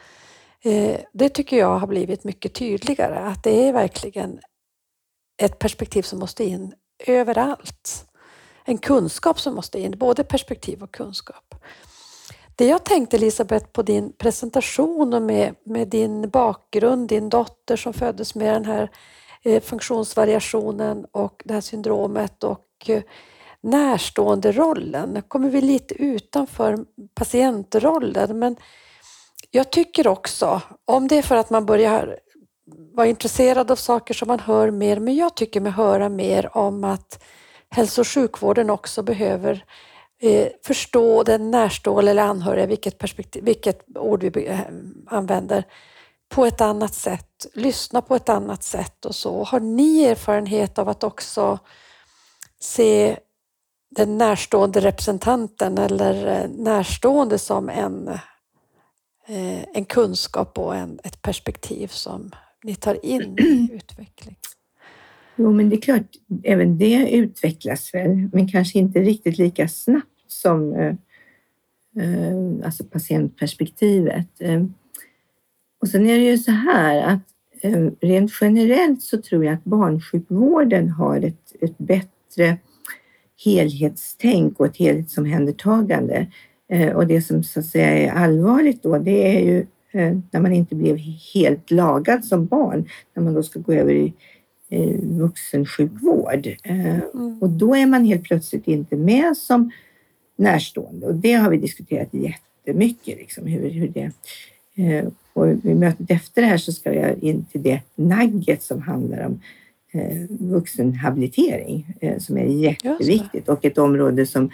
Eh, 0.64 1.00
det 1.12 1.28
tycker 1.28 1.56
jag 1.56 1.78
har 1.78 1.86
blivit 1.86 2.24
mycket 2.24 2.54
tydligare, 2.54 3.18
att 3.18 3.42
det 3.42 3.68
är 3.68 3.72
verkligen 3.72 4.40
ett 5.42 5.58
perspektiv 5.58 6.02
som 6.02 6.18
måste 6.18 6.44
in 6.44 6.74
överallt. 7.06 8.04
En 8.64 8.78
kunskap 8.78 9.40
som 9.40 9.54
måste 9.54 9.80
in, 9.80 9.98
både 9.98 10.24
perspektiv 10.24 10.82
och 10.82 10.94
kunskap. 10.94 11.54
Det 12.56 12.66
jag 12.66 12.84
tänkte 12.84 13.16
Elisabeth 13.16 13.66
på 13.66 13.82
din 13.82 14.12
presentation 14.12 15.14
och 15.14 15.22
med, 15.22 15.54
med 15.64 15.88
din 15.88 16.30
bakgrund, 16.30 17.08
din 17.08 17.28
dotter 17.28 17.76
som 17.76 17.92
föddes 17.92 18.34
med 18.34 18.54
den 18.54 18.64
här 18.64 18.90
Eh, 19.42 19.62
funktionsvariationen 19.62 21.06
och 21.12 21.42
det 21.44 21.54
här 21.54 21.60
syndromet 21.60 22.44
och 22.44 22.66
eh, 22.86 23.02
närstående 23.60 24.52
rollen. 24.52 25.10
Nu 25.10 25.22
kommer 25.22 25.50
vi 25.50 25.60
lite 25.60 25.94
utanför 25.94 26.78
patientrollen 27.14 28.38
men 28.38 28.56
jag 29.50 29.72
tycker 29.72 30.06
också, 30.06 30.62
om 30.84 31.08
det 31.08 31.18
är 31.18 31.22
för 31.22 31.36
att 31.36 31.50
man 31.50 31.66
börjar 31.66 32.18
vara 32.94 33.06
intresserad 33.06 33.70
av 33.70 33.76
saker 33.76 34.14
som 34.14 34.28
man 34.28 34.40
hör 34.40 34.70
mer, 34.70 35.00
men 35.00 35.16
jag 35.16 35.34
tycker 35.34 35.60
mig 35.60 35.72
höra 35.72 36.08
mer 36.08 36.56
om 36.56 36.84
att 36.84 37.24
hälso 37.70 38.00
och 38.00 38.08
sjukvården 38.08 38.70
också 38.70 39.02
behöver 39.02 39.64
eh, 40.22 40.48
förstå 40.64 41.22
den 41.22 41.50
närstående 41.50 42.10
eller 42.10 42.22
anhöriga, 42.22 42.66
vilket, 42.66 42.98
perspektiv, 42.98 43.44
vilket 43.44 43.98
ord 43.98 44.22
vi 44.24 44.46
eh, 44.46 44.60
använder, 45.06 45.64
på 46.28 46.46
ett 46.46 46.60
annat 46.60 46.94
sätt, 46.94 47.46
lyssna 47.54 48.02
på 48.02 48.16
ett 48.16 48.28
annat 48.28 48.62
sätt 48.62 49.04
och 49.04 49.14
så. 49.14 49.44
Har 49.44 49.60
ni 49.60 50.02
erfarenhet 50.04 50.78
av 50.78 50.88
att 50.88 51.04
också 51.04 51.58
se 52.60 53.18
den 53.90 54.18
närstående 54.18 54.80
representanten 54.80 55.78
eller 55.78 56.26
eh, 56.26 56.50
närstående 56.50 57.38
som 57.38 57.68
en 57.68 58.18
Eh, 59.30 59.64
en 59.74 59.84
kunskap 59.84 60.58
och 60.58 60.76
en, 60.76 60.98
ett 61.04 61.22
perspektiv 61.22 61.86
som 61.86 62.30
ni 62.64 62.74
tar 62.74 63.06
in 63.06 63.36
i 63.38 63.68
utveckling? 63.72 64.36
Jo, 65.36 65.52
men 65.52 65.68
det 65.68 65.76
är 65.76 65.80
klart, 65.80 66.06
även 66.44 66.78
det 66.78 67.10
utvecklas 67.10 67.94
väl, 67.94 68.28
men 68.32 68.48
kanske 68.48 68.78
inte 68.78 68.98
riktigt 69.00 69.38
lika 69.38 69.68
snabbt 69.68 70.24
som 70.26 70.74
eh, 70.74 70.94
alltså 72.64 72.84
patientperspektivet. 72.84 74.40
Och 75.80 75.88
sen 75.88 76.06
är 76.06 76.18
det 76.18 76.24
ju 76.24 76.38
så 76.38 76.50
här 76.50 77.02
att 77.02 77.20
eh, 77.62 77.86
rent 78.00 78.30
generellt 78.40 79.02
så 79.02 79.22
tror 79.22 79.44
jag 79.44 79.54
att 79.54 79.64
barnsjukvården 79.64 80.88
har 80.88 81.20
ett, 81.20 81.52
ett 81.60 81.78
bättre 81.78 82.56
helhetstänk 83.44 84.60
och 84.60 84.66
ett 84.66 84.76
helhetsomhändertagande 84.76 86.26
Eh, 86.68 86.96
och 86.96 87.06
det 87.06 87.22
som 87.22 87.42
så 87.42 87.60
att 87.60 87.66
säga 87.66 87.86
är 87.86 88.10
allvarligt 88.10 88.82
då, 88.82 88.98
det 88.98 89.36
är 89.36 89.40
ju 89.40 89.66
eh, 89.92 90.18
när 90.30 90.40
man 90.40 90.52
inte 90.52 90.74
blev 90.74 90.96
helt 91.34 91.70
lagad 91.70 92.24
som 92.24 92.46
barn, 92.46 92.88
när 93.14 93.22
man 93.22 93.34
då 93.34 93.42
ska 93.42 93.60
gå 93.60 93.72
över 93.72 93.94
i 93.94 94.12
vuxensjukvård. 95.02 96.48
Mm. 96.62 97.00
Och 97.40 97.50
då 97.50 97.74
är 97.74 97.86
man 97.86 98.04
helt 98.04 98.24
plötsligt 98.24 98.68
inte 98.68 98.96
med 98.96 99.36
som 99.36 99.70
närstående 100.36 101.06
och 101.06 101.14
det 101.14 101.32
har 101.32 101.50
vi 101.50 101.56
diskuterat 101.56 102.08
jättemycket. 102.10 103.18
Liksom, 103.18 103.46
hur, 103.46 103.70
hur 103.70 103.88
det, 103.88 104.10
och 105.38 105.48
i 105.64 105.74
mötet 105.74 106.10
efter 106.10 106.42
det 106.42 106.48
här 106.48 106.58
så 106.58 106.72
ska 106.72 106.94
jag 106.94 107.22
in 107.22 107.44
till 107.44 107.62
det 107.62 107.80
nagget 107.94 108.62
som 108.62 108.82
handlar 108.82 109.26
om 109.26 109.40
vuxenhabilitering 110.28 111.96
som 112.18 112.38
är 112.38 112.44
jätteviktigt 112.44 113.48
och 113.48 113.64
ett 113.64 113.78
område 113.78 114.26
som 114.26 114.50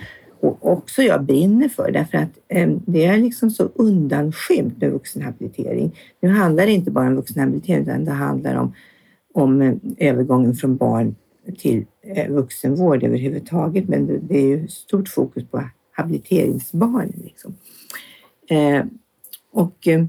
också 0.61 1.03
jag 1.03 1.25
brinner 1.25 1.69
för 1.69 1.91
därför 1.91 2.19
att 2.19 2.39
eh, 2.49 2.71
det 2.87 3.05
är 3.05 3.19
liksom 3.19 3.51
så 3.51 3.71
undanskymt 3.75 4.81
med 4.81 4.93
vuxenhabilitering. 4.93 5.97
Nu 6.21 6.29
handlar 6.29 6.67
det 6.67 6.73
inte 6.73 6.91
bara 6.91 7.07
om 7.07 7.17
vuxenhabilitering 7.17 7.83
utan 7.83 8.05
det 8.05 8.13
handlar 8.13 8.55
om, 8.55 8.75
om 9.35 9.63
eh, 9.63 9.75
övergången 9.99 10.55
från 10.55 10.77
barn 10.77 11.17
till 11.59 11.85
eh, 12.03 12.31
vuxenvård 12.31 13.03
överhuvudtaget, 13.03 13.89
men 13.89 14.27
det 14.29 14.39
är 14.39 14.47
ju 14.47 14.69
stort 14.69 15.09
fokus 15.09 15.45
på 15.51 15.65
habiliteringsbarnen. 15.93 17.23
Liksom. 17.25 17.55
Eh, 18.51 18.85
och 19.53 19.89
eh, 19.89 20.05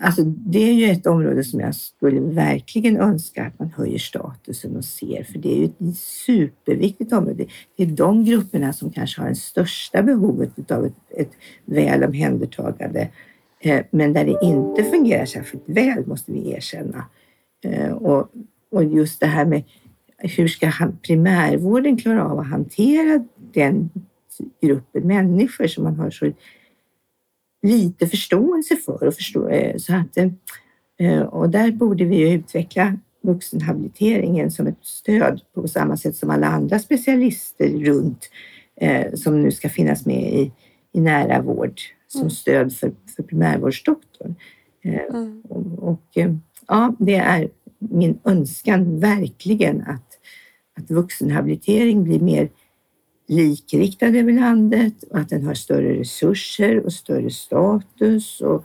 alltså 0.00 0.22
det 0.24 0.58
är 0.58 0.72
ju 0.72 0.84
ett 0.84 1.06
område 1.06 1.44
som 1.44 1.60
jag 1.60 1.74
skulle 1.74 2.20
verkligen 2.20 2.96
önska 2.96 3.46
att 3.46 3.58
man 3.58 3.70
höjer 3.76 3.98
statusen 3.98 4.76
och 4.76 4.84
ser, 4.84 5.24
för 5.24 5.38
det 5.38 5.52
är 5.52 5.58
ju 5.58 5.64
ett 5.64 5.96
superviktigt 5.96 7.12
område. 7.12 7.46
Det 7.76 7.82
är 7.82 7.86
de 7.86 8.24
grupperna 8.24 8.72
som 8.72 8.90
kanske 8.90 9.22
har 9.22 9.28
det 9.28 9.34
största 9.34 10.02
behovet 10.02 10.70
av 10.70 10.86
ett, 10.86 10.94
ett 11.16 11.32
väl 11.64 12.04
omhändertagande, 12.04 13.08
eh, 13.60 13.80
men 13.90 14.12
där 14.12 14.24
det 14.24 14.38
inte 14.42 14.84
fungerar 14.84 15.24
särskilt 15.24 15.64
väl, 15.66 16.06
måste 16.06 16.32
vi 16.32 16.52
erkänna. 16.52 17.04
Eh, 17.64 17.92
och, 17.92 18.30
och 18.70 18.84
just 18.84 19.20
det 19.20 19.26
här 19.26 19.44
med 19.44 19.62
hur 20.18 20.48
ska 20.48 20.72
primärvården 21.02 21.96
klara 21.96 22.24
av 22.24 22.38
att 22.38 22.50
hantera 22.50 23.24
den 23.54 23.90
gruppen 24.62 25.06
människor 25.06 25.66
som 25.66 25.84
man 25.84 25.96
har 25.96 26.10
så 26.10 26.32
lite 27.62 28.06
förståelse 28.06 28.76
för. 28.76 29.06
Och, 29.06 29.14
förstå, 29.14 29.48
eh, 29.48 29.76
så 29.76 29.94
att, 29.94 30.16
eh, 30.98 31.22
och 31.22 31.50
där 31.50 31.72
borde 31.72 32.04
vi 32.04 32.32
utveckla 32.32 32.96
vuxenhabiliteringen 33.22 34.50
som 34.50 34.66
ett 34.66 34.78
stöd 34.82 35.40
på 35.54 35.68
samma 35.68 35.96
sätt 35.96 36.16
som 36.16 36.30
alla 36.30 36.46
andra 36.46 36.78
specialister 36.78 37.68
runt 37.68 38.30
eh, 38.76 39.14
som 39.14 39.42
nu 39.42 39.50
ska 39.50 39.68
finnas 39.68 40.06
med 40.06 40.32
i, 40.34 40.52
i 40.92 41.00
nära 41.00 41.42
vård 41.42 41.80
som 42.08 42.20
mm. 42.20 42.30
stöd 42.30 42.72
för, 42.72 42.92
för 43.16 43.22
primärvårdsdoktorn. 43.22 44.34
Mm. 44.84 45.42
Och, 45.48 45.88
och, 45.88 46.18
ja, 46.66 46.94
det 46.98 47.16
är 47.16 47.48
min 47.78 48.18
önskan 48.24 49.00
verkligen 49.00 49.80
att, 49.80 50.18
att 50.78 50.90
vuxenhabilitering 50.90 52.04
blir 52.04 52.20
mer 52.20 52.48
likriktad 53.30 54.06
över 54.06 54.32
landet 54.32 55.02
och 55.10 55.18
att 55.18 55.28
den 55.28 55.46
har 55.46 55.54
större 55.54 56.00
resurser 56.00 56.80
och 56.84 56.92
större 56.92 57.30
status. 57.30 58.40
Och, 58.40 58.64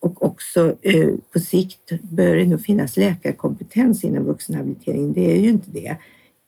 och 0.00 0.24
också 0.24 0.76
eh, 0.82 1.10
på 1.32 1.38
sikt 1.38 1.92
bör 2.02 2.36
det 2.36 2.44
nog 2.44 2.60
finnas 2.60 2.96
läkarkompetens 2.96 4.04
inom 4.04 4.24
vuxenhabilitering. 4.24 5.12
Det 5.12 5.32
är 5.32 5.40
ju 5.40 5.48
inte 5.48 5.70
det. 5.70 5.96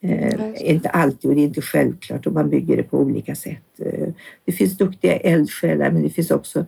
Eh, 0.01 0.70
inte 0.70 0.88
alltid 0.88 1.30
och 1.30 1.36
det 1.36 1.42
är 1.42 1.47
inte 1.47 1.62
självklart 1.62 2.26
och 2.26 2.32
man 2.32 2.51
bygger 2.51 2.76
det 2.76 2.82
på 2.82 2.99
olika 2.99 3.34
sätt. 3.34 3.80
Eh, 3.80 4.09
det 4.45 4.53
finns 4.53 4.76
duktiga 4.76 5.16
eldsjälar 5.16 5.90
men 5.90 6.03
det 6.03 6.11
finns 6.11 6.30
också 6.30 6.66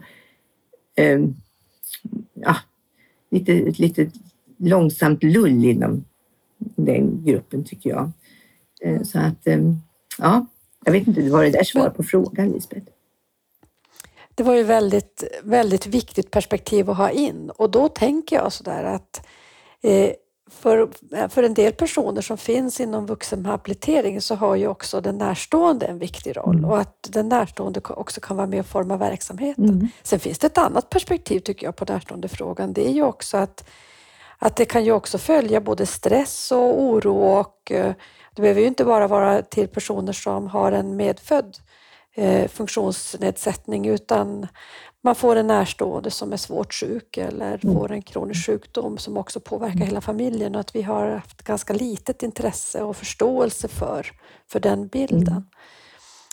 eh, 0.94 1.20
ja, 2.34 2.56
lite, 3.30 3.52
lite 3.54 4.10
långsamt 4.56 5.22
lull 5.22 5.64
inom 5.64 6.04
den 6.58 7.24
gruppen 7.24 7.64
tycker 7.64 7.90
jag. 7.90 8.10
Eh, 8.82 9.02
så 9.02 9.18
att 9.18 9.46
eh, 9.46 9.72
ja, 10.18 10.46
jag 10.86 10.92
vet 10.92 11.06
inte, 11.06 11.30
var 11.30 11.44
det 11.44 11.50
där 11.50 11.64
svar 11.64 11.90
på 11.90 12.02
frågan 12.02 12.50
Lisbeth? 12.50 12.86
Det 14.34 14.42
var 14.42 14.54
ju 14.54 14.62
väldigt, 14.62 15.24
väldigt 15.42 15.86
viktigt 15.86 16.30
perspektiv 16.30 16.90
att 16.90 16.96
ha 16.96 17.10
in 17.10 17.50
och 17.50 17.70
då 17.70 17.88
tänker 17.88 18.36
jag 18.36 18.52
sådär 18.52 18.84
att 18.84 19.26
eh, 19.82 20.10
för, 20.50 20.88
för 21.28 21.42
en 21.42 21.54
del 21.54 21.72
personer 21.72 22.20
som 22.20 22.38
finns 22.38 22.80
inom 22.80 23.06
vuxenhabilitering 23.06 24.20
så 24.20 24.34
har 24.34 24.56
ju 24.56 24.68
också 24.68 25.00
den 25.00 25.18
närstående 25.18 25.86
en 25.86 25.98
viktig 25.98 26.36
roll 26.36 26.54
mm. 26.58 26.70
och 26.70 26.78
att 26.78 27.08
den 27.10 27.28
närstående 27.28 27.80
också 27.84 28.20
kan 28.20 28.36
vara 28.36 28.46
med 28.46 28.60
och 28.60 28.66
forma 28.66 28.96
verksamheten. 28.96 29.64
Mm. 29.64 29.88
Sen 30.02 30.20
finns 30.20 30.38
det 30.38 30.46
ett 30.46 30.58
annat 30.58 30.90
perspektiv 30.90 31.40
tycker 31.40 31.66
jag 31.66 31.76
på 31.76 31.84
närståendefrågan. 31.84 32.72
Det 32.72 32.88
är 32.88 32.92
ju 32.92 33.02
också 33.02 33.36
att, 33.36 33.68
att 34.38 34.56
det 34.56 34.64
kan 34.64 34.84
ju 34.84 34.92
också 34.92 35.18
följa 35.18 35.60
både 35.60 35.86
stress 35.86 36.52
och 36.52 36.82
oro 36.82 37.16
och 37.16 37.72
eh, 37.72 37.94
det 38.34 38.42
behöver 38.42 38.60
ju 38.60 38.66
inte 38.66 38.84
bara 38.84 39.06
vara 39.06 39.42
till 39.42 39.68
personer 39.68 40.12
som 40.12 40.46
har 40.46 40.72
en 40.72 40.96
medfödd 40.96 41.56
eh, 42.14 42.48
funktionsnedsättning 42.48 43.86
utan 43.86 44.46
man 45.00 45.14
får 45.14 45.36
en 45.36 45.46
närstående 45.46 46.10
som 46.10 46.32
är 46.32 46.36
svårt 46.36 46.74
sjuk 46.74 47.16
eller 47.16 47.60
mm. 47.64 47.76
får 47.76 47.92
en 47.92 48.02
kronisk 48.02 48.46
sjukdom 48.46 48.98
som 48.98 49.16
också 49.16 49.40
påverkar 49.40 49.84
hela 49.84 50.00
familjen 50.00 50.54
och 50.54 50.60
att 50.60 50.74
vi 50.74 50.82
har 50.82 51.10
haft 51.10 51.42
ganska 51.42 51.72
litet 51.72 52.22
intresse 52.22 52.82
och 52.82 52.96
förståelse 52.96 53.68
för, 53.68 54.06
för 54.48 54.60
den 54.60 54.88
bilden. 54.88 55.28
Mm. 55.28 55.44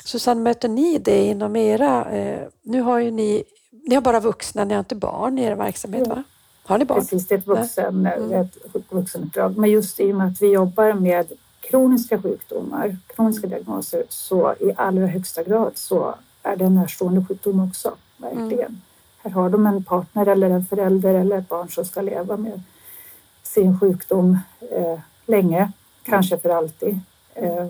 Susanne, 0.06 0.41
möter 0.41 0.70
ni 0.70 0.97
det 0.97 1.26
inom 1.26 1.56
era... 1.56 2.12
Eh, 2.12 2.47
nu 2.64 2.82
har 2.82 2.99
ju 2.99 3.12
ni, 3.12 3.43
ni 3.88 3.95
har 3.95 4.01
bara 4.01 4.20
vuxna, 4.20 4.66
ni 4.66 4.74
har 4.74 4.80
inte 4.80 4.95
barn 4.95 5.39
i 5.39 5.43
er 5.43 5.56
verksamhet 5.56 6.08
va? 6.08 6.24
Har 6.66 6.78
ni 6.78 6.86
barn? 6.86 6.99
Precis, 6.99 7.28
det 7.28 7.36
är 7.36 7.39
ett, 7.39 7.47
vuxen, 7.47 8.05
mm. 8.05 8.32
ett 8.32 8.57
vuxenuppdrag. 8.89 9.57
Men 9.57 9.70
just 9.70 9.99
i 9.99 10.11
och 10.11 10.16
med 10.16 10.28
att 10.28 10.41
vi 10.41 10.51
jobbar 10.51 10.93
med 10.93 11.32
kroniska 11.61 12.22
sjukdomar, 12.22 12.97
kroniska 13.07 13.47
diagnoser, 13.47 14.03
så 14.09 14.55
i 14.59 14.74
allra 14.76 15.07
högsta 15.07 15.43
grad 15.43 15.72
så 15.76 16.16
är 16.43 16.55
det 16.55 16.66
en 16.66 16.76
närstående 16.76 17.26
sjukdom 17.26 17.59
också, 17.59 17.93
verkligen. 18.18 18.59
Mm. 18.59 18.82
Här 19.24 19.32
har 19.32 19.49
de 19.49 19.68
en 19.68 19.84
partner 19.84 20.26
eller 20.26 20.49
en 20.49 20.66
förälder 20.66 21.14
eller 21.14 21.38
ett 21.38 21.49
barn 21.49 21.70
som 21.70 21.86
ska 21.86 22.01
leva 22.01 22.38
med 22.38 22.61
sin 23.43 23.80
sjukdom 23.80 24.38
eh, 24.72 24.99
länge, 25.26 25.72
kanske 26.03 26.38
för 26.38 26.49
alltid. 26.49 26.99
Eh, 27.34 27.68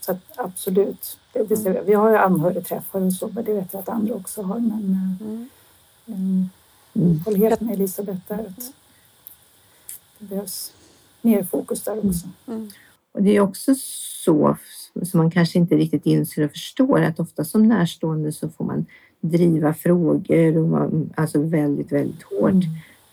så 0.00 0.12
att 0.12 0.20
absolut, 0.36 1.18
det, 1.32 1.42
det 1.42 1.56
ser 1.56 1.70
vi. 1.70 1.80
vi 1.86 1.94
har 1.94 2.10
ju 2.10 2.16
anhörigträffar 2.16 3.00
och 3.00 3.12
så, 3.12 3.28
men 3.28 3.44
det 3.44 3.54
vet 3.54 3.72
jag 3.72 3.80
att 3.80 3.88
andra 3.88 4.14
också 4.14 4.42
har. 4.42 4.58
Men 4.58 5.16
eh, 5.20 6.14
mm. 6.14 6.50
Mm. 6.92 7.20
håller 7.24 7.38
helt 7.38 7.60
med 7.60 7.74
Elisabeth 7.74 8.20
där 8.28 8.38
att 8.38 8.72
det 10.18 10.24
behövs 10.24 10.72
mer 11.22 11.42
fokus 11.42 11.84
där 11.84 12.06
också. 12.06 12.28
Mm. 12.46 12.70
Och 13.12 13.22
det 13.22 13.36
är 13.36 13.40
också 13.40 13.74
så 14.24 14.56
som 15.02 15.18
man 15.18 15.30
kanske 15.30 15.58
inte 15.58 15.74
riktigt 15.74 16.06
inser 16.06 16.44
och 16.44 16.50
förstår 16.50 17.00
att 17.00 17.20
ofta 17.20 17.44
som 17.44 17.68
närstående 17.68 18.32
så 18.32 18.48
får 18.48 18.64
man 18.64 18.86
driva 19.20 19.74
frågor 19.74 20.56
och 20.56 20.68
man, 20.68 21.12
alltså 21.16 21.42
väldigt, 21.42 21.92
väldigt 21.92 22.22
hårt. 22.22 22.50
Mm. 22.50 22.64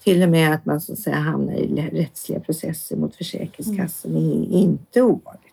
Till 0.04 0.24
och 0.24 0.30
med 0.30 0.54
att 0.54 0.66
man 0.66 0.82
så 0.82 0.94
att 0.94 1.00
säga 1.00 1.16
hamnar 1.16 1.54
i 1.54 1.90
rättsliga 1.92 2.40
processer 2.40 2.96
mot 2.96 3.16
Försäkringskassan 3.16 4.12
mm. 4.12 4.42
är 4.42 4.58
inte 4.58 5.02
ovanligt. 5.02 5.44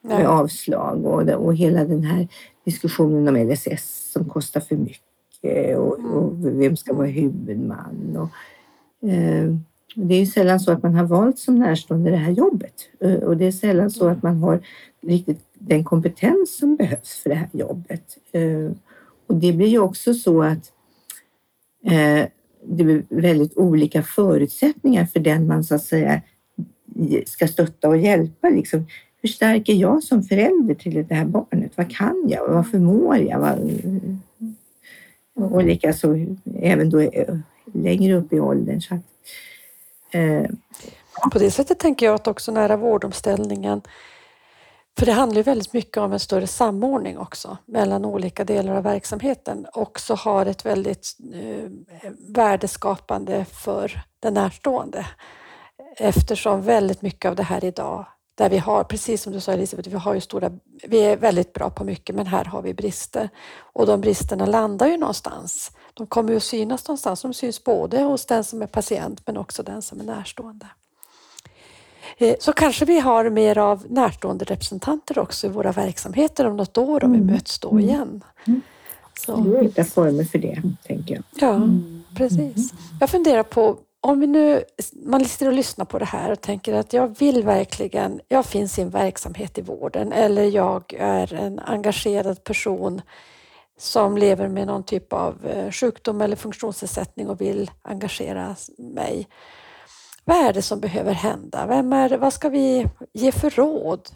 Med 0.00 0.26
avslag 0.26 1.04
och, 1.04 1.28
och 1.28 1.56
hela 1.56 1.84
den 1.84 2.04
här 2.04 2.28
diskussionen 2.64 3.28
om 3.28 3.50
LSS 3.50 4.12
som 4.12 4.28
kostar 4.28 4.60
för 4.60 4.76
mycket 4.76 5.05
och, 5.76 5.98
mm. 5.98 6.10
och 6.10 6.60
vem 6.60 6.76
ska 6.76 6.94
vara 6.94 7.06
huvudman. 7.06 8.16
Och, 8.16 9.08
eh, 9.08 9.54
det 9.96 10.14
är 10.14 10.26
sällan 10.26 10.60
så 10.60 10.72
att 10.72 10.82
man 10.82 10.94
har 10.94 11.04
valt 11.04 11.38
som 11.38 11.58
närstående 11.58 12.10
det 12.10 12.16
här 12.16 12.32
jobbet 12.32 12.88
eh, 13.00 13.14
och 13.14 13.36
det 13.36 13.44
är 13.44 13.52
sällan 13.52 13.90
så 13.90 14.08
att 14.08 14.22
man 14.22 14.36
har 14.36 14.60
riktigt 15.02 15.40
den 15.54 15.84
kompetens 15.84 16.56
som 16.56 16.76
behövs 16.76 17.22
för 17.22 17.30
det 17.30 17.36
här 17.36 17.48
jobbet. 17.52 18.18
Eh, 18.32 18.70
och 19.26 19.36
det 19.36 19.52
blir 19.52 19.66
ju 19.66 19.78
också 19.78 20.14
så 20.14 20.42
att 20.42 20.72
eh, 21.84 22.26
det 22.64 22.84
blir 22.84 23.02
väldigt 23.08 23.56
olika 23.56 24.02
förutsättningar 24.02 25.06
för 25.06 25.20
den 25.20 25.46
man 25.46 25.64
så 25.64 25.74
att 25.74 25.84
säga 25.84 26.20
ska 27.26 27.48
stötta 27.48 27.88
och 27.88 27.96
hjälpa. 27.96 28.48
Liksom, 28.48 28.86
hur 29.22 29.28
stark 29.28 29.68
är 29.68 29.74
jag 29.74 30.02
som 30.02 30.22
förälder 30.22 30.74
till 30.74 31.06
det 31.08 31.14
här 31.14 31.24
barnet? 31.24 31.72
Vad 31.76 31.96
kan 31.96 32.24
jag? 32.28 32.48
Vad 32.48 32.70
förmår 32.70 33.16
jag? 33.16 33.58
Och 35.36 35.64
likaså 35.64 36.16
även 36.60 36.90
då 36.90 37.00
eh, 37.00 37.36
längre 37.72 38.14
upp 38.14 38.32
i 38.32 38.40
åldern. 38.40 38.80
Så 38.80 38.94
att, 38.94 39.00
Eh, 40.10 40.50
på 41.32 41.38
det 41.38 41.50
sättet 41.50 41.78
tänker 41.78 42.06
jag 42.06 42.14
att 42.14 42.26
också 42.26 42.52
nära 42.52 42.76
vårdomställningen, 42.76 43.82
för 44.98 45.06
det 45.06 45.12
handlar 45.12 45.36
ju 45.36 45.42
väldigt 45.42 45.72
mycket 45.72 45.96
om 45.96 46.12
en 46.12 46.20
större 46.20 46.46
samordning 46.46 47.18
också 47.18 47.58
mellan 47.64 48.04
olika 48.04 48.44
delar 48.44 48.74
av 48.74 48.82
verksamheten, 48.82 49.66
också 49.72 50.14
har 50.14 50.46
ett 50.46 50.66
väldigt 50.66 51.16
eh, 51.34 51.70
värdeskapande 52.28 53.44
för 53.44 54.04
den 54.20 54.34
närstående. 54.34 55.06
Eftersom 55.96 56.62
väldigt 56.62 57.02
mycket 57.02 57.28
av 57.28 57.36
det 57.36 57.42
här 57.42 57.64
idag 57.64 58.06
där 58.36 58.50
vi 58.50 58.58
har, 58.58 58.84
precis 58.84 59.22
som 59.22 59.32
du 59.32 59.40
sa 59.40 59.52
Elisabeth, 59.52 59.88
vi 59.88 59.96
har 59.96 60.14
ju 60.14 60.20
stora, 60.20 60.50
vi 60.88 60.98
är 60.98 61.16
väldigt 61.16 61.52
bra 61.52 61.70
på 61.70 61.84
mycket 61.84 62.14
men 62.16 62.26
här 62.26 62.44
har 62.44 62.62
vi 62.62 62.74
brister. 62.74 63.28
Och 63.58 63.86
de 63.86 64.00
bristerna 64.00 64.46
landar 64.46 64.86
ju 64.86 64.96
någonstans. 64.96 65.70
De 65.94 66.06
kommer 66.06 66.30
ju 66.30 66.36
att 66.36 66.42
synas 66.42 66.88
någonstans. 66.88 67.22
De 67.22 67.34
syns 67.34 67.64
både 67.64 68.02
hos 68.02 68.26
den 68.26 68.44
som 68.44 68.62
är 68.62 68.66
patient 68.66 69.22
men 69.26 69.36
också 69.36 69.62
den 69.62 69.82
som 69.82 70.00
är 70.00 70.04
närstående. 70.04 70.66
Eh, 72.18 72.36
så 72.40 72.52
kanske 72.52 72.84
vi 72.84 73.00
har 73.00 73.30
mer 73.30 73.58
av 73.58 73.86
närstående 73.88 74.44
representanter 74.44 75.18
också 75.18 75.46
i 75.46 75.50
våra 75.50 75.72
verksamheter 75.72 76.46
om 76.46 76.56
något 76.56 76.78
år 76.78 77.04
om 77.04 77.12
vi 77.12 77.18
mm. 77.18 77.34
möts 77.34 77.58
då 77.58 77.80
igen. 77.80 78.24
Mm. 78.46 78.60
Så. 79.18 79.60
Hitta 79.60 79.84
former 79.84 80.24
för 80.24 80.38
det, 80.38 80.62
tänker 80.86 81.14
jag. 81.14 81.22
Ja, 81.40 81.54
mm. 81.54 82.04
precis. 82.16 82.72
Jag 83.00 83.10
funderar 83.10 83.42
på 83.42 83.78
om 84.06 84.20
vi 84.20 84.26
nu, 84.26 84.64
man 84.92 85.24
sitter 85.24 85.46
och 85.46 85.52
lyssnar 85.52 85.84
på 85.84 85.98
det 85.98 86.04
här 86.04 86.32
och 86.32 86.40
tänker 86.40 86.74
att 86.74 86.92
jag 86.92 87.18
vill 87.18 87.42
verkligen, 87.42 88.20
jag 88.28 88.46
finns 88.46 88.78
i 88.78 88.82
en 88.82 88.90
verksamhet 88.90 89.58
i 89.58 89.62
vården 89.62 90.12
eller 90.12 90.44
jag 90.44 90.94
är 90.98 91.34
en 91.34 91.58
engagerad 91.58 92.44
person 92.44 93.02
som 93.78 94.18
lever 94.18 94.48
med 94.48 94.66
någon 94.66 94.82
typ 94.82 95.12
av 95.12 95.46
eh, 95.46 95.70
sjukdom 95.70 96.20
eller 96.20 96.36
funktionsnedsättning 96.36 97.28
och 97.28 97.40
vill 97.40 97.70
engagera 97.82 98.56
mig. 98.78 99.28
vad 100.24 100.36
är 100.36 100.52
det 100.52 100.62
som 100.62 100.80
behöver 100.80 101.12
hända? 101.12 101.66
Vem 101.66 101.92
är, 101.92 102.16
vad 102.16 102.32
ska 102.32 102.48
vi 102.48 102.86
ge 103.12 103.32
för 103.32 103.50
råd? 103.50 104.08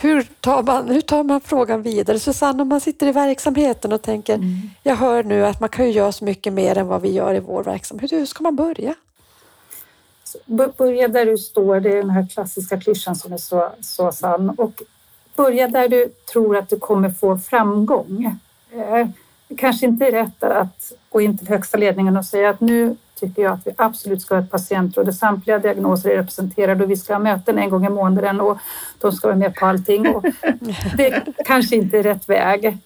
Hur, 0.00 0.22
tar 0.40 0.62
man, 0.62 0.88
hur 0.88 1.00
tar 1.00 1.22
man 1.22 1.40
frågan 1.40 1.82
vidare? 1.82 2.18
Susanne, 2.18 2.62
om 2.62 2.68
man 2.68 2.80
sitter 2.80 3.06
i 3.06 3.12
verksamheten 3.12 3.92
och 3.92 4.02
tänker, 4.02 4.34
mm. 4.34 4.70
jag 4.82 4.96
hör 4.96 5.22
nu 5.22 5.46
att 5.46 5.60
man 5.60 5.68
kan 5.68 5.86
ju 5.86 5.92
göra 5.92 6.12
så 6.12 6.24
mycket 6.24 6.52
mer 6.52 6.78
än 6.78 6.86
vad 6.86 7.02
vi 7.02 7.12
gör 7.12 7.34
i 7.34 7.40
vår 7.40 7.64
verksamhet. 7.64 8.12
Hur 8.12 8.26
ska 8.26 8.42
man 8.42 8.56
börja? 8.56 8.94
Börja 10.76 11.08
där 11.08 11.26
du 11.26 11.38
står, 11.38 11.80
det 11.80 11.90
är 11.90 11.96
den 11.96 12.10
här 12.10 12.26
klassiska 12.32 12.80
klyschan 12.80 13.16
som 13.16 13.32
är 13.32 13.36
så, 13.36 13.68
så 13.80 14.12
sann. 14.12 14.50
Och 14.50 14.82
börja 15.36 15.68
där 15.68 15.88
du 15.88 16.08
tror 16.32 16.56
att 16.56 16.68
du 16.68 16.78
kommer 16.78 17.10
få 17.10 17.38
framgång. 17.38 18.38
Eh, 18.72 19.08
kanske 19.56 19.86
inte 19.86 20.06
är 20.06 20.12
rätt 20.12 20.42
att 20.42 20.92
gå 21.08 21.20
in 21.20 21.38
till 21.38 21.48
högsta 21.48 21.78
ledningen 21.78 22.16
och 22.16 22.24
säga 22.24 22.50
att 22.50 22.60
nu 22.60 22.96
tycker 23.20 23.42
jag 23.42 23.52
att 23.52 23.66
vi 23.66 23.70
absolut 23.76 24.22
ska 24.22 24.34
ha 24.34 24.42
ett 24.42 24.50
patientråd 24.50 25.06
där 25.06 25.12
samtliga 25.12 25.58
diagnoser 25.58 26.10
är 26.10 26.16
representerade 26.16 26.84
och 26.84 26.90
vi 26.90 26.96
ska 26.96 27.14
ha 27.14 27.18
möten 27.18 27.58
en 27.58 27.70
gång 27.70 27.86
i 27.86 27.90
månaden 27.90 28.40
och 28.40 28.58
de 28.98 29.12
ska 29.12 29.28
vara 29.28 29.36
med 29.36 29.54
på 29.54 29.66
allting. 29.66 30.14
Och 30.14 30.24
det 30.96 31.24
kanske 31.46 31.76
inte 31.76 31.98
är 31.98 32.02
rätt 32.02 32.28
väg. 32.28 32.78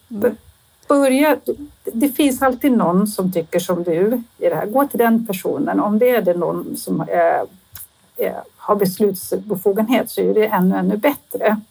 Börja, 0.87 1.37
det 1.83 2.09
finns 2.09 2.41
alltid 2.41 2.71
någon 2.71 3.07
som 3.07 3.31
tycker 3.31 3.59
som 3.59 3.83
du 3.83 4.21
i 4.37 4.49
det 4.49 4.55
här. 4.55 4.65
Gå 4.65 4.87
till 4.87 4.99
den 4.99 5.27
personen. 5.27 5.79
Om 5.79 5.99
det 5.99 6.09
är 6.09 6.21
det 6.21 6.33
någon 6.33 6.77
som 6.77 7.01
är, 7.01 7.45
är, 8.17 8.41
har 8.57 8.75
beslutsbefogenhet 8.75 10.09
så 10.09 10.21
är 10.21 10.33
det 10.33 10.45
ännu, 10.45 10.75
ännu 10.75 10.97
bättre. 10.97 11.61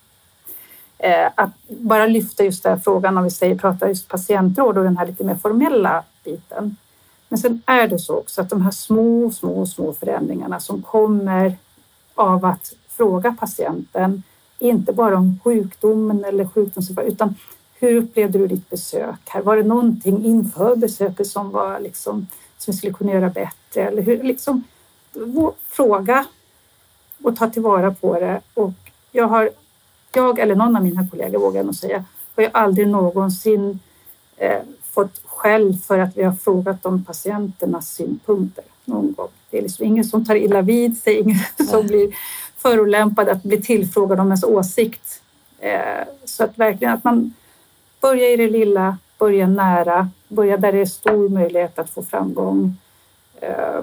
Eh, 0.98 1.30
att 1.34 1.50
bara 1.68 2.06
lyfta 2.06 2.44
just 2.44 2.62
den 2.62 2.72
här 2.72 2.80
frågan 2.80 3.18
om 3.18 3.24
vi 3.24 3.30
säger, 3.30 3.58
pratar 3.58 3.88
just 3.88 4.08
patientråd 4.08 4.78
och 4.78 4.84
den 4.84 4.96
här 4.96 5.06
lite 5.06 5.24
mer 5.24 5.34
formella 5.34 6.04
biten. 6.24 6.76
Men 7.28 7.38
sen 7.38 7.62
är 7.66 7.88
det 7.88 7.98
så 7.98 8.18
också 8.18 8.40
att 8.40 8.50
de 8.50 8.62
här 8.62 8.70
små, 8.70 9.30
små, 9.30 9.66
små 9.66 9.92
förändringarna 9.92 10.60
som 10.60 10.82
kommer 10.82 11.56
av 12.14 12.44
att 12.44 12.72
fråga 12.88 13.36
patienten, 13.40 14.22
inte 14.58 14.92
bara 14.92 15.16
om 15.16 15.40
sjukdomen 15.44 16.24
eller 16.24 16.46
sjukdomsförloppet, 16.46 17.12
utan 17.12 17.34
hur 17.86 17.96
upplevde 17.96 18.38
du 18.38 18.46
ditt 18.46 18.70
besök 18.70 19.20
här? 19.24 19.42
Var 19.42 19.56
det 19.56 19.62
någonting 19.62 20.24
inför 20.24 20.76
besöket 20.76 21.26
som 21.26 21.50
var 21.50 21.80
liksom 21.80 22.26
som 22.58 22.72
vi 22.72 22.78
skulle 22.78 22.92
kunna 22.92 23.12
göra 23.12 23.30
bättre? 23.30 23.82
Eller 23.88 24.02
hur, 24.02 24.22
liksom, 24.22 24.64
fråga 25.68 26.26
och 27.22 27.36
ta 27.36 27.50
tillvara 27.50 27.94
på 27.94 28.20
det. 28.20 28.40
Och 28.54 28.72
jag 29.12 29.28
har, 29.28 29.50
jag 30.12 30.38
eller 30.38 30.54
någon 30.54 30.76
av 30.76 30.82
mina 30.82 31.08
kollegor 31.10 31.38
vågar 31.38 31.56
jag 31.56 31.66
nog 31.66 31.74
säga, 31.74 32.04
har 32.36 32.42
ju 32.42 32.50
aldrig 32.52 32.88
någonsin 32.88 33.80
eh, 34.36 34.62
fått 34.82 35.20
skäll 35.24 35.78
för 35.86 35.98
att 35.98 36.16
vi 36.16 36.22
har 36.22 36.32
frågat 36.32 36.86
om 36.86 37.04
patienternas 37.04 37.94
synpunkter 37.94 38.64
någon 38.84 39.12
gång. 39.12 39.28
Det 39.50 39.58
är 39.58 39.62
liksom 39.62 39.86
ingen 39.86 40.04
som 40.04 40.24
tar 40.24 40.34
illa 40.34 40.62
vid 40.62 40.98
sig, 40.98 41.20
ingen 41.20 41.38
som 41.70 41.86
blir 41.86 42.14
förolämpad 42.56 43.28
att 43.28 43.42
bli 43.42 43.62
tillfrågad 43.62 44.20
om 44.20 44.26
ens 44.26 44.44
åsikt. 44.44 45.22
Eh, 45.58 46.06
så 46.24 46.44
att 46.44 46.58
verkligen 46.58 46.94
att 46.94 47.04
man 47.04 47.34
Börja 48.04 48.30
i 48.30 48.36
det 48.36 48.50
lilla, 48.50 48.98
börja 49.18 49.46
nära, 49.46 50.08
börja 50.28 50.56
där 50.56 50.72
det 50.72 50.80
är 50.80 50.86
stor 50.86 51.28
möjlighet 51.28 51.78
att 51.78 51.90
få 51.90 52.02
framgång. 52.02 52.76
Eh, 53.40 53.82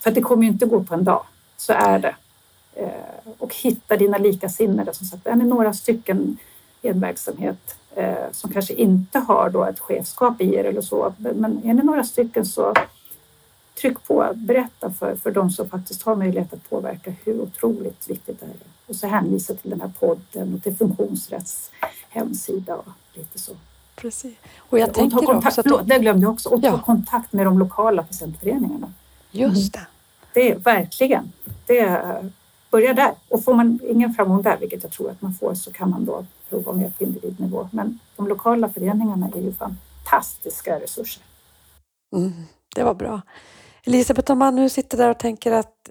för 0.00 0.10
att 0.10 0.14
det 0.14 0.20
kommer 0.20 0.42
ju 0.42 0.48
inte 0.48 0.66
gå 0.66 0.84
på 0.84 0.94
en 0.94 1.04
dag, 1.04 1.24
så 1.56 1.72
är 1.72 1.98
det. 1.98 2.14
Eh, 2.74 3.32
och 3.38 3.54
hitta 3.54 3.96
dina 3.96 4.18
likasinnade. 4.18 4.94
Som 4.94 5.06
sagt, 5.06 5.26
är 5.26 5.34
ni 5.34 5.44
några 5.44 5.72
stycken 5.72 6.36
i 6.82 6.88
en 6.88 7.00
verksamhet 7.00 7.76
eh, 7.94 8.30
som 8.32 8.52
kanske 8.52 8.74
inte 8.74 9.18
har 9.18 9.50
då 9.50 9.64
ett 9.64 9.80
chefskap 9.80 10.40
i 10.40 10.54
er 10.54 10.64
eller 10.64 10.82
så. 10.82 11.14
Men 11.18 11.60
är 11.64 11.74
ni 11.74 11.82
några 11.82 12.04
stycken 12.04 12.46
så 12.46 12.74
tryck 13.80 14.04
på, 14.06 14.32
berätta 14.34 14.90
för, 14.90 15.16
för 15.16 15.30
de 15.30 15.50
som 15.50 15.68
faktiskt 15.68 16.02
har 16.02 16.16
möjlighet 16.16 16.52
att 16.52 16.70
påverka 16.70 17.12
hur 17.24 17.40
otroligt 17.40 18.10
viktigt 18.10 18.40
det 18.40 18.46
är. 18.46 18.71
Och 18.86 18.96
så 18.96 19.06
hänvisa 19.06 19.54
till 19.54 19.70
den 19.70 19.80
här 19.80 19.92
podden 20.00 20.54
och 20.54 20.62
till 20.62 20.76
funktionsrätts 20.76 21.70
hemsida 22.08 22.76
och 22.76 22.88
lite 23.14 23.38
så. 23.38 23.52
Precis. 23.96 24.34
Och 24.58 24.78
jag 24.78 24.88
och 24.88 24.94
tänker 24.94 25.16
kontakt, 25.16 25.46
också... 25.46 25.60
Att... 25.60 25.64
Förlåt, 25.64 25.88
det 25.88 25.98
glömde 25.98 26.26
jag 26.26 26.32
också. 26.32 26.48
Och 26.48 26.62
ta 26.62 26.68
ja. 26.68 26.78
kontakt 26.78 27.32
med 27.32 27.46
de 27.46 27.58
lokala 27.58 28.02
patientföreningarna. 28.02 28.92
Just 29.30 29.72
det. 29.72 29.86
Det 30.34 30.50
är 30.50 30.58
verkligen. 30.58 31.32
Det 31.66 32.22
börja 32.72 32.94
där. 32.94 33.14
Och 33.28 33.44
får 33.44 33.54
man 33.54 33.78
ingen 33.88 34.14
framgång 34.14 34.42
där, 34.42 34.56
vilket 34.58 34.82
jag 34.82 34.92
tror 34.92 35.10
att 35.10 35.22
man 35.22 35.34
får, 35.34 35.54
så 35.54 35.72
kan 35.72 35.90
man 35.90 36.04
då 36.04 36.26
prova 36.48 36.72
mer 36.72 36.92
på 36.98 37.04
individnivå. 37.04 37.68
Men 37.72 37.98
de 38.16 38.28
lokala 38.28 38.68
föreningarna 38.68 39.30
är 39.34 39.40
ju 39.40 39.52
fantastiska 39.52 40.80
resurser. 40.80 41.22
Mm, 42.12 42.32
det 42.74 42.82
var 42.82 42.94
bra. 42.94 43.20
Elisabeth, 43.84 44.32
om 44.32 44.38
man 44.38 44.54
nu 44.54 44.68
sitter 44.68 44.98
där 44.98 45.10
och 45.10 45.18
tänker 45.18 45.52
att 45.52 45.90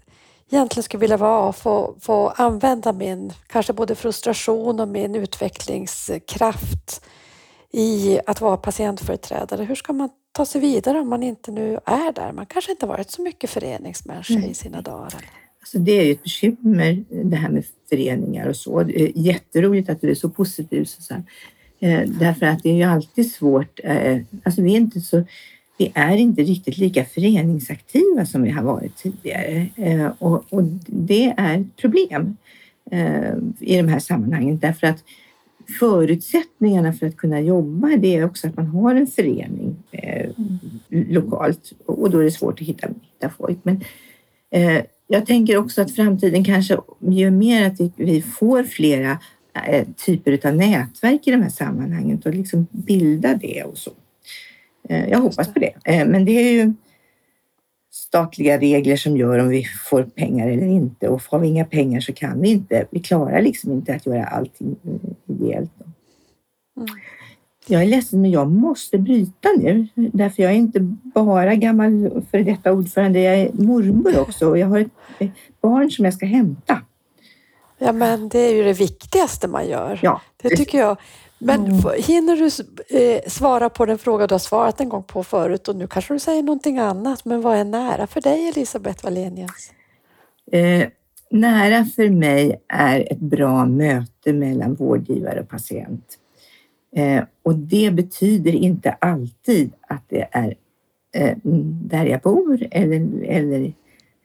egentligen 0.52 0.84
skulle 0.84 1.02
vilja 1.02 1.18
vara 1.18 1.48
och 1.48 1.56
få, 1.56 1.96
få 2.00 2.30
använda 2.30 2.94
min, 2.94 3.34
kanske 3.48 3.74
både 3.74 3.96
frustration 3.96 4.80
och 4.80 4.88
min 4.88 5.16
utvecklingskraft 5.16 7.06
i 7.72 8.20
att 8.26 8.42
vara 8.42 8.58
patientföreträdare. 8.58 9.64
Hur 9.64 9.76
ska 9.76 9.94
man 9.94 10.10
ta 10.32 10.46
sig 10.46 10.62
vidare 10.62 11.00
om 11.00 11.10
man 11.10 11.24
inte 11.24 11.52
nu 11.52 11.80
är 11.86 12.14
där? 12.14 12.32
Man 12.32 12.46
kanske 12.46 12.72
inte 12.72 12.86
varit 12.86 13.12
så 13.12 13.22
mycket 13.22 13.50
föreningsmänniska 13.50 14.34
mm. 14.34 14.50
i 14.50 14.54
sina 14.54 14.82
dagar. 14.82 15.26
Alltså 15.62 15.80
det 15.80 15.92
är 15.92 16.04
ju 16.04 16.12
ett 16.12 16.24
bekymmer 16.24 17.04
det 17.10 17.36
här 17.36 17.50
med 17.50 17.66
föreningar 17.90 18.48
och 18.48 18.56
så. 18.56 18.84
Det 18.84 19.02
är 19.02 19.12
jätteroligt 19.16 19.90
att 19.90 20.02
du 20.02 20.12
är 20.12 20.16
så 20.16 20.30
positiv 20.30 20.86
Susanne. 20.86 21.24
Eh, 21.80 22.02
därför 22.08 22.46
att 22.46 22.64
det 22.64 22.70
är 22.70 22.76
ju 22.76 22.84
alltid 22.84 23.32
svårt. 23.32 23.80
Eh, 23.84 24.18
alltså 24.44 24.62
vi 24.62 24.74
är 24.74 24.78
inte 24.78 25.02
så 25.02 25.24
vi 25.78 25.92
är 25.96 26.18
inte 26.18 26.42
riktigt 26.42 26.78
lika 26.78 27.06
föreningsaktiva 27.06 28.26
som 28.26 28.44
vi 28.44 28.50
har 28.50 28.64
varit 28.64 28.98
tidigare 28.98 29.68
eh, 29.76 30.12
och, 30.20 30.46
och 30.50 30.64
det 30.86 31.34
är 31.38 31.60
ett 31.60 31.78
problem 31.78 32.38
eh, 32.92 33.34
i 33.60 33.78
de 33.78 33.88
här 33.88 34.00
sammanhangen 34.00 34.58
därför 34.58 34.88
att 34.88 35.04
förutsättningarna 35.80 36.94
för 36.94 37.08
att 37.08 37.18
kunna 37.18 37.42
jobba 37.42 37.88
det 37.88 38.16
är 38.16 38.26
också 38.26 38.48
att 38.48 38.58
man 38.58 38.68
har 38.68 38.96
en 38.96 39.08
förening 39.08 39.76
eh, 39.92 40.30
lokalt 40.90 41.74
och 41.86 42.12
då 42.12 42.20
är 42.20 42.24
det 42.24 42.32
svårt 42.32 42.62
att 42.62 42.68
hitta, 42.68 42.88
hitta 42.88 43.30
folk. 43.38 43.58
Men 43.64 43.82
eh, 44.52 44.84
jag 45.08 45.26
tänker 45.26 45.58
också 45.58 45.82
att 45.82 45.96
framtiden 45.96 46.44
kanske 46.44 46.78
gör 47.00 47.30
mer 47.30 47.68
att 47.68 47.82
vi 47.96 48.22
får 48.22 48.64
flera 48.64 49.20
eh, 49.68 49.88
typer 50.06 50.48
av 50.48 50.56
nätverk 50.56 51.28
i 51.28 51.32
de 51.32 51.42
här 51.42 51.50
sammanhangen 51.50 52.22
och 52.26 52.34
liksom 52.34 52.68
bilda 52.72 53.34
det 53.34 53.64
och 53.64 53.78
så. 53.78 53.92
Eh, 54.92 55.10
jag 55.10 55.20
hoppas 55.20 55.54
på 55.54 55.60
det. 55.60 55.74
Eh, 55.86 56.08
men 56.08 56.26
det 56.26 56.32
är 56.32 56.52
ju 56.52 56.74
statliga 57.92 58.58
regler 58.58 58.96
som 58.96 59.18
gör 59.18 59.40
om 59.40 59.50
vi 59.50 59.66
får 59.90 60.04
pengar 60.04 60.48
eller 60.48 60.68
inte 60.68 61.08
och 61.08 61.22
har 61.30 61.40
vi 61.40 61.48
inga 61.48 61.66
pengar 61.66 62.00
så 62.00 62.14
kan 62.14 62.42
vi 62.42 62.52
inte. 62.52 62.86
Vi 62.92 63.00
klarar 63.00 63.42
liksom 63.42 63.72
inte 63.72 63.96
att 63.96 64.06
göra 64.06 64.26
allting 64.26 64.76
ideellt. 65.28 65.72
Mm. 66.78 66.88
Jag 67.68 67.82
är 67.82 67.86
ledsen 67.86 68.22
men 68.22 68.32
jag 68.32 68.52
måste 68.52 68.98
bryta 68.98 69.50
nu 69.58 69.88
därför 69.96 70.44
jag 70.44 70.52
är 70.52 70.56
inte 70.56 70.80
bara 71.04 71.56
gammal 71.56 72.24
före 72.32 72.44
detta 72.44 72.72
ordförande, 72.72 73.20
jag 73.20 73.36
är 73.38 73.52
mormor 73.54 74.20
också 74.20 74.50
och 74.50 74.58
jag 74.58 74.68
har 74.68 74.80
ett 75.20 75.32
barn 75.62 75.92
som 75.92 76.06
jag 76.06 76.14
ska 76.14 76.26
hämta. 76.26 76.82
Ja 77.78 77.92
men 77.92 78.30
det 78.30 78.40
är 78.40 78.54
ju 78.54 78.64
det 78.64 78.74
viktigaste 78.74 79.48
man 79.48 79.68
gör. 79.68 80.00
Ja, 80.02 80.22
det 80.42 80.50
tycker 80.50 80.78
jag. 80.78 80.98
Men 81.44 81.66
mm. 81.66 81.92
hinner 81.98 82.36
du 82.36 82.46
eh, 83.00 83.22
svara 83.28 83.70
på 83.70 83.86
den 83.86 83.98
fråga 83.98 84.28
du 84.28 84.34
har 84.34 84.40
svarat 84.40 84.82
en 84.82 84.90
gång 84.90 85.04
på 85.04 85.24
förut 85.24 85.68
och 85.68 85.76
nu 85.76 85.88
kanske 85.88 86.14
du 86.14 86.20
säger 86.20 86.44
någonting 86.44 86.80
annat. 86.80 87.26
Men 87.26 87.42
vad 87.42 87.58
är 87.58 87.64
nära 87.64 88.08
för 88.08 88.22
dig 88.22 88.48
Elisabeth 88.48 89.04
Wallenius? 89.04 89.72
Eh, 90.52 90.88
nära 91.32 91.86
för 91.86 92.10
mig 92.10 92.62
är 92.68 93.12
ett 93.12 93.20
bra 93.20 93.66
möte 93.66 94.34
mellan 94.34 94.76
vårdgivare 94.76 95.40
och 95.40 95.50
patient. 95.50 96.18
Eh, 96.96 97.24
och 97.44 97.56
det 97.56 97.92
betyder 97.92 98.56
inte 98.56 98.92
alltid 98.92 99.72
att 99.88 100.04
det 100.10 100.28
är 100.32 100.56
där 101.84 102.06
jag 102.06 102.22
bor 102.22 102.68
eller, 102.72 103.24
eller 103.24 103.74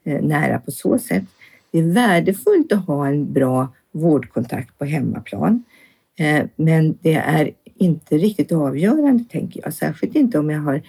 nära 0.03 0.59
på 0.59 0.71
så 0.71 0.99
sätt. 0.99 1.23
Det 1.71 1.79
är 1.79 1.83
värdefullt 1.83 2.71
att 2.71 2.85
ha 2.85 3.07
en 3.07 3.33
bra 3.33 3.67
vårdkontakt 3.91 4.77
på 4.77 4.85
hemmaplan. 4.85 5.63
Eh, 6.19 6.45
men 6.55 6.97
det 7.01 7.13
är 7.13 7.51
inte 7.75 8.17
riktigt 8.17 8.51
avgörande, 8.51 9.23
tänker 9.29 9.61
jag. 9.63 9.73
Särskilt 9.73 10.15
inte 10.15 10.39
om 10.39 10.49
jag 10.49 10.59
har... 10.59 10.81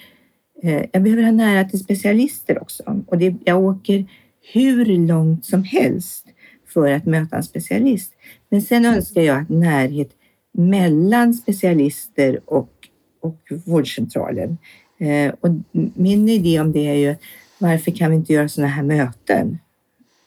Eh, 0.63 0.85
jag 0.93 1.03
behöver 1.03 1.23
ha 1.23 1.31
nära 1.31 1.65
till 1.65 1.79
specialister 1.79 2.63
också. 2.63 3.03
Och 3.07 3.19
det, 3.19 3.35
jag 3.45 3.65
åker 3.65 4.07
hur 4.53 4.85
långt 4.85 5.45
som 5.45 5.65
helst 5.65 6.27
för 6.67 6.93
att 6.93 7.07
möta 7.07 7.37
en 7.37 7.43
specialist. 7.43 8.13
Men 8.49 8.63
sen 8.63 8.85
önskar 8.85 9.23
jag 9.23 9.43
att 9.43 9.49
närhet 9.49 10.11
mellan 10.53 11.35
specialister 11.35 12.41
och, 12.45 12.73
och 13.21 13.41
vårdcentralen. 13.65 14.59
Eh, 14.99 15.35
och 15.41 15.51
min 15.95 16.29
idé 16.29 16.61
om 16.61 16.73
det 16.73 16.89
är 16.89 16.95
ju 16.95 17.17
varför 17.59 17.91
kan 17.91 18.11
vi 18.11 18.17
inte 18.17 18.33
göra 18.33 18.49
sådana 18.49 18.73
här 18.73 18.83
möten? 18.83 19.59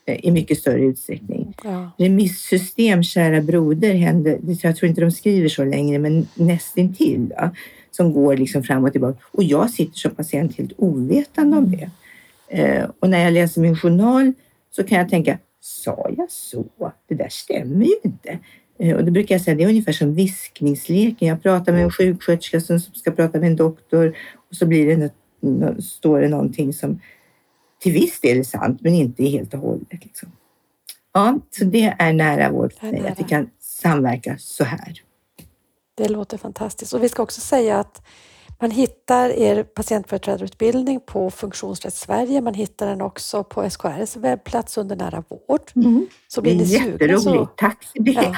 I 0.06 0.32
mycket 0.32 0.58
större 0.58 0.82
utsträckning. 0.82 1.54
Ja. 1.64 1.91
Remissystem, 1.97 3.04
kära 3.04 3.41
broder, 3.41 3.93
hände, 3.93 4.39
jag 4.62 4.76
tror 4.76 4.89
inte 4.89 5.02
de 5.02 5.12
skriver 5.12 5.49
så 5.49 5.66
längre, 5.66 5.99
men 5.99 6.28
nästintill. 6.36 7.34
Ja, 7.38 7.52
som 7.91 8.14
går 8.14 8.38
liksom 8.38 8.64
fram 8.64 8.84
och 8.84 8.91
tillbaka. 8.91 9.20
Och 9.32 9.43
jag 9.43 9.70
sitter 9.70 9.97
som 9.97 10.16
patient 10.16 10.58
helt 10.58 10.74
ovetande 10.78 11.58
om 11.58 11.72
det. 11.72 11.89
Eh, 12.47 12.89
och 12.99 13.10
när 13.10 13.24
jag 13.24 13.34
läser 13.34 13.62
min 13.62 13.76
journal 13.76 14.34
så 14.72 14.84
kan 14.84 14.97
jag 14.97 15.10
tänka, 15.10 15.38
sa 15.62 16.10
jag 16.18 16.32
så? 16.32 16.66
Det 17.08 17.16
där 17.16 17.30
stämmer 17.30 17.86
ju 17.86 17.95
inte. 18.04 18.39
Eh, 18.80 18.95
och 18.95 19.06
då 19.06 19.12
brukar 19.12 19.36
jag 19.36 19.41
säga 19.41 19.56
det 19.56 19.64
är 19.64 19.68
ungefär 19.70 19.91
som 19.91 20.16
viskningsleken. 20.16 21.28
Jag 21.28 21.43
pratar 21.43 21.74
med 21.74 21.84
en 21.84 21.91
sjuksköterska 21.91 22.62
som 22.62 22.80
ska 22.80 23.12
prata 23.12 23.39
med 23.39 23.47
en 23.47 23.56
doktor 23.56 24.18
och 24.49 24.56
så 24.56 24.66
blir 24.66 24.88
det 24.88 24.97
något, 24.97 25.84
står 25.84 26.22
det 26.22 26.28
någonting 26.28 26.74
som 26.74 26.99
till 27.82 27.94
viss 27.94 28.20
del 28.20 28.40
är 28.40 28.44
sant 28.44 28.82
men 28.82 28.94
inte 28.94 29.24
helt 29.24 29.54
och 29.54 29.60
hållet. 29.60 29.88
Liksom. 30.04 30.32
Ja, 31.14 31.40
så 31.52 31.64
det 31.64 31.96
är 32.00 32.14
nära 32.14 32.52
vård 32.52 32.74
för 32.74 32.88
mig, 32.88 33.08
att 33.08 33.20
vi 33.20 33.24
kan 33.24 33.50
samverka 33.60 34.36
så 34.40 34.64
här. 34.64 35.02
Det 35.96 36.10
låter 36.10 36.38
fantastiskt. 36.38 36.94
Och 36.94 37.04
vi 37.04 37.10
ska 37.10 37.24
också 37.24 37.42
säga 37.42 37.80
att 37.80 38.02
man 38.62 38.72
hittar 38.72 39.30
er 39.30 39.64
patientföreträdarutbildning 39.64 41.00
på 41.00 41.32
Funktionsrätt 41.32 41.94
Sverige. 41.94 42.42
Man 42.42 42.54
hittar 42.54 42.88
den 42.88 43.02
också 43.02 43.44
på 43.44 43.70
SKRs 43.70 44.16
webbplats 44.16 44.78
under 44.78 44.96
nära 44.96 45.24
vård. 45.30 45.62
Mm. 45.76 46.08
Så 46.28 46.42
blir 46.42 46.56
ni 46.56 46.66
sugna 46.66 47.20
så... 47.20 47.46
Tack 47.46 47.84
för 47.84 48.04
det. 48.04 48.12
Ja. 48.12 48.36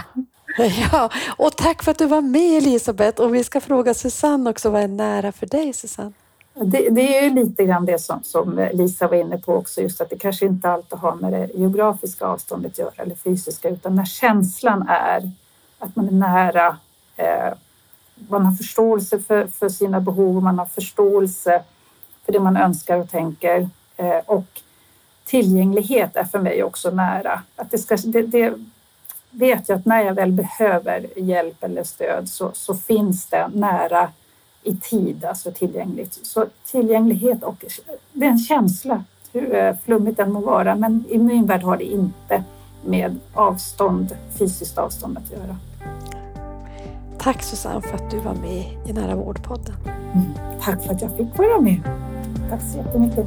Ja, 0.92 1.10
och 1.38 1.58
tack 1.58 1.84
för 1.84 1.92
att 1.92 1.98
du 1.98 2.06
var 2.06 2.22
med 2.22 2.58
Elisabeth. 2.58 3.22
Och 3.22 3.36
vi 3.36 3.44
ska 3.44 3.62
fråga 3.62 3.94
Susanne 3.94 4.50
också, 4.50 4.70
vad 4.70 4.82
är 4.82 4.88
nära 4.88 5.32
för 5.32 5.46
dig 5.46 5.74
Susanne? 5.74 6.14
Det, 6.54 6.90
det, 6.90 7.18
är 7.18 7.24
ju 7.24 7.30
lite 7.30 7.66
grann 7.66 7.86
det 7.86 8.00
som, 8.00 8.24
som, 8.24 8.68
Lisa 8.74 9.08
var 9.08 9.18
inne 9.18 9.38
på 9.38 9.56
också, 9.56 9.82
just 9.82 10.02
att 10.02 10.10
det 10.10 10.18
kanske 10.18 10.46
inte 10.46 10.70
alltid 10.70 11.00
har 11.00 11.16
med 11.16 11.34
det 11.34 11.50
geografiska 11.54 12.26
avståndet 12.26 12.72
att 12.72 12.78
göra 12.78 12.92
eller 12.98 13.16
fysiska, 13.16 13.70
utan 13.70 13.96
när 13.96 14.06
känslan 14.06 14.88
är 14.88 15.32
att 15.80 15.96
man 15.96 16.08
är 16.08 16.12
nära, 16.12 16.78
eh, 17.16 17.54
man 18.16 18.46
har 18.46 18.54
förståelse 18.54 19.20
för, 19.20 19.48
för 19.48 19.70
sina 19.70 20.00
behov, 20.00 20.44
man 20.44 20.60
har 20.60 20.66
förståelse 20.66 21.64
för 22.26 22.34
det 22.34 22.40
man 22.40 22.58
önskar 22.58 22.98
och 22.98 23.10
tänker 23.10 23.70
eh, 23.98 24.20
och 24.26 24.62
tillgänglighet 25.26 26.16
är 26.16 26.24
för 26.24 26.40
mig 26.40 26.64
också 26.64 26.92
nära. 26.92 27.42
Att 27.56 27.72
det, 27.72 27.78
ska, 27.78 27.98
det, 28.06 28.22
det 28.22 28.54
vet 29.30 29.70
jag 29.70 29.80
att 29.80 29.86
när 29.86 30.02
jag 30.02 30.14
väl 30.14 30.32
behöver 30.32 31.20
hjälp 31.20 31.64
eller 31.64 31.84
stöd 31.84 32.30
så, 32.30 32.52
så 32.54 32.76
finns 32.76 33.26
det 33.26 33.48
nära 33.54 34.12
i 34.64 34.76
tid, 34.76 35.26
alltså 35.26 35.52
tillgängligt. 35.52 36.20
Så 36.24 36.46
tillgänglighet 36.66 37.44
och 37.44 37.66
det 38.14 38.26
är 38.26 38.30
en 38.30 38.38
känsla, 38.38 39.04
hur 39.32 39.56
eh, 39.56 39.76
flummigt 39.86 40.18
den 40.18 40.32
må 40.32 40.40
vara, 40.40 40.76
men 40.76 41.04
i 41.10 41.18
min 41.18 41.46
värld 41.46 41.64
har 41.64 41.78
det 41.78 41.84
inte 41.84 42.44
med 42.86 43.20
avstånd, 43.34 44.18
fysiskt 44.40 44.78
avstånd 44.78 45.18
att 45.18 45.32
göra. 45.32 45.58
Tack 47.18 47.44
Susanne 47.44 47.82
för 47.82 47.96
att 47.96 48.12
du 48.12 48.20
var 48.20 48.34
med 48.34 48.66
i 48.88 48.94
Nära 48.94 49.16
vårdpodden. 49.16 49.76
Mm, 50.14 50.34
tack 50.62 50.84
för 50.84 50.94
att 50.94 51.02
jag 51.02 51.18
fick 51.18 51.38
vara 51.38 51.62
med. 51.62 51.82
Tack 52.50 52.62
så 52.62 52.78
jättemycket. 52.78 53.26